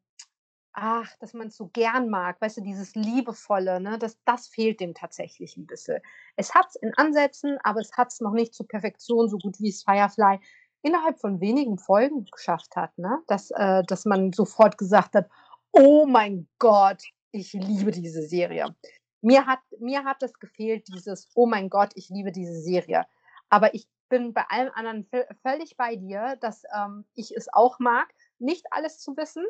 ach, 0.75 1.17
dass 1.21 1.35
man's 1.35 1.57
so 1.57 1.69
gern 1.69 2.11
mag, 2.11 2.41
weißt 2.41 2.59
du, 2.59 2.63
dieses 2.63 2.95
Liebevolle, 2.97 3.81
ne, 3.81 3.99
das 3.99 4.19
das 4.27 4.49
fehlt 4.49 4.81
dem 4.81 4.95
tatsächlich 4.95 5.57
'n 5.59 5.67
bisschen. 5.67 6.01
Es 6.37 6.55
hat's 6.55 6.77
in 6.77 6.93
Ansätzen, 6.97 7.59
aber 7.65 7.81
es 7.81 7.93
hat's 7.97 8.21
noch 8.21 8.33
nicht 8.33 8.55
zur 8.55 8.69
Perfektion, 8.69 9.29
so 9.29 9.39
gut 9.39 9.61
wie's 9.61 9.85
Firefly 9.85 10.41
innerhalb 10.83 11.21
von 11.21 11.41
wenigen 11.41 11.79
Folgen 11.79 12.27
geschafft 12.33 12.77
hat, 12.77 12.97
ne? 12.99 13.21
Dass 13.29 13.51
äh, 13.53 13.85
dass 13.85 14.05
man 14.07 14.33
sofort 14.33 14.79
gesagt 14.79 15.15
hat: 15.17 15.29
„Oh 15.73 16.07
mein 16.07 16.49
Gott, 16.59 17.03
ich 17.33 17.53
liebe 17.55 17.91
diese 17.93 18.23
Serie.“ 18.23 18.75
Mir 19.23 19.47
hat 19.47 19.61
mir 19.81 20.05
hat 20.05 20.23
es 20.25 20.35
gefehlt, 20.41 20.89
dieses: 20.89 21.31
„Oh 21.37 21.47
mein 21.47 21.71
Gott, 21.71 21.93
ich 21.97 22.11
liebe 22.11 22.33
diese 22.33 22.61
Serie.“ 22.63 23.07
Aber 23.51 23.75
ich 23.75 23.89
bin 24.15 24.33
bei 24.35 24.45
allem 24.51 24.71
anderen 24.75 25.05
vö 25.05 25.25
völlig 25.43 25.77
bei 25.77 25.97
dir, 25.97 26.37
dass, 26.41 26.65
ähm, 26.77 27.07
ich 27.15 27.33
es 27.37 27.49
auch 27.53 27.79
mag, 27.81 28.09
nicht 28.39 28.67
alles 28.73 29.01
zu 29.01 29.17
wissen, 29.17 29.45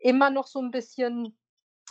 immer 0.00 0.30
noch 0.30 0.46
so 0.48 0.60
'n 0.60 0.70
bisschen, 0.72 1.38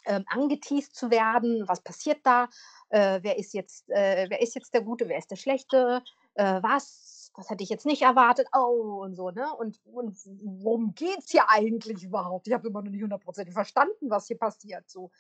ähm, 0.05 0.26
angeteast 0.30 0.95
zu 0.95 1.11
werden. 1.11 1.65
Was 1.67 1.82
passiert 1.84 2.19
da? 2.26 2.49
Äh, 2.89 3.19
wer 3.24 3.38
ist 3.39 3.53
jetzt 3.53 3.89
äh, 3.91 4.28
wer 4.30 4.41
ist 4.41 4.55
jetzt 4.55 4.74
der 4.76 4.82
Gute, 4.84 5.09
wer 5.09 5.17
ist 5.19 5.32
der 5.32 5.38
Schlechte? 5.38 6.03
Äh, 6.36 6.61
was 6.63 7.32
was 7.36 7.49
hätte 7.51 7.63
ich 7.63 7.69
jetzt 7.72 7.86
nicht 7.88 8.01
erwartet? 8.03 8.47
Oh, 8.55 9.01
und 9.03 9.15
so, 9.15 9.32
ne? 9.32 9.53
Und 9.57 9.80
und 9.86 10.17
worum 10.63 10.95
geht's 10.95 11.32
hier 11.32 11.49
eigentlich 11.49 12.03
überhaupt? 12.03 12.47
Ich 12.47 12.53
habe 12.53 12.67
immer 12.69 12.82
noch 12.84 12.91
nicht 12.91 13.03
hundertprozentig 13.03 13.53
verstanden, 13.55 14.09
was 14.11 14.28
hier 14.28 14.38
passiert, 14.39 14.89
so. 14.89 15.11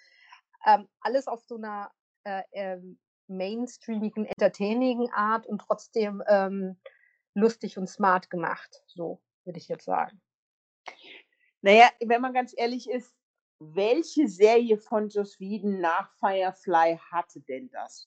Ähm, 0.67 0.87
alles 1.01 1.27
auf 1.27 1.43
so 1.47 1.57
'ner, 1.57 1.91
äh, 2.25 2.43
ähm, 2.53 2.99
mainstreamigen, 3.31 4.25
entertainigen 4.25 5.11
Art 5.13 5.47
und 5.47 5.61
trotzdem, 5.61 6.23
ähm, 6.27 6.77
lustig 7.35 7.77
und 7.77 7.87
smart 7.89 8.29
gemacht, 8.29 8.83
so, 8.87 9.21
würde 9.45 9.59
ich 9.59 9.67
jetzt 9.69 9.85
sagen. 9.85 10.21
Na 11.63 11.71
ja, 11.71 11.89
wenn 12.03 12.21
man 12.21 12.33
ganz 12.33 12.53
ehrlich 12.57 12.89
ist, 12.89 13.13
welche 13.59 14.27
Serie 14.27 14.77
von 14.79 15.09
Joss 15.09 15.39
Whedon 15.39 15.79
nach 15.79 16.09
Firefly 16.19 16.97
hatte 17.11 17.39
denn 17.41 17.69
das? 17.69 18.05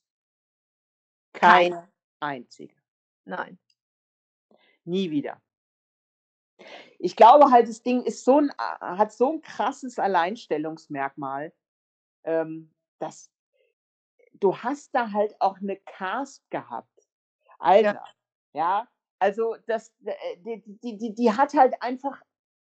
Keine. 1.34 1.70
Keine 1.70 1.88
einzige. 2.20 2.74
Nein. 3.26 3.58
Nie 4.86 5.10
wieder. 5.10 5.40
Ich 7.00 7.16
glaube 7.16 7.50
halt, 7.50 7.68
das 7.68 7.82
Ding 7.82 8.02
ist 8.02 8.24
so 8.24 8.38
'n 8.38 8.50
a 8.56 8.96
hat 8.98 9.12
so 9.12 9.30
'n 9.32 9.40
krasses 9.42 9.98
Alleinstellungsmerkmal, 9.98 11.52
ähm, 12.24 12.72
dass 13.00 13.28
du 14.35 14.57
hast 14.59 14.95
da 14.95 15.12
halt 15.12 15.35
auch 15.41 15.61
'ne 15.61 15.76
Cast 15.87 16.49
gehabt. 16.51 17.09
Ja. 17.78 17.95
Alter, 17.95 18.05
ja? 18.55 18.89
Also, 19.20 19.57
das 19.66 19.93
äh, 20.05 20.37
die 20.39 20.62
die 20.66 20.99
die 20.99 21.14
die 21.14 21.32
hat 21.32 21.55
halt 21.55 21.74
einfach 21.82 22.20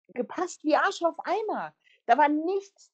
gepasst 0.10 0.64
wie 0.64 0.76
Arsch 0.76 1.02
auf 1.04 1.18
Eimer. 1.26 1.76
Da 2.08 2.18
war 2.18 2.30
nichts 2.30 2.92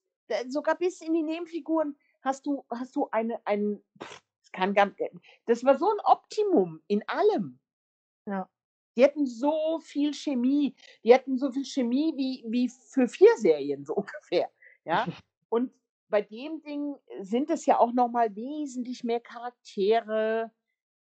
sogar 0.50 0.76
bis 0.78 1.02
in 1.02 1.14
die 1.14 1.24
Nebenfiguren 1.24 1.98
hast 2.22 2.46
du 2.48 2.66
hast 2.72 2.96
du 2.96 3.10
eine 3.12 3.42
ein 3.46 3.84
es 4.44 4.52
kann 4.54 4.74
gar 4.76 4.88
äh, 5.00 5.10
das 5.48 5.64
war 5.66 5.78
so 5.78 5.88
'n 5.92 6.00
Optimum 6.06 6.82
in 6.88 7.08
allem. 7.10 7.60
Ja. 8.28 8.50
Die 8.98 9.04
hatten 9.06 9.28
so 9.28 9.80
viel 9.82 10.14
Chemie. 10.14 10.76
Die 11.04 11.14
hatten 11.14 11.38
so 11.38 11.52
viel 11.52 11.66
Chemie 11.66 12.14
wie 12.18 12.44
wie 12.48 12.70
für 12.70 13.08
4 13.10 13.36
Serien 13.38 13.86
so 13.86 13.96
ungefähr, 13.98 14.52
ja? 14.86 15.08
Und 15.50 15.74
bei 16.10 16.22
dem 16.22 16.62
Ding 16.62 16.95
sind 17.22 17.49
es 17.49 17.66
ja 17.66 17.80
auch 17.80 17.93
noch 17.93 18.10
mal 18.10 18.36
wesentlich 18.36 19.03
mehr 19.03 19.20
Charaktere. 19.20 20.51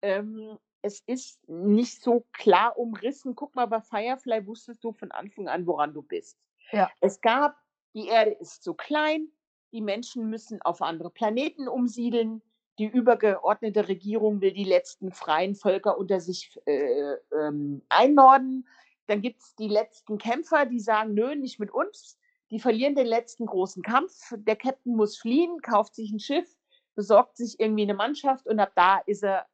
Ähm, 0.02 0.58
es 0.82 1.02
ist 1.06 1.48
nicht 1.48 2.02
so 2.02 2.26
klar 2.32 2.78
umrissen. 2.78 3.36
Guck 3.36 3.56
mal, 3.56 3.66
bei 3.66 3.82
Firefly 3.82 4.46
wusstest 4.46 4.84
du 4.84 4.92
von 4.94 5.12
Anfang 5.12 5.48
an, 5.48 5.68
woran 5.68 5.94
du 5.94 6.02
bist. 6.02 6.38
Ja. 6.72 6.90
Es 7.02 7.22
gab 7.22 7.58
die 7.96 8.08
Erde 8.08 8.32
ist 8.32 8.64
zu 8.64 8.74
klein, 8.74 9.30
die 9.72 9.82
Menschen 9.82 10.30
müssen 10.30 10.62
auf 10.62 10.82
andere 10.82 11.10
Planeten 11.10 11.68
umsiedeln, 11.68 12.42
die 12.78 12.86
übergeordnete 12.86 13.88
Regierung 13.88 14.42
will 14.42 14.54
die 14.54 14.64
letzten 14.64 15.12
freien 15.12 15.56
Völker 15.56 15.98
unter 15.98 16.22
sich 16.22 16.58
äh, 16.66 17.16
ähm, 17.38 17.82
einnorden. 17.90 18.68
Dann 19.08 19.22
gibt's 19.22 19.56
die 19.56 19.68
letzten 19.68 20.18
Kämpfer, 20.18 20.66
die 20.66 20.80
sagen: 20.80 21.14
„Nö, 21.14 21.36
nicht 21.36 21.60
mit 21.60 21.72
uns.“ 21.72 22.19
Die 22.52 22.60
verlieren 22.60 22.96
den 22.96 23.06
letzten 23.06 23.46
großen 23.46 23.84
Kampf. 23.84 24.34
Der 24.36 24.58
Käpt'n 24.60 24.96
muss 24.96 25.18
fliehen, 25.18 25.62
kauft 25.62 25.94
sich 25.96 26.12
'n 26.12 26.20
Schiff, 26.20 26.58
besorgt 26.96 27.38
sich 27.38 27.60
irgendwie 27.60 27.86
'ne 27.86 27.94
Mannschaft 27.94 28.48
und 28.48 28.60
ab 28.60 28.72
da 28.76 29.00
ist 29.06 29.24
er 29.24 29.46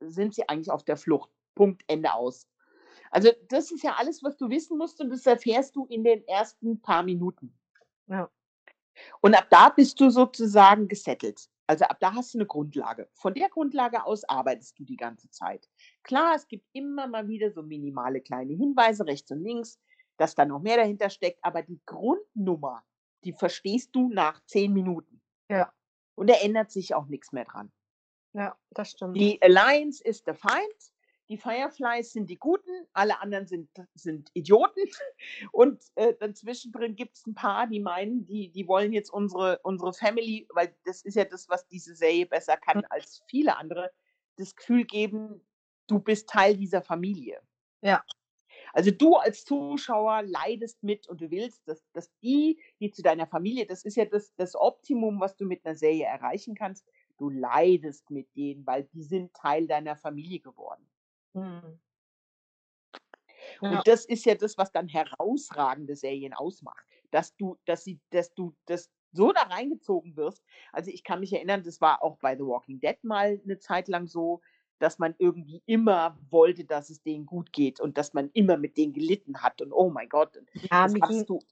sind 0.00 0.34
sie 0.34 0.48
eigentlich 0.48 0.70
auf 0.72 0.84
der 0.84 0.96
Flucht. 0.98 1.30
Punkt, 1.54 1.82
Ende, 1.88 2.12
aus. 2.14 2.48
Also, 3.10 3.30
das 3.48 3.70
ist 3.72 3.84
ja 3.84 3.94
alles, 3.98 4.22
was 4.24 4.36
du 4.38 4.50
wissen 4.50 4.78
musst 4.78 5.00
und 5.00 5.10
das 5.10 5.26
erfährst 5.26 5.76
du 5.76 5.86
in 5.86 6.04
den 6.04 6.26
ersten 6.28 6.80
paar 6.82 7.02
Minuten. 7.04 7.54
Ja. 8.08 8.30
Und 9.22 9.34
ab 9.36 9.48
da 9.50 9.70
bist 9.70 10.00
du 10.00 10.10
sozusagen 10.10 10.88
gesettelt. 10.88 11.48
Also, 11.68 11.86
ab 11.86 11.98
da 12.00 12.14
hast 12.14 12.34
du 12.34 12.38
'ne 12.38 12.46
Grundlage. 12.46 13.08
Von 13.14 13.34
der 13.34 13.48
Grundlage 13.50 14.04
aus 14.06 14.24
arbeitest 14.28 14.78
du 14.78 14.84
die 14.84 14.96
ganze 14.96 15.30
Zeit. 15.30 15.68
Klar, 16.04 16.34
es 16.36 16.48
gibt 16.48 16.66
immer 16.74 17.06
mal 17.08 17.28
wieder 17.28 17.50
so 17.52 17.62
minimale 17.62 18.20
kleine 18.22 18.54
Hinweise 18.54 19.06
rechts 19.06 19.30
und 19.32 19.42
links, 19.44 19.80
dass 20.18 20.34
da 20.34 20.44
noch 20.44 20.60
mehr 20.60 20.76
dahinter 20.78 21.10
steckt, 21.10 21.40
aber 21.44 21.62
die 21.62 21.80
Grundnummer, 21.86 22.84
die 23.24 23.32
verstehst 23.32 23.90
du 23.94 24.08
nach 24.10 24.44
10 24.46 24.72
Minuten. 24.72 25.22
Ja. 25.50 25.74
Und 26.16 26.30
da 26.30 26.34
ändert 26.36 26.70
sich 26.72 26.94
auch 26.94 27.06
nix 27.06 27.32
mehr 27.32 27.44
dran. 27.44 27.72
Ja, 28.34 28.58
das 28.70 28.90
stimmt. 28.90 29.24
Die 29.24 29.40
Alliance 29.42 30.02
ist 30.02 30.26
der 30.26 30.34
Feind, 30.34 30.74
die 31.28 31.36
Fireflies 31.38 32.12
sind 32.12 32.28
die 32.28 32.36
Guten, 32.38 32.86
alle 32.92 33.20
anderen 33.20 33.46
sind 33.46 33.70
sind 33.94 34.28
Idioten 34.34 34.82
und, 35.52 35.84
äh, 35.94 36.14
dann 36.18 36.34
zwischendrin 36.34 36.96
gibt's 36.96 37.24
'n 37.26 37.34
paar, 37.34 37.66
die 37.68 37.80
meinen, 37.80 38.26
die 38.26 38.50
die 38.50 38.66
wollen 38.66 38.92
jetzt 38.92 39.10
unsere 39.10 39.60
unsere 39.62 39.92
Family 39.94 40.46
weil 40.52 40.76
das 40.84 41.02
ist 41.02 41.14
ja 41.14 41.24
das, 41.24 41.48
was 41.48 41.66
diese 41.68 41.94
Serie 41.94 42.26
besser 42.26 42.56
Hm. 42.74 42.80
kann 42.80 42.84
als 42.86 43.22
viele 43.28 43.56
andere, 43.56 43.90
das 44.36 44.56
Gefühl 44.56 44.84
geben, 44.84 45.46
du 45.86 46.00
bist 46.00 46.28
Teil 46.28 46.56
dieser 46.56 46.82
Familie. 46.82 47.40
Ja. 47.82 48.04
Also, 48.74 48.90
du 48.90 49.14
als 49.14 49.44
Zuschauer 49.44 50.22
leidest 50.24 50.82
mit 50.82 51.06
und 51.08 51.20
du 51.20 51.30
willst, 51.30 51.68
dass 51.68 51.84
dass 51.92 52.10
die, 52.24 52.60
die 52.80 52.90
zu 52.90 53.02
deiner 53.02 53.28
Familie 53.28 53.66
das 53.66 53.84
ist 53.84 53.96
ja 53.96 54.04
das 54.04 54.34
das 54.34 54.56
Optimum, 54.56 55.20
was 55.20 55.36
du 55.36 55.44
mit 55.46 55.64
'ner 55.64 55.76
Serie 55.76 56.06
erreichen 56.06 56.56
kannst. 56.56 56.84
Du 57.16 57.30
leidest 57.30 58.10
mit 58.10 58.34
denen, 58.34 58.66
weil 58.66 58.84
die 58.92 59.04
sind 59.04 59.32
Teil 59.32 59.68
deiner 59.68 59.94
Familie 59.96 60.40
geworden. 60.40 60.88
Mhm. 61.34 61.78
Und 63.68 63.80
Ja. 63.80 63.84
das 63.86 64.04
ist 64.04 64.24
ja 64.26 64.34
das, 64.34 64.58
was 64.58 64.72
dann 64.72 64.88
herausragende 64.88 65.96
Serien 65.96 66.32
ausmacht, 66.34 66.84
dass 67.10 67.36
du 67.36 67.56
dass 67.66 67.84
sie 67.84 68.00
dass 68.10 68.34
du 68.34 68.54
dass 68.66 68.90
so 69.12 69.32
da 69.32 69.42
reingezogen 69.42 70.16
wirst. 70.16 70.44
Also, 70.72 70.90
ich 70.90 71.04
kann 71.04 71.20
mich 71.20 71.32
erinnern, 71.32 71.62
das 71.62 71.80
war 71.80 72.02
auch 72.02 72.18
bei 72.18 72.36
The 72.36 72.42
Walking 72.44 72.80
Dead 72.80 73.02
mal 73.04 73.40
'ne 73.44 73.58
Zeit 73.58 73.88
lang 73.88 74.06
so, 74.08 74.40
dass 74.78 74.98
man 74.98 75.14
irgendwie 75.18 75.62
immer 75.66 76.18
wollte, 76.30 76.64
dass 76.64 76.90
es 76.90 77.02
denen 77.02 77.26
gut 77.26 77.52
geht 77.52 77.80
und 77.80 77.98
dass 77.98 78.14
man 78.14 78.30
immer 78.34 78.56
mit 78.58 78.76
denen 78.76 78.92
gelitten 78.92 79.42
hat 79.42 79.62
und 79.62 79.72
oh 79.72 79.90
mein 79.90 80.08
Gott, 80.08 80.38
Ja, 80.70 80.86
das 80.86 80.92
mir 80.92 81.02
ging 81.02 81.26
hattest 81.26 81.28
du 81.28 81.44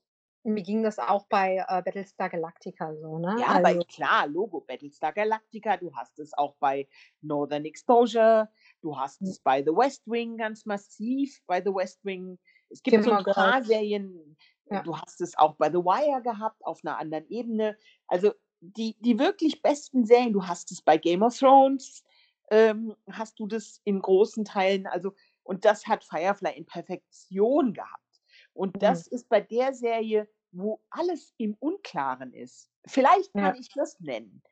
mir 0.44 0.62
ging 0.62 0.82
das 0.82 0.98
auch 0.98 1.26
bei, 1.28 1.58
äh, 1.68 1.82
Battlestar 1.82 2.30
Galactica 2.30 2.94
so, 2.96 3.18
ne? 3.18 3.44
Ja, 3.44 3.48
Also 3.48 3.84
klar, 3.88 4.26
Logo, 4.26 4.60
Battlestar 4.60 5.12
Galactica, 5.14 5.78
du 5.78 5.94
hast 5.96 6.18
es 6.18 6.34
auch 6.34 6.54
bei 6.56 6.86
Northern 7.22 7.64
Exposure, 7.64 8.50
du 8.82 8.98
hast 8.98 9.24
Hm. 9.24 9.32
es 9.32 9.38
bei 9.40 9.62
The 9.62 9.70
West 9.70 10.02
Wing 10.06 10.36
ganz 10.36 10.66
massiv 10.66 11.40
bei 11.46 11.62
The 11.62 11.70
West 11.74 12.04
Wing. 12.04 12.38
Es 12.68 12.82
gibt 12.82 13.02
so 13.02 13.10
'n 13.10 13.16
Gilmore 13.16 13.24
Girls. 13.24 13.56
paar 13.56 13.62
Serien, 13.64 14.36
Ja. 14.70 14.84
du 14.84 14.98
hast 14.98 15.22
es 15.22 15.36
auch 15.38 15.54
bei 15.56 15.70
The 15.70 15.78
Wire 15.78 16.20
gehabt 16.22 16.62
auf 16.66 16.82
'ner 16.84 16.98
anderen 16.98 17.26
Ebene. 17.30 17.78
Also, 18.06 18.32
die 18.60 18.96
die 19.00 19.18
wirklich 19.18 19.62
besten 19.62 20.04
Serien 20.04 20.34
du 20.34 20.46
hast 20.46 20.70
es 20.70 20.82
bei 20.82 20.98
Game 20.98 21.22
of 21.22 21.38
Thrones, 21.38 22.04
ähm, 22.50 22.94
hast 23.10 23.38
du 23.40 23.46
das 23.46 23.80
in 23.84 24.00
großen 24.00 24.44
Teilen, 24.44 24.86
also 24.86 25.14
und 25.44 25.64
das 25.64 25.86
hat 25.86 26.04
Firefly 26.04 26.52
in 26.56 26.66
Perfektion 26.66 27.72
gehabt. 27.74 28.22
Und 28.52 28.76
Mhm. 28.76 28.82
das 28.82 29.06
ist 29.06 29.28
bei 29.28 29.40
der 29.40 29.74
Serie, 29.74 30.28
wo 30.52 30.82
alles 30.90 31.34
im 31.38 31.54
Unklaren 31.58 32.32
ist. 32.34 32.70
Vielleicht 32.86 33.34
Ja. 33.34 33.36
kann 33.36 33.54
ich 33.54 33.70
das 33.74 33.98
nennen. 34.00 34.42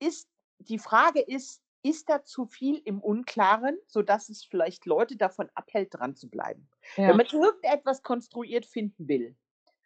Ist 0.00 0.28
die 0.58 0.78
Frage 0.78 1.20
ist, 1.20 1.62
ist 1.82 2.10
da 2.10 2.24
zu 2.24 2.46
viel 2.46 2.80
im 2.84 3.00
Unklaren, 3.00 3.78
sodass 3.86 4.28
es 4.28 4.44
vielleicht 4.44 4.86
Leute 4.86 5.16
davon 5.16 5.50
abhält, 5.54 5.94
dran 5.94 6.14
zu 6.16 6.28
bleiben? 6.30 6.70
Wenn 7.06 7.16
Ja. 7.16 7.18
man 7.18 7.26
irgendetwas 7.26 8.02
konstruiert 8.02 8.66
finden 8.66 9.08
will, 9.08 9.36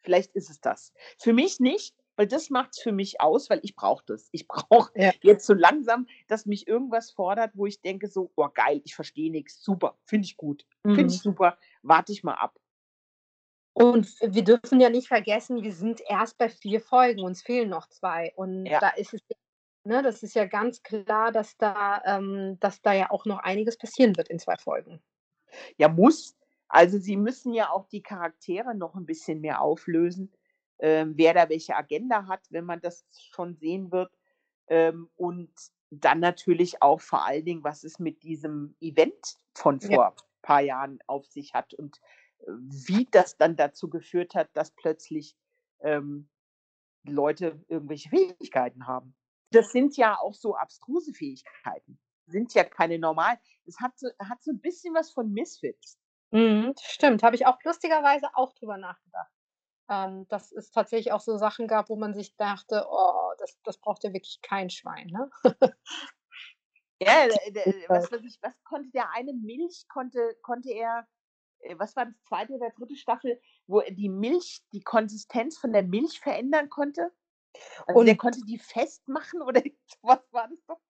vielleicht 0.02 0.32
ist 0.34 0.50
es 0.50 0.60
das. 0.60 0.92
Für 1.18 1.32
mich 1.32 1.60
nicht, 1.60 1.96
weil 2.16 2.26
das 2.26 2.50
macht's 2.50 2.80
für 2.82 2.92
mich 2.92 3.20
aus, 3.20 3.50
weil 3.50 3.60
ich 3.62 3.76
brauche 3.76 4.04
das. 4.06 4.28
Ich 4.32 4.48
brauche 4.48 4.92
Ja. 4.94 5.14
jetzt 5.22 5.46
so 5.46 5.54
langsam, 5.54 6.06
dass 6.28 6.46
mich 6.46 6.66
irgendwas 6.68 7.10
fordert, 7.10 7.52
wo 7.56 7.66
ich 7.66 7.80
denke 7.82 8.08
so: 8.08 8.32
„Oh 8.36 8.48
geil, 8.52 8.80
ich 8.84 8.94
verstehe 8.94 9.30
nix. 9.30 9.62
Super, 9.62 9.98
finde 10.04 10.26
ich 10.26 10.36
gut. 10.36 10.66
Finde 10.92 11.12
ich 11.12 11.18
Mhm. 11.18 11.22
super. 11.22 11.58
Warte 11.82 12.12
ich 12.12 12.22
mal 12.24 12.34
ab.“ 12.34 12.58
Und 13.76 14.14
wir 14.20 14.44
dürfen 14.44 14.80
ja 14.80 14.88
nicht 14.88 15.08
vergessen, 15.08 15.62
wir 15.62 15.72
sind 15.72 16.00
erst 16.08 16.38
bei 16.38 16.48
4 16.48 16.80
Folgen, 16.80 17.24
uns 17.24 17.42
fehlen 17.42 17.68
noch 17.68 17.88
2. 17.88 18.32
Und 18.36 18.70
Ja. 18.70 18.80
da 18.80 18.90
ist 18.90 19.12
es 19.14 19.20
ja 19.28 19.36
ne, 19.86 20.02
das 20.02 20.22
ist 20.22 20.34
ja 20.34 20.46
ganz 20.46 20.82
klar, 20.82 21.32
dass 21.32 21.56
da 21.58 22.00
ähm, 22.06 22.56
dass 22.60 22.82
da 22.82 22.92
ja 22.92 23.10
auch 23.10 23.26
noch 23.26 23.38
einiges 23.40 23.76
passieren 23.76 24.16
wird 24.16 24.28
in 24.28 24.38
2 24.38 24.56
Folgen. 24.56 25.02
Ja, 25.78 25.88
muss. 25.88 26.36
Also, 26.68 26.98
sie 26.98 27.16
müssen 27.16 27.52
ja 27.52 27.70
auch 27.70 27.86
die 27.86 28.02
Charaktere 28.02 28.74
noch 28.74 28.94
'n 28.96 29.06
bisschen 29.06 29.40
mehr 29.40 29.60
auflösen, 29.60 30.32
ähm, 30.80 31.14
wer 31.16 31.34
da 31.34 31.48
welche 31.50 31.76
Agenda 31.76 32.26
hat, 32.28 32.46
wenn 32.50 32.64
man 32.64 32.80
das 32.80 33.06
schon 33.32 33.56
sehen 33.56 33.92
wird. 33.92 34.12
Ähm, 34.68 35.10
und 35.16 35.52
dann 35.90 36.20
natürlich 36.20 36.82
auch 36.82 37.00
vor 37.00 37.24
allen 37.26 37.44
Dingen, 37.44 37.64
was 37.64 37.84
es 37.84 37.98
mit 38.00 38.22
diesem 38.24 38.76
Event 38.80 39.36
von 39.54 39.80
Ja. 39.80 39.98
vor 40.02 40.16
paar 40.42 40.60
Jahren 40.62 40.98
auf 41.06 41.26
sich 41.26 41.54
hat 41.54 41.74
und, 41.74 41.98
äh, 42.40 42.44
wie 42.52 43.06
das 43.10 43.36
dann 43.38 43.56
dazu 43.56 43.88
geführt 43.90 44.34
hat, 44.34 44.50
dass 44.56 44.72
plötzlich, 44.72 45.36
ähm, 45.80 46.28
Leute 47.06 47.64
irgendwelche 47.68 48.10
Fähigkeiten 48.10 48.86
haben. 48.88 49.14
Das 49.52 49.72
sind 49.72 49.96
ja 49.96 50.18
auch 50.18 50.34
so 50.34 50.54
abstruse 50.56 51.12
Fähigkeiten. 51.12 51.98
Sind 52.26 52.54
ja 52.54 52.64
keine 52.64 52.98
normalen. 52.98 53.38
Es 53.66 53.80
hat 53.80 53.98
so 53.98 54.08
hat 54.18 54.42
so 54.42 54.50
'n 54.50 54.60
bisschen 54.60 54.94
was 54.94 55.10
von 55.12 55.30
Misfits. 55.32 55.98
Mhm, 56.32 56.74
stimmt, 56.80 57.22
habe 57.22 57.36
ich 57.36 57.46
auch 57.46 57.58
lustigerweise 57.64 58.28
auch 58.34 58.52
drüber 58.54 58.76
nachgedacht. 58.78 59.33
Ähm, 59.90 60.26
dass 60.28 60.50
es 60.52 60.70
tatsächlich 60.70 61.12
auch 61.12 61.20
so 61.20 61.36
Sachen 61.36 61.68
gab, 61.68 61.90
wo 61.90 61.96
man 61.96 62.14
sich 62.14 62.36
dachte: 62.36 62.86
„Oh, 62.88 63.32
das 63.38 63.58
das 63.64 63.78
braucht 63.78 64.04
ja 64.04 64.12
wirklich 64.14 64.40
kein 64.42 64.70
Schwein“, 64.70 65.08
ne? 65.08 65.30
Ja, 67.00 67.26
was 67.88 68.10
weiß 68.10 68.22
ich, 68.24 68.38
was 68.42 68.54
konnte 68.64 68.90
der 68.90 69.10
eine 69.12 69.32
Milch 69.32 69.86
konnte 69.88 70.36
konnte 70.42 70.70
er 70.72 71.06
äh, 71.60 71.76
was 71.78 71.96
war 71.96 72.06
das 72.06 72.22
2. 72.24 72.54
oder 72.54 72.70
3. 72.76 72.96
Staffel, 72.96 73.40
wo 73.66 73.80
er 73.80 73.92
die 73.92 74.08
Milch 74.10 74.62
die 74.72 74.82
Konsistenz 74.82 75.58
von 75.58 75.72
der 75.72 75.82
Milch 75.84 76.20
verändern 76.20 76.70
konnte? 76.70 77.12
Also, 77.86 78.02
Und 78.02 78.18
konnte 78.18 78.42
die 78.44 78.58
festmachen 78.58 79.42
oder 79.42 79.62
was 80.02 80.20
war 80.32 80.48
das 80.48 80.64
doch? 80.66 80.80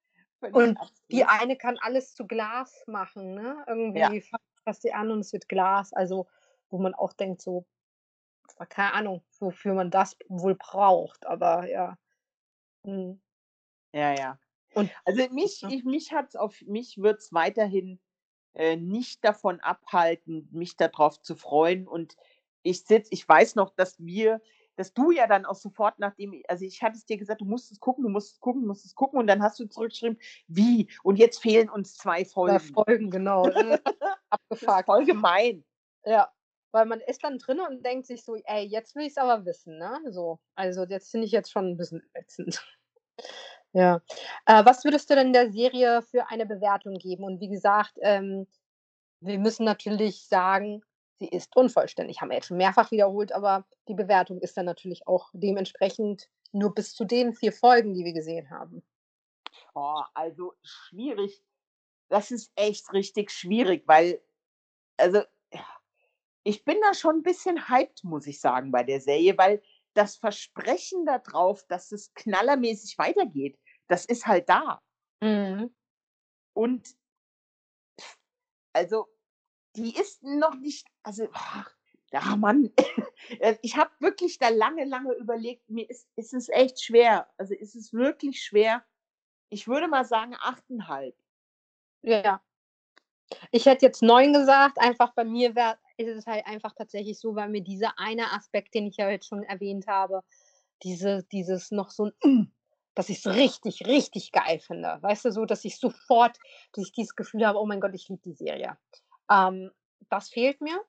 Und 0.52 0.80
die 1.12 1.24
abstrus. 1.24 1.26
eine 1.26 1.56
kann 1.58 1.78
alles 1.80 2.14
zu 2.14 2.26
Glas 2.26 2.84
machen, 2.86 3.34
ne? 3.34 3.64
Ja. 3.92 4.14
Irgendwie 4.14 4.22
fasst 4.22 4.44
fasst 4.64 4.82
sie 4.82 4.92
an 4.94 5.10
und 5.10 5.20
es 5.20 5.32
wird 5.32 5.48
Glas. 5.48 5.92
Also, 5.94 6.28
wo 6.70 6.78
man 6.78 6.94
auch 6.94 7.12
denkt 7.14 7.42
so 7.42 7.66
keine 8.68 8.94
Ahnung, 8.94 9.24
wofür 9.38 9.74
man 9.74 9.90
das 9.90 10.16
wohl 10.28 10.54
braucht, 10.56 11.26
aber 11.26 11.68
ja. 11.68 11.96
Mhm. 12.84 13.20
Ja, 13.94 14.12
ja. 14.12 14.38
Und 14.72 14.92
Also, 15.04 15.22
mich 15.30 15.62
ne? 15.62 15.68
ich 15.68 15.84
mich 15.84 16.12
hat's 16.12 16.36
auf 16.36 16.60
mich 16.62 16.98
wird's 16.98 17.32
weiterhin, 17.32 18.00
äh, 18.54 18.76
nicht 18.76 19.24
davon 19.24 19.60
abhalten, 19.60 20.48
mich 20.52 20.76
da 20.76 20.88
drauf 20.88 21.20
zu 21.22 21.36
freuen. 21.36 21.88
Und 21.88 22.16
ich 22.62 22.84
sitze 22.84 23.10
ich 23.12 23.28
weiß 23.28 23.54
noch, 23.56 23.70
dass 23.70 24.00
wir 24.04 24.42
dass 24.76 24.92
du 24.94 25.12
ja 25.12 25.26
dann 25.28 25.46
auch 25.46 25.54
sofort 25.56 25.98
nachdem 26.00 26.42
also, 26.48 26.64
ich 26.64 26.82
hatte 26.82 26.96
es 26.98 27.06
dir 27.06 27.18
gesagt: 27.18 27.40
„Du 27.42 27.46
musst 27.46 27.72
es 27.72 27.80
gucken, 27.80 28.04
du 28.04 28.10
musst 28.10 28.34
es 28.34 28.40
gucken, 28.40 28.62
du 28.62 28.68
musst 28.68 28.84
es 28.86 28.94
gucken.“ 28.96 29.18
Und 29.20 29.26
dann 29.28 29.42
hast 29.42 29.60
du 29.60 29.66
zurückgeschrieben: 29.68 30.18
„Wie? 30.48 30.90
Und 31.04 31.16
jetzt 31.18 31.40
fehlen 31.40 31.70
uns 31.70 31.96
2 31.96 32.24
2 32.44 32.58
Folgen.“ 32.58 32.82
Folgen, 32.84 33.10
genau. 33.10 33.50
Ist 34.60 34.80
abgefuckt. 34.80 34.84
voll 34.84 35.04
gemein. 35.06 35.64
Ja, 36.04 36.32
weil 36.74 36.86
man 36.86 37.00
ist 37.00 37.24
dann 37.24 37.38
drin 37.38 37.60
und 37.60 37.84
denkt 37.86 38.06
sich 38.08 38.24
so: 38.24 38.36
„Ey, 38.46 38.64
jetzt 38.66 38.96
will 38.96 39.06
ich's 39.06 39.18
aber 39.18 39.46
wissen“, 39.46 39.78
ne, 39.78 40.00
so. 40.10 40.40
Also, 40.56 40.86
das 40.86 41.10
finde 41.10 41.26
ich 41.26 41.32
jetzt 41.32 41.52
schon 41.52 41.66
'n 41.72 41.78
bisschen 41.78 42.02
ätzend. 42.14 42.62
Ja. 43.74 44.00
Äh, 44.46 44.64
was 44.64 44.84
würdest 44.84 45.10
du 45.10 45.16
denn 45.16 45.32
der 45.32 45.50
Serie 45.52 46.02
für 46.02 46.28
eine 46.30 46.46
Bewertung 46.46 46.94
geben? 46.94 47.24
Und 47.24 47.40
wie 47.40 47.48
gesagt, 47.48 47.98
ähm, 48.02 48.46
wir 49.20 49.38
müssen 49.38 49.64
natürlich 49.64 50.26
sagen, 50.28 50.82
sie 51.20 51.28
ist 51.28 51.56
unvollständig. 51.56 52.20
Haben 52.20 52.30
wir 52.30 52.36
jetzt 52.36 52.48
schon 52.48 52.58
mehrfach 52.58 52.90
wiederholt, 52.92 53.32
aber 53.32 53.66
die 53.88 53.94
Bewertung 53.94 54.40
ist 54.40 54.56
dann 54.56 54.66
natürlich 54.66 55.06
auch 55.08 55.30
dementsprechend 55.34 56.28
nur 56.52 56.74
bis 56.74 56.94
zu 56.94 57.04
den 57.04 57.34
4 57.34 57.52
Folgen, 57.52 57.94
die 57.94 58.04
wir 58.04 58.14
gesehen 58.14 58.50
haben. 58.50 58.82
Oh, 59.74 60.02
also, 60.14 60.54
schwierig. 60.62 61.42
Das 62.10 62.30
ist 62.32 62.52
echt 62.56 62.92
richtig 62.94 63.30
schwierig, 63.32 63.84
weil 63.86 64.20
also, 64.98 65.22
ich 66.44 66.64
bin 66.64 66.78
da 66.82 66.94
schon 66.94 67.16
'n 67.18 67.22
bisschen 67.24 67.68
hyped, 67.68 68.04
muss 68.04 68.26
ich 68.28 68.40
sagen, 68.40 68.70
bei 68.72 68.84
der 68.84 69.00
Serie, 69.00 69.36
weil 69.38 69.62
das 69.94 70.16
Versprechen 70.16 71.06
da 71.06 71.18
drauf, 71.18 71.64
dass 71.68 71.92
es 71.92 72.14
knallermäßig 72.14 72.98
weitergeht, 72.98 73.58
das 73.88 74.04
ist 74.06 74.26
halt 74.26 74.48
da. 74.48 74.82
Mhm. 75.22 75.74
Und 76.54 76.94
also, 78.74 79.06
die 79.76 79.96
ist 79.96 80.22
noch 80.24 80.54
nicht 80.56 80.86
also, 81.04 81.28
ja, 82.12 82.36
Mann. 82.36 82.72
Äh, 83.40 83.56
ich 83.62 83.76
habe 83.76 83.90
wirklich 84.00 84.38
da 84.38 84.48
lange, 84.50 84.84
lange 84.84 85.14
überlegt. 85.14 85.68
Mir 85.70 85.88
ist 85.90 86.08
ist 86.16 86.34
es 86.34 86.48
echt 86.50 86.82
schwer. 86.84 87.28
Also, 87.38 87.54
ist 87.54 87.74
es 87.76 87.92
wirklich 87.94 88.42
schwer. 88.44 88.84
Ich 89.50 89.68
würde 89.68 89.88
mal 89.88 90.04
sagen 90.06 90.36
8,5. 90.40 91.16
Ja. 92.02 92.42
Ich 93.52 93.66
hätte 93.66 93.86
jetzt 93.86 94.02
9 94.02 94.32
gesagt, 94.32 94.80
einfach 94.80 95.12
bei 95.14 95.24
mir 95.24 95.54
wäre 95.54 95.78
ist 95.98 96.08
es 96.08 96.26
halt 96.26 96.46
einfach 96.46 96.74
tatsächlich 96.74 97.20
so, 97.20 97.34
weil 97.36 97.48
mir 97.50 97.62
dieser 97.62 97.98
eine 97.98 98.32
Aspekt, 98.32 98.74
den 98.74 98.86
ich 98.86 98.96
ja 98.98 99.10
jetzt 99.10 99.28
schon 99.28 99.42
erwähnt 99.44 99.86
habe, 99.88 100.22
diese 100.82 101.24
dieses 101.32 101.70
noch 101.70 101.90
so 101.90 102.10
'n 102.24 102.52
dass 102.96 103.08
ich's 103.10 103.26
richtig, 103.26 103.86
richtig 103.86 104.32
geil 104.32 104.60
finde. 104.60 104.98
Weißt 105.02 105.24
du, 105.26 105.32
so, 105.32 105.44
dass 105.46 105.64
ich 105.64 105.78
sofort 105.78 106.38
dass 106.72 106.84
ich 106.86 106.92
dieses 106.92 107.16
Gefühl 107.16 107.46
habe: 107.46 107.58
„Oh 107.60 107.66
mein 107.66 107.80
Gott, 107.80 107.94
ich 107.94 108.08
liebe 108.08 108.22
die 108.24 108.34
Serie.“ 108.34 108.78
Ähm, 109.30 109.70
das 110.10 110.28
fehlt 110.30 110.60
mir, 110.60 110.80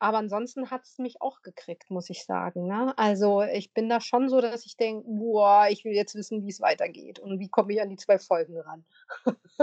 aber 0.00 0.18
ansonsten 0.18 0.70
hat's 0.70 0.98
mich 0.98 1.22
auch 1.22 1.42
gekriegt, 1.42 1.90
muss 1.90 2.10
ich 2.10 2.24
sagen, 2.26 2.66
ne? 2.68 2.94
Also, 2.98 3.42
ich 3.42 3.72
bin 3.74 3.88
da 3.90 4.00
schon 4.00 4.28
so, 4.30 4.40
dass 4.42 4.66
ich 4.66 4.76
denke: 4.78 5.06
„Boah, 5.08 5.68
ich 5.70 5.84
will 5.84 5.94
jetzt 5.94 6.14
wissen, 6.16 6.46
wie's 6.46 6.60
weitergeht 6.62 7.20
und 7.20 7.40
wie 7.40 7.48
komme 7.50 7.72
ich 7.74 7.82
an 7.82 7.90
die 7.90 7.96
2 7.96 8.18
Folgen 8.20 8.58
ran?“ 8.60 8.86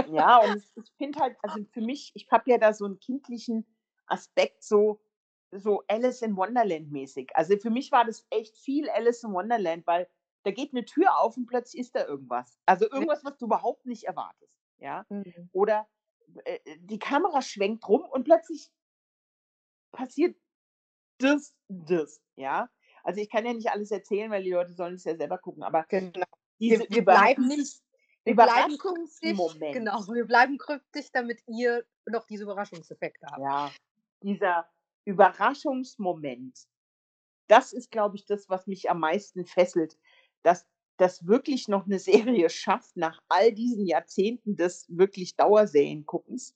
Ja, 0.05 0.39
und 0.39 0.55
ich 0.57 0.71
ich 0.75 0.93
finde 0.97 1.19
halt 1.19 1.37
also, 1.43 1.65
für 1.73 1.81
mich 1.81 2.11
ich 2.15 2.27
habe 2.31 2.49
ja 2.51 2.57
da 2.57 2.73
so 2.73 2.85
'n 2.85 2.99
kindlichen 2.99 3.65
Aspekt, 4.11 4.63
so 4.63 5.01
so 5.51 5.83
Alice 5.87 6.21
in 6.21 6.35
Wonderland 6.37 6.91
mäßig. 6.91 7.31
Also, 7.35 7.57
für 7.57 7.71
mich 7.71 7.91
war 7.91 8.05
das 8.05 8.25
echt 8.29 8.57
viel 8.57 8.89
Alice 8.89 9.23
in 9.23 9.33
Wonderland, 9.33 9.87
weil 9.87 10.07
da 10.43 10.51
geht 10.51 10.73
'ne 10.73 10.85
Tür 10.85 11.17
auf 11.19 11.37
und 11.37 11.47
plötzlich 11.47 11.81
ist 11.81 11.95
da 11.95 12.05
irgendwas. 12.05 12.59
Also, 12.67 12.89
irgendwas, 12.91 13.23
was 13.25 13.37
du 13.37 13.45
überhaupt 13.45 13.85
nicht 13.85 14.03
erwartest, 14.05 14.53
ja? 14.79 15.05
Mhm. 15.11 15.49
Oder, 15.51 15.87
äh, 16.45 16.59
äh, 16.65 16.77
die 16.79 16.99
Kamera 16.99 17.41
schwenkt 17.41 17.87
rum 17.89 18.03
und 18.03 18.25
plötzlich 18.25 18.69
passiert 19.93 20.35
das, 21.19 21.55
das, 21.69 22.21
ja? 22.37 22.69
Also, 23.03 23.21
ich 23.21 23.29
kann 23.29 23.45
ja 23.45 23.53
nicht 23.53 23.71
alles 23.71 23.91
erzählen, 23.91 24.31
weil 24.31 24.43
die 24.43 24.51
Leute 24.51 24.73
sollen 24.73 24.95
es 24.95 25.05
ja 25.05 25.15
selber 25.17 25.37
gucken, 25.39 25.63
aber 25.63 25.87
Genau. 25.91 26.23
diese 26.59 26.85
Wir 26.85 26.85
wir 26.89 27.05
bleiben 27.05 27.47
nicht 27.47 27.81
wir 28.25 28.37
bleiben 28.37 28.77
kryptisch 28.77 29.59
genau, 29.71 30.05
wir 30.07 30.25
bleiben 30.27 30.57
kryptisch, 30.57 31.11
damit 31.11 31.41
ihr 31.47 31.85
noch 32.05 32.25
diese 32.27 32.43
Überraschungseffekte 32.43 33.27
habt. 33.31 33.45
Ja, 33.45 33.75
dieser 34.23 34.69
Überraschungsmoment, 35.05 36.67
das 37.47 37.73
ist, 37.73 37.91
glaube 37.91 38.15
ich, 38.17 38.25
das, 38.25 38.49
was 38.49 38.67
mich 38.67 38.89
am 38.89 38.99
meisten 38.99 39.45
fesselt, 39.45 39.97
dass 40.43 40.67
dass 40.97 41.25
wirklich 41.27 41.67
noch 41.69 41.87
'ne 41.87 41.99
Serie 42.45 42.49
schafft, 42.49 42.97
nach 42.97 43.21
all 43.29 43.53
diesen 43.53 43.85
Jahrzehnten 43.85 44.55
des 44.57 44.85
wirklich 44.89 45.35
Dauerserien-Guckens, 45.37 46.55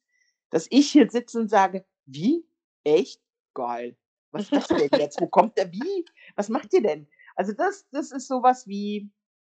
dass 0.51 0.67
ich 0.71 0.91
hier 0.91 1.09
sitze 1.09 1.39
und 1.39 1.49
sage: 1.49 1.85
„Wie? 2.05 2.45
Echt? 2.83 3.21
Geil. 3.55 3.97
Was 4.31 4.43
ist 4.43 4.55
das 4.55 4.75
denn 4.75 4.89
jetzt? 4.93 5.19
Wo 5.19 5.27
kommt 5.27 5.57
der 5.57 5.71
wie? 5.71 6.05
Was 6.35 6.49
macht 6.49 6.73
ihr 6.73 6.81
denn?“ 6.83 7.07
Also, 7.35 7.53
das 7.53 7.87
das 7.91 8.11
ist 8.11 8.27
so 8.27 8.43
was 8.43 8.67
wie 8.67 9.09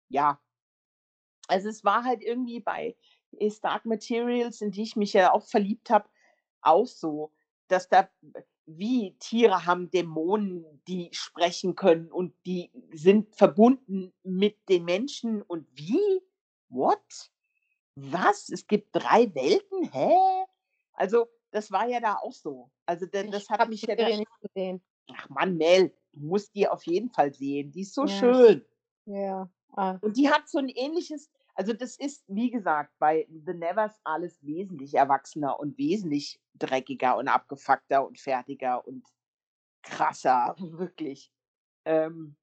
ja. 0.09 0.39
Also, 1.49 1.69
es 1.69 1.83
war 1.83 2.03
halt 2.03 2.21
irgendwie 2.23 2.59
bei, 2.59 2.95
Dark 3.61 3.85
Materials, 3.85 4.61
in 4.61 4.71
die 4.71 4.83
ich 4.83 4.95
mich 4.95 5.13
ja 5.13 5.31
auch 5.33 5.45
verliebt 5.45 5.89
habe, 5.89 6.09
auch 6.61 6.87
so, 6.87 7.31
dass 7.71 7.89
da 7.89 8.09
wie 8.65 9.15
Tiere 9.19 9.65
haben 9.65 9.91
Dämonen, 9.91 10.81
die 10.87 11.09
sprechen 11.13 11.75
können 11.75 12.11
und 12.11 12.33
die 12.45 12.71
sind 12.93 13.35
verbunden 13.35 14.13
mit 14.23 14.57
den 14.69 14.85
Menschen 14.85 15.41
und 15.43 15.67
wie? 15.73 16.21
What? 16.69 17.31
Was? 17.97 18.49
Es 18.49 18.67
gibt 18.67 18.89
3 18.93 19.33
Welten? 19.35 19.91
Hä? 19.91 20.45
Also, 20.93 21.27
das 21.51 21.71
war 21.71 21.87
ja 21.87 21.99
da 21.99 22.15
auch 22.15 22.31
so. 22.33 22.71
Also, 22.85 23.05
Ich 23.21 23.29
das 23.29 23.49
hat 23.49 23.67
mich 23.67 23.85
ja 23.87 23.95
da 23.95 24.09
nicht 24.09 24.31
gesehen. 24.41 24.81
ach 25.13 25.29
Mann, 25.29 25.57
Mel, 25.57 25.93
du 26.13 26.21
musst 26.21 26.55
die 26.55 26.67
auf 26.67 26.85
jeden 26.85 27.09
Fall 27.11 27.33
sehen. 27.33 27.71
Die 27.71 27.81
ist 27.81 27.93
so 27.95 28.07
Ja. 28.07 28.07
schön. 28.07 28.65
Ja, 29.05 29.49
ah. 29.77 30.01
Und 30.03 30.17
die 30.17 30.29
hat 30.29 30.49
so 30.49 30.59
'n 30.59 30.69
ähnliches 30.69 31.29
also, 31.55 31.73
das 31.73 31.97
ist, 31.97 32.23
wie 32.27 32.51
gesagt, 32.51 32.91
bei 32.99 33.27
The 33.29 33.53
Nevers 33.53 33.99
alles 34.03 34.43
wesentlich 34.45 34.93
erwachsener 34.95 35.59
und 35.59 35.77
wesentlich 35.77 36.39
dreckiger 36.55 37.17
und 37.17 37.27
abgefuckter 37.29 38.05
und 38.07 38.19
fertiger 38.19 38.85
und 38.87 39.05
krasser, 39.83 40.55
wirklich. 40.59 41.31
Ähm, 41.85 42.37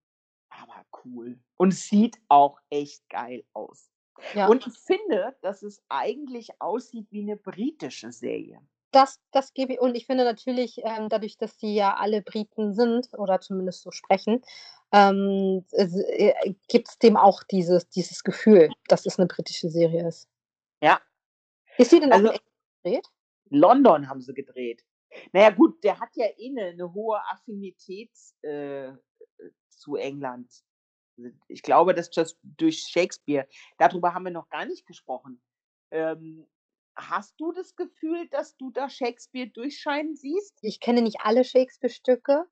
aber 0.51 0.85
cool. 1.05 1.41
Und 1.59 1.75
sieht 1.75 2.19
auch 2.29 2.61
echt 2.71 3.09
geil 3.11 3.45
aus. 3.55 3.91
Ja. 4.35 4.49
Und 4.49 4.67
ich 4.67 4.79
finde, 4.79 5.37
dass 5.43 5.63
es 5.63 5.83
eigentlich 5.89 6.51
aussieht 6.61 7.09
wie 7.13 7.23
'ne 7.25 7.37
britische 7.37 8.13
Serie. 8.13 8.61
Das 8.95 9.19
das 9.31 9.55
gebe 9.55 9.73
i 9.75 9.79
und 9.79 9.95
ich 9.95 10.05
finde 10.07 10.23
natürlich, 10.25 10.77
ähm, 10.85 11.09
dadurch, 11.09 11.39
dass 11.39 11.57
die 11.57 11.75
ja 11.75 11.95
alle 11.97 12.21
Briten 12.21 12.75
sind 12.75 13.09
oder 13.17 13.41
zumindest 13.41 13.81
so 13.83 13.91
sprechen, 13.91 14.43
ähm, 14.93 15.64
s 15.72 15.95
äh, 15.97 16.55
gibt's 16.68 16.99
dem 16.99 17.16
auch 17.16 17.43
dieses 17.45 17.88
dieses 17.88 18.24
Gefühl, 18.24 18.74
dass 18.88 19.07
es 19.07 19.18
'ne 19.18 19.26
britische 19.26 19.68
Serie 19.70 20.07
ist. 20.09 20.26
Ja. 20.82 21.01
Ist 21.78 21.93
die 21.93 22.01
denn 22.01 22.12
auch 22.12 22.24
in 22.24 22.30
Also 22.30 22.32
England 22.32 22.43
gedreht? 22.84 23.09
London 23.51 24.09
haben 24.09 24.20
sie 24.22 24.34
gedreht. 24.34 24.84
Na 25.32 25.40
ja 25.43 25.51
gut, 25.51 25.82
der 25.84 26.01
hat 26.01 26.11
ja 26.16 26.26
eh 26.38 26.51
'ne 26.51 26.74
'ne 26.74 26.93
hohe 26.95 27.20
Affinität, 27.30 28.11
äh, 28.43 28.88
äh, 28.88 28.95
zu 29.68 29.97
England. 29.97 30.51
Äh, 31.18 31.32
ich 31.49 31.62
glaube, 31.62 31.95
dass 31.95 32.11
das 32.11 32.38
durch 32.45 32.80
Shakespeare 32.88 33.49
dadrüber 33.78 34.14
haben 34.14 34.24
wir 34.26 34.32
noch 34.32 34.49
gar 34.51 34.66
nicht 34.66 34.86
gesprochen. 34.86 35.43
Ähm, 35.93 36.47
hast 36.97 37.40
du 37.40 37.53
das 37.53 37.76
Gefühl, 37.76 38.28
dass 38.30 38.57
du 38.57 38.70
da 38.72 38.90
Shakespeare 38.90 39.49
durchscheinen 39.49 40.16
siehst? 40.16 40.59
Ich 40.64 40.78
kenne 40.80 41.03
nicht 41.03 41.20
alle 41.22 41.45
Shakespeare-Stücke. 41.45 42.47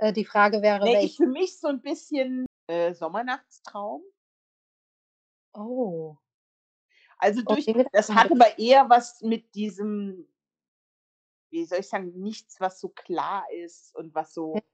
Äh, 0.00 0.14
die 0.14 0.24
Frage 0.24 0.62
wäre, 0.62 0.92
Ne, 0.92 0.96
ich 1.00 1.14
welche. 1.14 1.18
für 1.18 1.26
mich 1.26 1.58
so 1.60 1.68
'n 1.68 1.82
bisschen, 1.82 2.46
äh, 2.66 2.94
Sommernachtstraum. 2.94 4.02
Oh. 5.54 6.20
Also, 7.18 7.42
durch 7.42 7.66
Okay. 7.66 7.86
das 7.92 8.14
hat 8.14 8.30
aber 8.32 8.58
eher 8.58 8.88
was 8.88 9.20
mit 9.22 9.54
diesem 9.54 10.26
wie 11.52 11.64
soll 11.64 11.80
ich 11.80 11.88
sagen, 11.88 12.12
nichts, 12.20 12.60
was 12.60 12.80
so 12.80 12.88
klar 12.90 13.44
ist 13.52 13.94
und 13.96 14.14
was 14.14 14.32
so, 14.34 14.66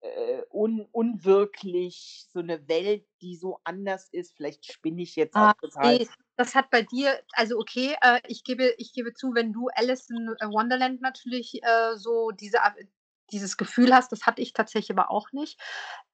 äh, 0.00 0.42
un 0.52 0.86
unwirklich, 0.92 2.26
so 2.32 2.40
'ne 2.42 2.68
Welt, 2.68 3.06
die 3.22 3.36
so 3.36 3.60
anders 3.64 4.08
ist. 4.10 4.34
Vielleicht 4.36 4.66
spinne 4.66 5.02
ich 5.02 5.16
jetzt 5.16 5.38
auch 5.38 5.52
Ah, 5.52 5.54
total. 5.60 5.98
ne, 5.98 6.06
das 6.36 6.54
hat 6.54 6.70
bei 6.70 6.82
dir 6.82 7.20
also, 7.32 7.58
okay, 7.58 7.96
äh, 8.02 8.20
ich 8.26 8.44
gebe 8.44 8.74
ich 8.78 8.92
gebe 8.92 9.12
zu, 9.14 9.34
wenn 9.34 9.52
du 9.52 9.68
Alice 9.74 10.08
in, 10.10 10.28
äh, 10.40 10.46
Wonderland 10.46 11.00
natürlich, 11.00 11.62
äh, 11.62 11.96
so 11.96 12.30
diese 12.30 12.62
dieses 13.32 13.56
Gefühl 13.56 13.94
hast, 13.94 14.12
das 14.12 14.26
hatte 14.26 14.42
ich 14.42 14.52
tatsächlich 14.52 14.96
aber 14.96 15.10
auch 15.10 15.32
nicht. 15.32 15.60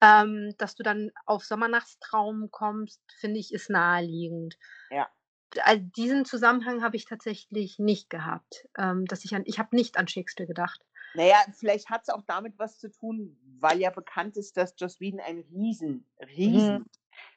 Ähm, 0.02 0.54
dass 0.58 0.74
du 0.74 0.82
dann 0.82 1.10
auf 1.26 1.44
Sommernachtstraum 1.44 2.50
kommst, 2.50 3.02
finde 3.20 3.40
ich, 3.40 3.52
ist 3.52 3.70
naheliegend. 3.70 4.56
Ja. 4.90 5.12
D 5.54 5.60
al 5.62 5.80
diesen 5.80 6.24
Zusammenhang 6.24 6.82
habe 6.82 6.96
ich 6.96 7.04
tatsächlich 7.06 7.78
nicht 7.78 8.10
gehabt, 8.10 8.68
ähm, 8.78 9.04
dass 9.06 9.24
ich 9.24 9.34
an 9.34 9.42
ich 9.46 9.58
habe 9.58 9.76
nicht 9.76 9.96
an 9.98 10.08
Shakespeare 10.08 10.46
gedacht. 10.46 10.84
Na 11.14 11.24
ja, 11.24 11.36
vielleicht 11.52 11.90
hat's 11.90 12.08
auch 12.08 12.22
damit 12.26 12.58
was 12.58 12.78
zu 12.78 12.90
tun, 12.90 13.36
weil 13.60 13.80
ja 13.80 13.90
bekannt 13.90 14.36
ist, 14.38 14.56
dass 14.56 14.74
Joss 14.78 14.98
Whedon 15.00 15.20
ein 15.20 15.40
riesen, 15.52 16.06
Mhm. 16.42 16.80
riesen 16.80 16.86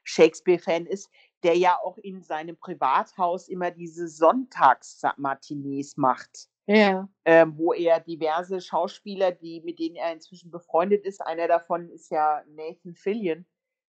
Shakespeare-Fan 0.03 0.85
ist, 0.85 1.09
der 1.43 1.57
ja 1.57 1.77
auch 1.77 1.97
in 1.97 2.21
seinem 2.23 2.57
Privathaus 2.57 3.49
immer 3.49 3.71
diese 3.71 4.07
Sonntags-Sa 4.07 5.13
Matinees 5.17 5.97
macht, 5.97 6.47
Ja. 6.67 7.07
ähm, 7.25 7.57
wo 7.57 7.73
er 7.73 7.99
diverse 8.01 8.61
Schauspieler, 8.61 9.31
die 9.31 9.61
mit 9.61 9.79
denen 9.79 9.95
er 9.95 10.13
inzwischen 10.13 10.51
befreundet 10.51 11.03
ist 11.05 11.21
einer 11.21 11.47
davon 11.47 11.89
ist 11.89 12.11
ja 12.11 12.43
Nathan 12.47 12.93
Fillion, 12.95 13.45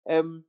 ähm, 0.05 0.47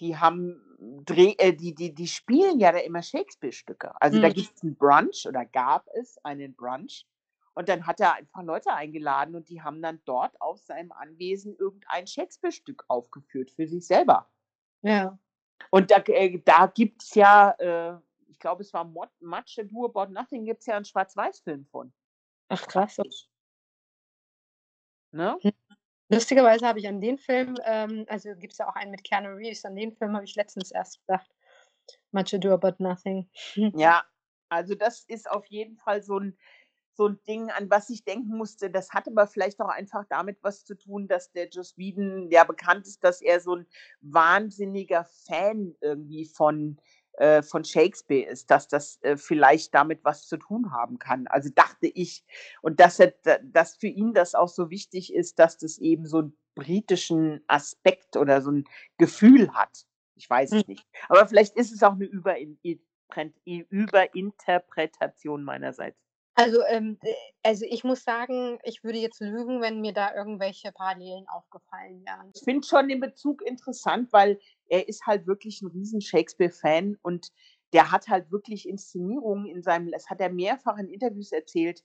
die 0.00 0.16
haben 0.18 0.62
Dreh 1.06 1.34
äh, 1.38 1.52
die 1.54 1.74
die 1.74 1.94
die 1.94 2.08
spielen 2.08 2.60
ja 2.60 2.72
da 2.72 2.78
immer 2.80 3.02
Shakespeare-Stücke. 3.02 3.92
Also, 4.00 4.18
da 4.20 4.28
Mhm. 4.28 4.30
gibt's 4.30 4.62
'n 4.64 4.76
Brunch 4.76 5.26
oder 5.28 5.44
gab 5.46 5.86
es 5.94 6.18
einen 6.24 6.54
Brunch 6.56 7.06
und 7.54 7.68
dann 7.70 7.86
hat 7.86 8.00
er 8.00 8.14
einfach 8.16 8.42
Leute 8.44 8.72
eingeladen 8.74 9.36
und 9.36 9.48
die 9.50 9.62
haben 9.62 9.82
dann 9.82 10.00
dort 10.06 10.40
auf 10.40 10.60
seinem 10.60 10.92
Anwesen 10.92 11.56
irgendein 11.58 12.06
Shakespeare-Stück 12.08 12.84
aufgeführt 12.88 13.50
für 13.52 13.66
sich 13.68 13.86
selber. 13.86 14.28
Ja. 14.84 15.18
Und 15.72 15.90
da 15.90 15.96
äh, 16.06 16.38
da 16.44 16.66
gibt's 16.66 17.14
ja, 17.14 17.50
äh, 17.58 17.98
glaube, 18.44 18.62
es 18.62 18.72
war 18.74 18.84
Mot 18.84 19.10
„Much 19.20 19.58
Ado 19.58 19.86
About 19.86 20.12
Nothing“, 20.12 20.44
gibt's 20.46 20.66
ja 20.66 20.76
'n 20.78 20.84
Schwarz-Weiß-Film 20.86 21.66
von. 21.66 21.92
Ach 22.50 22.66
krass. 22.66 23.00
Ne? 25.14 25.38
Hm. 25.42 25.52
Lustigerweise 26.10 26.66
habe 26.68 26.80
ich 26.80 26.88
an 26.88 27.00
den 27.00 27.18
Film 27.18 27.56
ähm, 27.64 28.06
also, 28.08 28.30
gibt's 28.36 28.58
ja 28.58 28.68
auch 28.68 28.76
einen 28.76 28.90
mit 28.92 29.04
Keanu 29.04 29.30
Reeves, 29.36 29.64
an 29.64 29.76
den 29.76 29.92
Film 29.94 30.14
habe 30.16 30.24
ich 30.26 30.36
letztens 30.36 30.70
erst 30.72 31.00
gedacht. 31.06 31.30
„Much 32.12 32.34
Ado 32.34 32.52
About 32.54 32.76
Nothing“. 32.82 33.28
Ja, 33.76 34.04
also, 34.50 34.74
das 34.76 35.04
ist 35.08 35.28
auf 35.28 35.46
jeden 35.46 35.76
Fall 35.76 36.00
so 36.02 36.16
'n 36.18 36.38
so 36.96 37.06
'n 37.08 37.20
Ding, 37.26 37.50
an 37.50 37.68
was 37.70 37.90
ich 37.90 38.04
denken 38.04 38.36
musste. 38.36 38.70
Das 38.70 38.90
hat 38.92 39.08
aber 39.08 39.26
vielleicht 39.26 39.60
auch 39.60 39.68
einfach 39.68 40.04
damit 40.08 40.38
was 40.42 40.64
zu 40.64 40.76
tun, 40.76 41.08
dass 41.08 41.32
der 41.32 41.48
Joss 41.48 41.76
Whedon 41.76 42.30
ja 42.30 42.44
bekannt 42.44 42.86
ist, 42.86 43.02
dass 43.02 43.20
er 43.20 43.40
so 43.40 43.54
'n 43.56 43.66
wahnsinniger 44.00 45.04
Fan 45.04 45.74
irgendwie 45.80 46.24
von 46.26 46.78
äh, 47.18 47.42
von 47.42 47.64
Shakespeare 47.64 48.28
ist, 48.30 48.50
dass 48.50 48.68
das, 48.68 48.98
äh, 49.02 49.16
vielleicht 49.16 49.74
damit 49.74 50.04
was 50.04 50.26
zu 50.28 50.36
tun 50.38 50.72
haben 50.72 50.98
kann. 50.98 51.26
Also, 51.28 51.50
dachte 51.54 51.86
ich. 51.88 52.24
Und 52.62 52.80
dass 52.80 53.00
er 53.00 53.14
dass 53.42 53.76
für 53.76 53.88
ihn 53.88 54.14
das 54.14 54.34
auch 54.34 54.48
so 54.48 54.70
wichtig 54.70 55.14
ist, 55.14 55.38
dass 55.38 55.58
das 55.58 55.78
eben 55.78 56.06
so 56.06 56.18
'n 56.20 56.36
britischen 56.54 57.42
Aspekt 57.48 58.16
oder 58.16 58.42
so 58.42 58.50
'n 58.50 58.64
Gefühl 58.98 59.52
hat. 59.54 59.86
Ich 60.16 60.28
weiß 60.30 60.54
es 60.54 60.66
nicht. 60.68 60.86
Aber 61.08 61.26
vielleicht 61.28 61.56
ist 61.56 61.72
es 61.72 61.82
auch 61.82 61.96
'ne 61.96 62.04
Überin 62.06 62.58
Überinterpretation 63.70 65.44
meinerseits. 65.44 66.03
Also, 66.36 66.62
ähm, 66.66 66.98
äh 67.02 67.14
also, 67.46 67.64
ich 67.68 67.84
muss 67.84 68.02
sagen, 68.04 68.58
ich 68.64 68.82
würde 68.82 68.98
jetzt 68.98 69.20
lügen, 69.20 69.60
wenn 69.60 69.80
mir 69.80 69.92
da 69.92 70.14
irgendwelche 70.14 70.72
Parallelen 70.72 71.28
aufgefallen 71.28 72.04
wären. 72.04 72.34
Ich 72.36 72.42
finde 72.42 72.66
schon 72.66 72.88
den 72.88 72.98
Bezug 73.00 73.42
interessant, 73.42 74.12
weil 74.12 74.40
er 74.68 74.88
ist 74.88 75.06
halt 75.06 75.26
wirklich 75.28 75.62
'n 75.62 75.68
riesen 75.68 76.00
Shakespeare-Fan 76.00 76.98
und 77.02 77.28
der 77.72 77.92
hat 77.92 78.08
halt 78.08 78.30
wirklich 78.32 78.68
Inszenierungen 78.68 79.46
in 79.46 79.62
seinem 79.62 79.90
das 79.92 80.10
hat 80.10 80.20
er 80.20 80.30
mehrfach 80.30 80.76
in 80.78 80.88
Interviews 80.88 81.30
erzählt, 81.32 81.84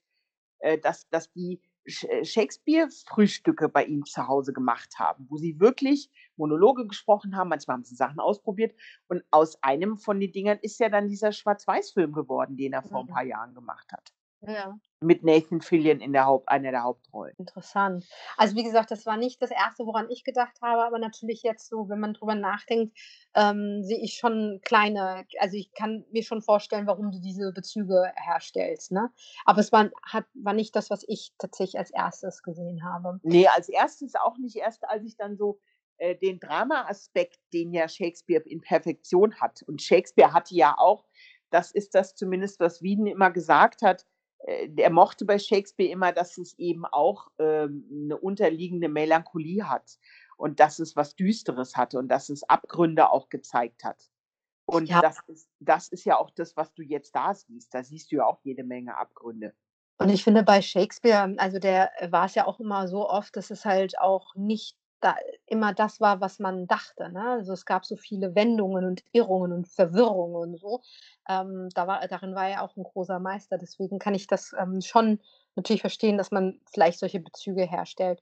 äh, 0.59 0.77
dass 0.79 1.09
dass 1.09 1.31
die 1.33 1.61
äh, 1.85 2.25
Shakespeare-Frühstücke 2.25 3.69
bei 3.69 3.85
ihm 3.85 4.05
zu 4.05 4.27
Hause 4.27 4.53
gemacht 4.53 4.99
haben, 4.99 5.27
wo 5.29 5.37
sie 5.37 5.59
wirklich 5.59 6.11
Monologe 6.37 6.87
gesprochen 6.87 7.37
haben. 7.37 7.49
Manchmal 7.49 7.75
haben 7.77 7.85
sie 7.85 7.95
Sachen 7.95 8.19
ausprobiert 8.19 8.75
und 9.09 9.23
aus 9.31 9.61
einem 9.63 9.97
von 9.97 10.19
den 10.19 10.31
Dingern 10.33 10.59
ist 10.61 10.79
ja 10.79 10.89
dann 10.89 11.07
dieser 11.09 11.31
Schwarz-Weiß-Film 11.33 12.13
geworden, 12.13 12.57
den 12.57 12.73
er 12.73 12.83
vor 12.83 13.01
'n 13.01 13.07
Mhm. 13.07 13.09
paar 13.09 13.25
Jahren 13.25 13.55
gemacht 13.55 13.91
hat. 13.93 14.11
Ja. 14.41 14.77
Mit 15.01 15.23
Nathan 15.23 15.61
Fillion 15.61 15.99
in 15.99 16.13
der 16.13 16.25
Haupt 16.25 16.49
einer 16.49 16.71
der 16.71 16.83
Hauptrollen. 16.83 17.33
Interessant. 17.37 18.05
Also, 18.37 18.55
wie 18.55 18.63
gesagt, 18.63 18.91
das 18.91 19.05
war 19.05 19.17
nicht 19.17 19.41
das 19.41 19.51
1., 19.51 19.79
woran 19.79 20.09
ich 20.09 20.23
gedacht 20.23 20.61
habe, 20.61 20.83
aber 20.83 20.99
natürlich 20.99 21.43
jetzt 21.43 21.69
so, 21.69 21.89
wenn 21.89 21.99
man 21.99 22.13
drüber 22.13 22.35
nachdenkt, 22.35 22.97
ähm, 23.35 23.83
sehe 23.83 23.99
ich 23.99 24.15
schon 24.15 24.61
kleine 24.63 25.25
also, 25.39 25.57
ich 25.57 25.73
kann 25.73 26.05
mir 26.11 26.23
schon 26.23 26.41
vorstellen, 26.41 26.87
warum 26.87 27.11
du 27.11 27.19
diese 27.19 27.51
Bezüge 27.51 28.11
herstellst, 28.15 28.91
ne? 28.91 29.09
Aber 29.45 29.59
es 29.59 29.71
war 29.71 29.89
hat 30.03 30.25
war 30.33 30.53
nicht 30.53 30.75
das, 30.75 30.89
was 30.89 31.03
ich 31.07 31.33
tatsächlich 31.37 31.77
als 31.77 31.93
1. 31.93 32.41
gesehen 32.43 32.83
habe. 32.83 33.19
Ne, 33.23 33.47
als 33.47 33.69
1. 33.69 34.15
auch 34.21 34.37
nicht. 34.37 34.55
Erst 34.55 34.87
als 34.87 35.03
ich 35.05 35.17
dann 35.17 35.37
so, 35.37 35.59
äh, 35.97 36.15
den 36.15 36.39
Drama-Aspekt, 36.39 37.39
den 37.53 37.73
ja 37.73 37.87
Shakespeare 37.89 38.43
in 38.45 38.61
Perfektion 38.61 39.35
hat 39.39 39.63
und 39.63 39.81
Shakespeare 39.81 40.33
hatte 40.33 40.55
ja 40.55 40.77
auch 40.77 41.05
das 41.51 41.71
ist 41.71 41.95
das 41.95 42.15
zumindest, 42.15 42.59
was 42.59 42.81
Whedon 42.81 43.07
immer 43.07 43.31
gesagt 43.31 43.81
hat, 43.81 44.05
äh, 44.41 44.69
der 44.69 44.89
mochte 44.91 45.25
bei 45.25 45.39
Shakespeare 45.39 45.91
immer, 45.91 46.11
dass 46.13 46.37
es 46.37 46.57
eben 46.59 46.85
auch, 46.85 47.29
ähm, 47.39 47.85
'ne 47.89 48.17
unterliegende 48.17 48.89
Melancholie 48.89 49.69
hat 49.69 49.97
und 50.37 50.59
dass 50.59 50.79
es 50.79 50.95
was 50.95 51.15
Düsteres 51.15 51.75
hatte 51.77 51.99
und 51.99 52.09
dass 52.09 52.29
es 52.29 52.43
Abgründe 52.43 53.09
auch 53.11 53.29
gezeigt 53.29 53.83
hat. 53.83 54.09
Und 54.67 54.91
Ja. 54.91 55.01
das 55.01 55.19
ist 55.27 55.49
das 55.59 55.89
ist 55.89 56.05
ja 56.05 56.17
auch 56.19 56.31
das, 56.31 56.57
was 56.57 56.73
du 56.75 56.83
jetzt 56.83 57.15
da 57.15 57.33
siehst. 57.35 57.73
Da 57.75 57.83
siehst 57.83 58.11
du 58.11 58.17
ja 58.17 58.25
auch 58.27 58.39
jede 58.43 58.63
Menge 58.65 58.97
Abgründe. 58.97 59.53
Und 60.01 60.07
ich 60.09 60.23
finde 60.23 60.43
bei 60.43 60.61
Shakespeare 60.61 61.35
also, 61.37 61.59
der 61.59 61.91
war 62.09 62.25
es 62.25 62.33
ja 62.35 62.47
auch 62.47 62.61
immer 62.61 62.87
so 62.87 63.09
oft, 63.09 63.35
dass 63.35 63.51
es 63.51 63.65
halt 63.65 63.99
auch 63.99 64.33
nicht 64.35 64.77
da 65.01 65.15
immer 65.47 65.73
das 65.73 66.01
war, 66.01 66.21
was 66.21 66.39
man 66.39 66.67
dachte, 66.67 67.09
ne? 67.11 67.31
Also, 67.39 67.53
es 67.53 67.65
gab 67.65 67.85
so 67.85 67.95
viele 67.97 68.35
Wendungen 68.35 68.85
und 68.85 69.03
Irrungen 69.13 69.53
und 69.53 69.67
Verwirrungen 69.67 70.35
und 70.53 70.57
so. 70.59 70.81
Ähm, 71.29 71.69
da 71.75 71.87
war 71.87 72.07
darin 72.07 72.35
war 72.35 72.49
er 72.49 72.63
auch 72.63 72.75
'n 72.77 72.83
großer 72.83 73.19
Meister. 73.19 73.57
Deswegen 73.57 73.99
kann 73.99 74.15
ich 74.15 74.27
das, 74.27 74.53
ähm, 74.59 74.81
schon 74.81 75.19
natürlich 75.55 75.81
verstehen, 75.81 76.17
dass 76.17 76.31
man 76.31 76.61
vielleicht 76.71 76.99
solche 76.99 77.19
Bezüge 77.21 77.63
herstellt. 77.65 78.21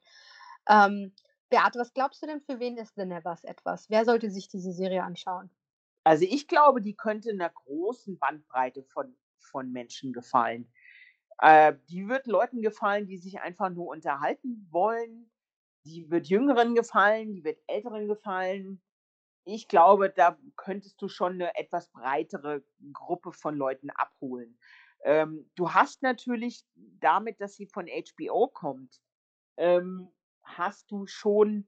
Ähm, 0.69 1.13
Beate, 1.49 1.79
was 1.79 1.93
glaubst 1.93 2.21
du 2.23 2.27
denn, 2.27 2.41
für 2.41 2.59
wen 2.59 2.77
ist 2.77 2.95
„The 2.95 3.05
Nevers“ 3.05 3.43
etwas? 3.45 3.89
Wer 3.89 4.05
sollte 4.05 4.29
sich 4.31 4.49
diese 4.49 4.73
Serie 4.73 5.03
anschauen? 5.03 5.49
Also, 6.05 6.25
ich 6.25 6.47
glaube, 6.47 6.81
die 6.81 6.95
könnte 6.95 7.33
'ner 7.35 7.49
großen 7.49 8.17
Bandbreite 8.17 8.83
von 8.83 9.15
von 9.39 9.71
Menschen 9.71 10.13
gefallen. 10.13 10.71
Äh, 11.41 11.75
die 11.89 12.07
wird 12.09 12.27
Leuten 12.27 12.61
gefallen, 12.61 13.07
die 13.07 13.17
sich 13.17 13.41
einfach 13.41 13.69
nur 13.69 13.87
unterhalten 13.89 14.67
wollen. 14.71 15.29
Die 15.87 16.09
wird 16.11 16.27
Jüngeren 16.27 16.75
gefallen, 16.75 17.33
die 17.33 17.43
wird 17.45 17.59
Älteren 17.67 18.07
gefallen. 18.09 18.81
Ich 19.45 19.67
glaube, 19.69 20.09
da 20.11 20.37
könntest 20.57 21.01
du 21.01 21.09
schon 21.09 21.37
'ne 21.37 21.55
etwas 21.55 21.89
breitere 21.89 22.63
Gruppe 22.93 23.33
von 23.33 23.55
Leuten 23.57 23.89
abholen. 23.91 24.59
Ähm, 25.03 25.49
du 25.55 25.73
hast 25.73 26.03
natürlich 26.03 26.65
damit, 26.75 27.41
dass 27.41 27.55
sie 27.55 27.67
von 27.67 27.87
HBO 27.87 28.47
kommt, 28.49 29.01
ähm, 29.57 30.09
hast 30.43 30.91
du 30.91 31.07
schon, 31.07 31.67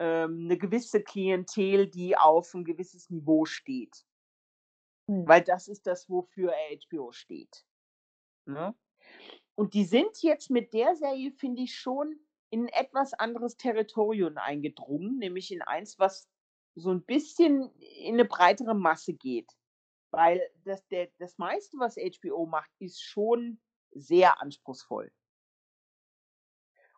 ähm, 0.00 0.46
'ne 0.48 0.58
gewisse 0.58 1.02
Klientel, 1.02 1.88
die 1.88 2.16
auf 2.18 2.54
'n 2.54 2.64
gewisses 2.64 3.10
Niveau 3.10 3.46
steht. 3.46 4.02
Hm. 5.08 5.26
Weil 5.28 5.42
das 5.42 5.66
ist 5.68 5.86
das, 5.88 6.08
wofür 6.08 6.52
HBO 6.52 7.10
steht, 7.12 7.64
ne? 8.46 8.74
und 9.56 9.74
die 9.74 9.84
sind 9.84 10.22
jetzt 10.22 10.50
mit 10.50 10.74
der 10.74 10.96
Serie, 10.96 11.32
finde 11.32 11.62
ich, 11.62 11.76
schon 11.78 12.20
in 12.50 12.68
etwas 12.68 13.12
anderes 13.14 13.56
Territorium 13.56 14.38
eingedrungen, 14.38 15.18
nämlich 15.18 15.50
in 15.50 15.62
eins, 15.62 15.98
was 15.98 16.28
so 16.74 16.90
ein 16.90 17.02
bisschen 17.02 17.70
in 17.78 18.14
eine 18.14 18.24
breitere 18.24 18.74
Masse 18.74 19.14
geht. 19.14 19.50
Weil 20.10 20.40
das, 20.64 20.86
der, 20.88 21.10
das 21.18 21.36
meiste, 21.38 21.78
was 21.78 21.96
HBO 21.96 22.46
macht, 22.46 22.70
ist 22.78 23.02
schon 23.02 23.60
sehr 23.92 24.40
anspruchsvoll. 24.40 25.10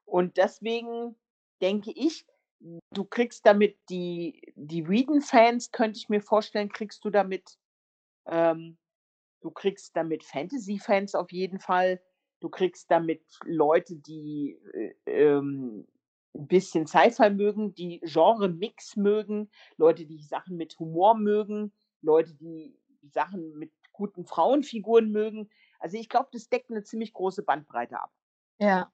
Und 0.05 0.37
deswegen 0.37 1.17
denke 1.61 1.93
ich, 1.95 2.27
du 2.61 3.05
kriegst 3.05 3.47
damit 3.47 3.79
die, 3.89 4.53
die 4.57 4.89
Whedon-Fans, 4.89 5.71
könnte 5.71 5.99
ich 5.99 6.09
mir 6.09 6.21
vorstellen, 6.21 6.71
kriegst 6.71 7.05
du 7.05 7.11
damit, 7.11 7.59
ähm, 8.27 8.79
du 9.41 9.51
kriegst 9.51 9.97
damit 9.97 10.25
Fantasy-Fans 10.25 11.15
auf 11.15 11.31
jeden 11.31 11.61
Fall, 11.61 12.03
du 12.41 12.49
kriegst 12.49 12.91
damit 12.91 13.23
Leute, 13.45 13.97
die 13.97 14.59
äh, 14.73 14.95
ähm, 15.07 15.87
ein 16.35 16.47
bisschen 16.47 16.87
Sci-Fi 16.87 17.31
mögen, 17.31 17.75
die 17.75 18.01
Genre-Mix 18.05 18.97
mögen, 18.97 19.51
Leute, 19.77 20.07
die 20.07 20.23
Sachen 20.23 20.57
mit 20.57 20.79
Humor 20.79 21.17
mögen, 21.17 21.73
Leute, 22.01 22.35
die 22.35 22.79
Sachen 23.03 23.59
mit 23.59 23.73
guten 23.93 24.25
Frauenfiguren 24.25 25.11
mögen. 25.11 25.51
Also 25.81 25.97
ich 25.97 26.09
glaube, 26.09 26.29
das 26.33 26.49
deckt 26.49 26.71
eine 26.71 26.85
ziemlich 26.85 27.13
große 27.13 27.43
Bandbreite 27.43 28.01
ab. 28.01 28.13
Ja. 28.59 28.93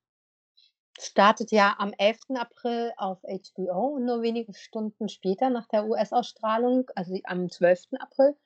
Startet 0.99 1.51
ja 1.51 1.75
am 1.79 1.93
11. 1.99 2.37
April 2.37 2.93
auf 2.97 3.21
HBO 3.23 3.97
und 3.97 4.05
nur 4.05 4.23
wenige 4.23 4.55
Stunden 4.55 5.09
später 5.09 5.51
nach 5.51 5.67
der 5.67 5.87
US-Ausstrahlung, 5.87 6.89
also 6.95 7.19
am 7.25 7.51
12. 7.51 7.95
April, 7.99 8.37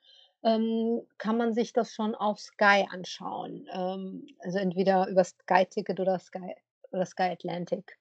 ähm, 0.43 1.01
kann 1.17 1.37
man 1.37 1.53
sich 1.53 1.73
das 1.73 1.93
schon 1.93 2.15
auf 2.15 2.39
Sky 2.39 2.87
anschauen. 2.89 3.67
Ähm, 3.71 4.27
also 4.39 4.57
entweder 4.59 5.07
über 5.07 5.23
Sky-Ticket 5.23 5.99
oder 5.99 6.19
Sky, 6.19 6.55
oder 6.91 7.05
Sky 7.05 7.23
Atlantic. 7.23 7.97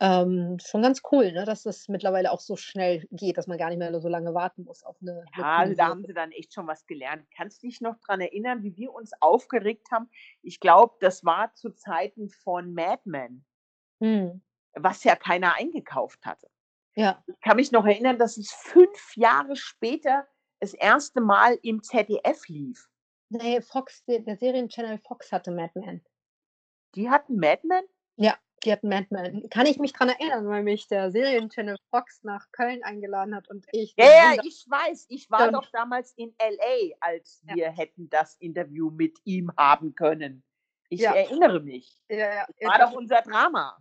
Ähm, 0.00 0.58
schon 0.58 0.82
ganz 0.82 1.02
cool, 1.12 1.30
ne, 1.32 1.44
dass 1.44 1.62
das 1.62 1.88
mittlerweile 1.88 2.32
auch 2.32 2.40
so 2.40 2.56
schnell 2.56 3.06
geht, 3.12 3.38
dass 3.38 3.46
man 3.46 3.58
gar 3.58 3.68
nicht 3.68 3.78
mehr 3.78 4.00
so 4.00 4.08
lange 4.08 4.34
warten 4.34 4.64
muss 4.64 4.82
auf 4.82 4.96
eine. 5.00 5.24
Ja, 5.36 5.58
also 5.58 5.74
da 5.74 5.86
haben 5.86 6.04
sie 6.04 6.12
dann 6.12 6.32
echt 6.32 6.52
schon 6.52 6.66
was 6.66 6.84
gelernt. 6.86 7.26
Kannst 7.34 7.62
du 7.62 7.68
dich 7.68 7.80
noch 7.80 7.96
daran 8.00 8.20
erinnern, 8.20 8.62
wie 8.64 8.76
wir 8.76 8.92
uns 8.92 9.12
aufgeregt 9.20 9.88
haben? 9.92 10.10
Ich 10.42 10.58
glaube, 10.58 10.96
das 11.00 11.24
war 11.24 11.54
zu 11.54 11.70
Zeiten 11.70 12.28
von 12.28 12.74
Mad 12.74 13.02
Men, 13.04 13.44
Mhm. 14.00 14.40
was 14.74 15.04
ja 15.04 15.14
keiner 15.16 15.54
eingekauft 15.56 16.26
hatte. 16.26 16.48
Ja. 16.96 17.24
Ich 17.26 17.40
kann 17.40 17.56
mich 17.56 17.72
noch 17.72 17.86
erinnern, 17.86 18.18
dass 18.18 18.36
es 18.36 18.52
fünf 18.52 19.16
Jahre 19.16 19.56
später 19.56 20.26
das 20.64 20.74
erste 20.74 21.20
Mal 21.20 21.58
im 21.62 21.82
ZDF 21.82 22.48
lief. 22.48 22.88
Ne, 23.28 23.60
Fox, 23.60 24.04
der, 24.06 24.36
Serienchannel 24.36 24.98
Fox 24.98 25.30
hatte 25.30 25.50
Mad 25.50 25.72
Men. 25.74 26.02
Die 26.94 27.10
hatten 27.10 27.36
Mad 27.36 27.60
Men? 27.64 27.84
Ja, 28.16 28.36
die 28.64 28.72
hatten 28.72 28.88
Mad 28.88 29.08
Men. 29.10 29.48
Kann 29.50 29.66
ich 29.66 29.78
mich 29.78 29.92
dran 29.92 30.08
erinnern, 30.08 30.48
weil 30.48 30.62
mich 30.62 30.88
der 30.88 31.10
Serienchannel 31.10 31.76
Fox 31.90 32.22
nach 32.22 32.46
Köln 32.52 32.82
eingeladen 32.82 33.34
hat 33.34 33.48
und 33.50 33.66
ich. 33.72 33.94
Ja, 33.98 34.06
ja, 34.06 34.42
ich 34.42 34.64
weiß. 34.68 35.06
Ich 35.10 35.30
war 35.30 35.50
doch 35.52 35.66
damals 35.72 36.12
in 36.16 36.34
LA, 36.38 36.94
als 37.00 37.42
Ja. 37.46 37.54
wir 37.56 37.70
hätten 37.72 38.08
das 38.08 38.36
Interview 38.36 38.90
mit 38.90 39.18
ihm 39.24 39.50
haben 39.58 39.94
können. 39.94 40.42
Ich 40.88 41.00
Ja. 41.00 41.12
erinnere 41.14 41.60
mich. 41.60 42.00
Ja, 42.08 42.16
ja. 42.16 42.46
War 42.62 42.78
doch 42.78 42.92
unser 42.92 43.20
Drama. 43.22 43.76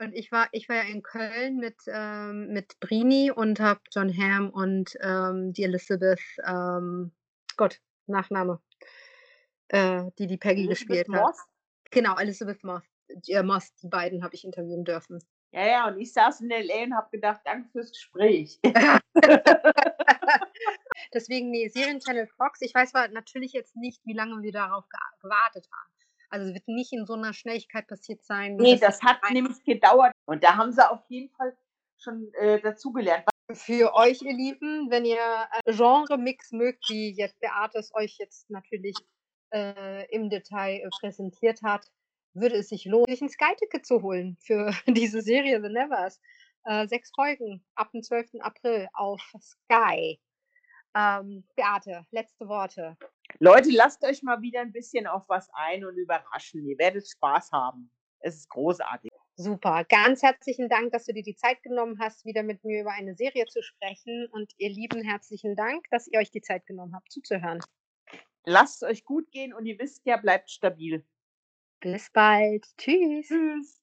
Und 0.00 0.14
ich 0.14 0.30
war, 0.30 0.48
ich 0.52 0.68
war 0.68 0.76
ja 0.76 0.82
in 0.82 1.02
Köln 1.02 1.56
mit, 1.56 1.76
ähm, 1.88 2.52
mit 2.52 2.78
Brini 2.80 3.32
und 3.32 3.58
habe 3.58 3.80
John 3.92 4.16
Hamm 4.16 4.50
und 4.50 4.96
ähm, 5.00 5.52
die 5.52 5.64
Elizabeth, 5.64 6.20
ähm, 6.46 7.10
Gott, 7.56 7.80
Nachname, 8.06 8.60
äh, 9.68 10.04
die 10.18 10.28
die 10.28 10.36
Peggy 10.36 10.66
Elizabeth 10.66 10.88
gespielt 10.88 11.08
hat. 11.12 11.22
Moss? 11.26 11.44
Genau, 11.90 12.16
Elizabeth 12.16 12.62
Moss, 12.62 12.82
äh, 13.26 13.42
Moss 13.42 13.74
die 13.82 13.88
beiden 13.88 14.22
habe 14.22 14.34
ich 14.36 14.44
interviewen 14.44 14.84
dürfen. 14.84 15.20
Ja, 15.50 15.66
ja, 15.66 15.88
und 15.88 15.98
ich 15.98 16.12
saß 16.12 16.42
in 16.42 16.50
LA 16.50 16.84
und 16.84 16.94
habe 16.94 17.08
gedacht, 17.10 17.40
danke 17.44 17.68
fürs 17.70 17.90
Gespräch. 17.90 18.60
Deswegen, 21.14 21.50
nee, 21.50 21.68
Serienchannel 21.68 22.26
Fox. 22.26 22.60
Ich 22.60 22.74
weiß 22.74 22.92
natürlich 23.12 23.52
jetzt 23.52 23.74
nicht, 23.76 24.00
wie 24.04 24.12
lange 24.12 24.42
wir 24.42 24.52
darauf 24.52 24.88
ge- 24.88 25.00
gewartet 25.22 25.66
haben. 25.72 25.92
Also 26.30 26.48
es 26.48 26.54
wird 26.54 26.68
nicht 26.68 26.92
in 26.92 27.06
so 27.06 27.14
einer 27.14 27.32
Schnelligkeit 27.32 27.86
passiert 27.86 28.24
sein. 28.24 28.56
Nee, 28.56 28.76
das 28.76 29.02
hat 29.02 29.18
ein- 29.22 29.34
nämlich 29.34 29.62
gedauert. 29.64 30.12
Und 30.26 30.42
da 30.44 30.56
haben 30.56 30.72
sie 30.72 30.88
auf 30.88 31.00
jeden 31.08 31.30
Fall 31.34 31.56
schon 31.98 32.30
äh, 32.34 32.60
dazugelernt. 32.60 33.24
für 33.52 33.94
euch, 33.94 34.22
ihr 34.22 34.34
Lieben, 34.34 34.90
wenn 34.90 35.04
ihr 35.04 35.16
äh, 35.64 35.72
Genre-Mix 35.72 36.52
mögt, 36.52 36.84
wie 36.90 37.12
jetzt 37.16 37.38
Beate 37.40 37.78
es 37.78 37.94
euch 37.94 38.16
jetzt 38.18 38.48
natürlich 38.50 38.94
äh, 39.54 40.04
im 40.14 40.28
Detail 40.28 40.80
äh, 40.84 40.88
präsentiert 41.00 41.62
hat, 41.62 41.86
würde 42.34 42.56
es 42.56 42.68
sich 42.68 42.84
lohnen, 42.84 43.06
sich 43.08 43.22
ein 43.22 43.30
Sky-Ticket 43.30 43.86
zu 43.86 44.02
holen 44.02 44.36
für 44.40 44.70
diese 44.86 45.22
Serie 45.22 45.60
The 45.62 45.68
Nevers. 45.70 46.20
Äh, 46.64 46.86
sechs 46.88 47.10
Folgen 47.14 47.64
ab 47.74 47.90
dem 47.92 48.02
12. 48.02 48.32
April 48.40 48.88
auf 48.92 49.22
Sky. 49.40 50.20
Ähm, 50.94 51.44
Beate, 51.56 52.04
letzte 52.10 52.48
Worte. 52.48 52.96
Leute, 53.38 53.70
lasst 53.70 54.04
euch 54.04 54.22
mal 54.22 54.40
wieder 54.42 54.60
ein 54.60 54.72
bisschen 54.72 55.06
auf 55.06 55.28
was 55.28 55.48
ein 55.52 55.84
und 55.84 55.96
überraschen. 55.96 56.66
Ihr 56.66 56.78
werdet 56.78 57.08
Spaß 57.08 57.52
haben. 57.52 57.90
Es 58.20 58.36
ist 58.36 58.48
großartig. 58.48 59.10
Super. 59.36 59.84
Ganz 59.84 60.22
herzlichen 60.22 60.68
Dank, 60.68 60.90
dass 60.90 61.04
du 61.04 61.12
dir 61.12 61.22
die 61.22 61.36
Zeit 61.36 61.62
genommen 61.62 61.98
hast, 62.00 62.24
wieder 62.24 62.42
mit 62.42 62.64
mir 62.64 62.80
über 62.80 62.90
eine 62.90 63.14
Serie 63.14 63.46
zu 63.46 63.62
sprechen. 63.62 64.26
Und 64.32 64.52
ihr 64.58 64.70
Lieben, 64.70 65.04
herzlichen 65.04 65.54
Dank, 65.54 65.86
dass 65.90 66.08
ihr 66.08 66.18
euch 66.18 66.32
die 66.32 66.40
Zeit 66.40 66.66
genommen 66.66 66.92
habt, 66.96 67.12
zuzuhören. 67.12 67.60
Lasst 68.44 68.82
es 68.82 68.88
euch 68.88 69.04
gut 69.04 69.30
gehen 69.30 69.54
und 69.54 69.66
ihr 69.66 69.78
wisst 69.78 70.04
ja, 70.06 70.16
bleibt 70.16 70.50
stabil. 70.50 71.06
Bis 71.80 72.10
bald. 72.10 72.66
Tschüss. 72.76 73.28
Tschüss. 73.28 73.78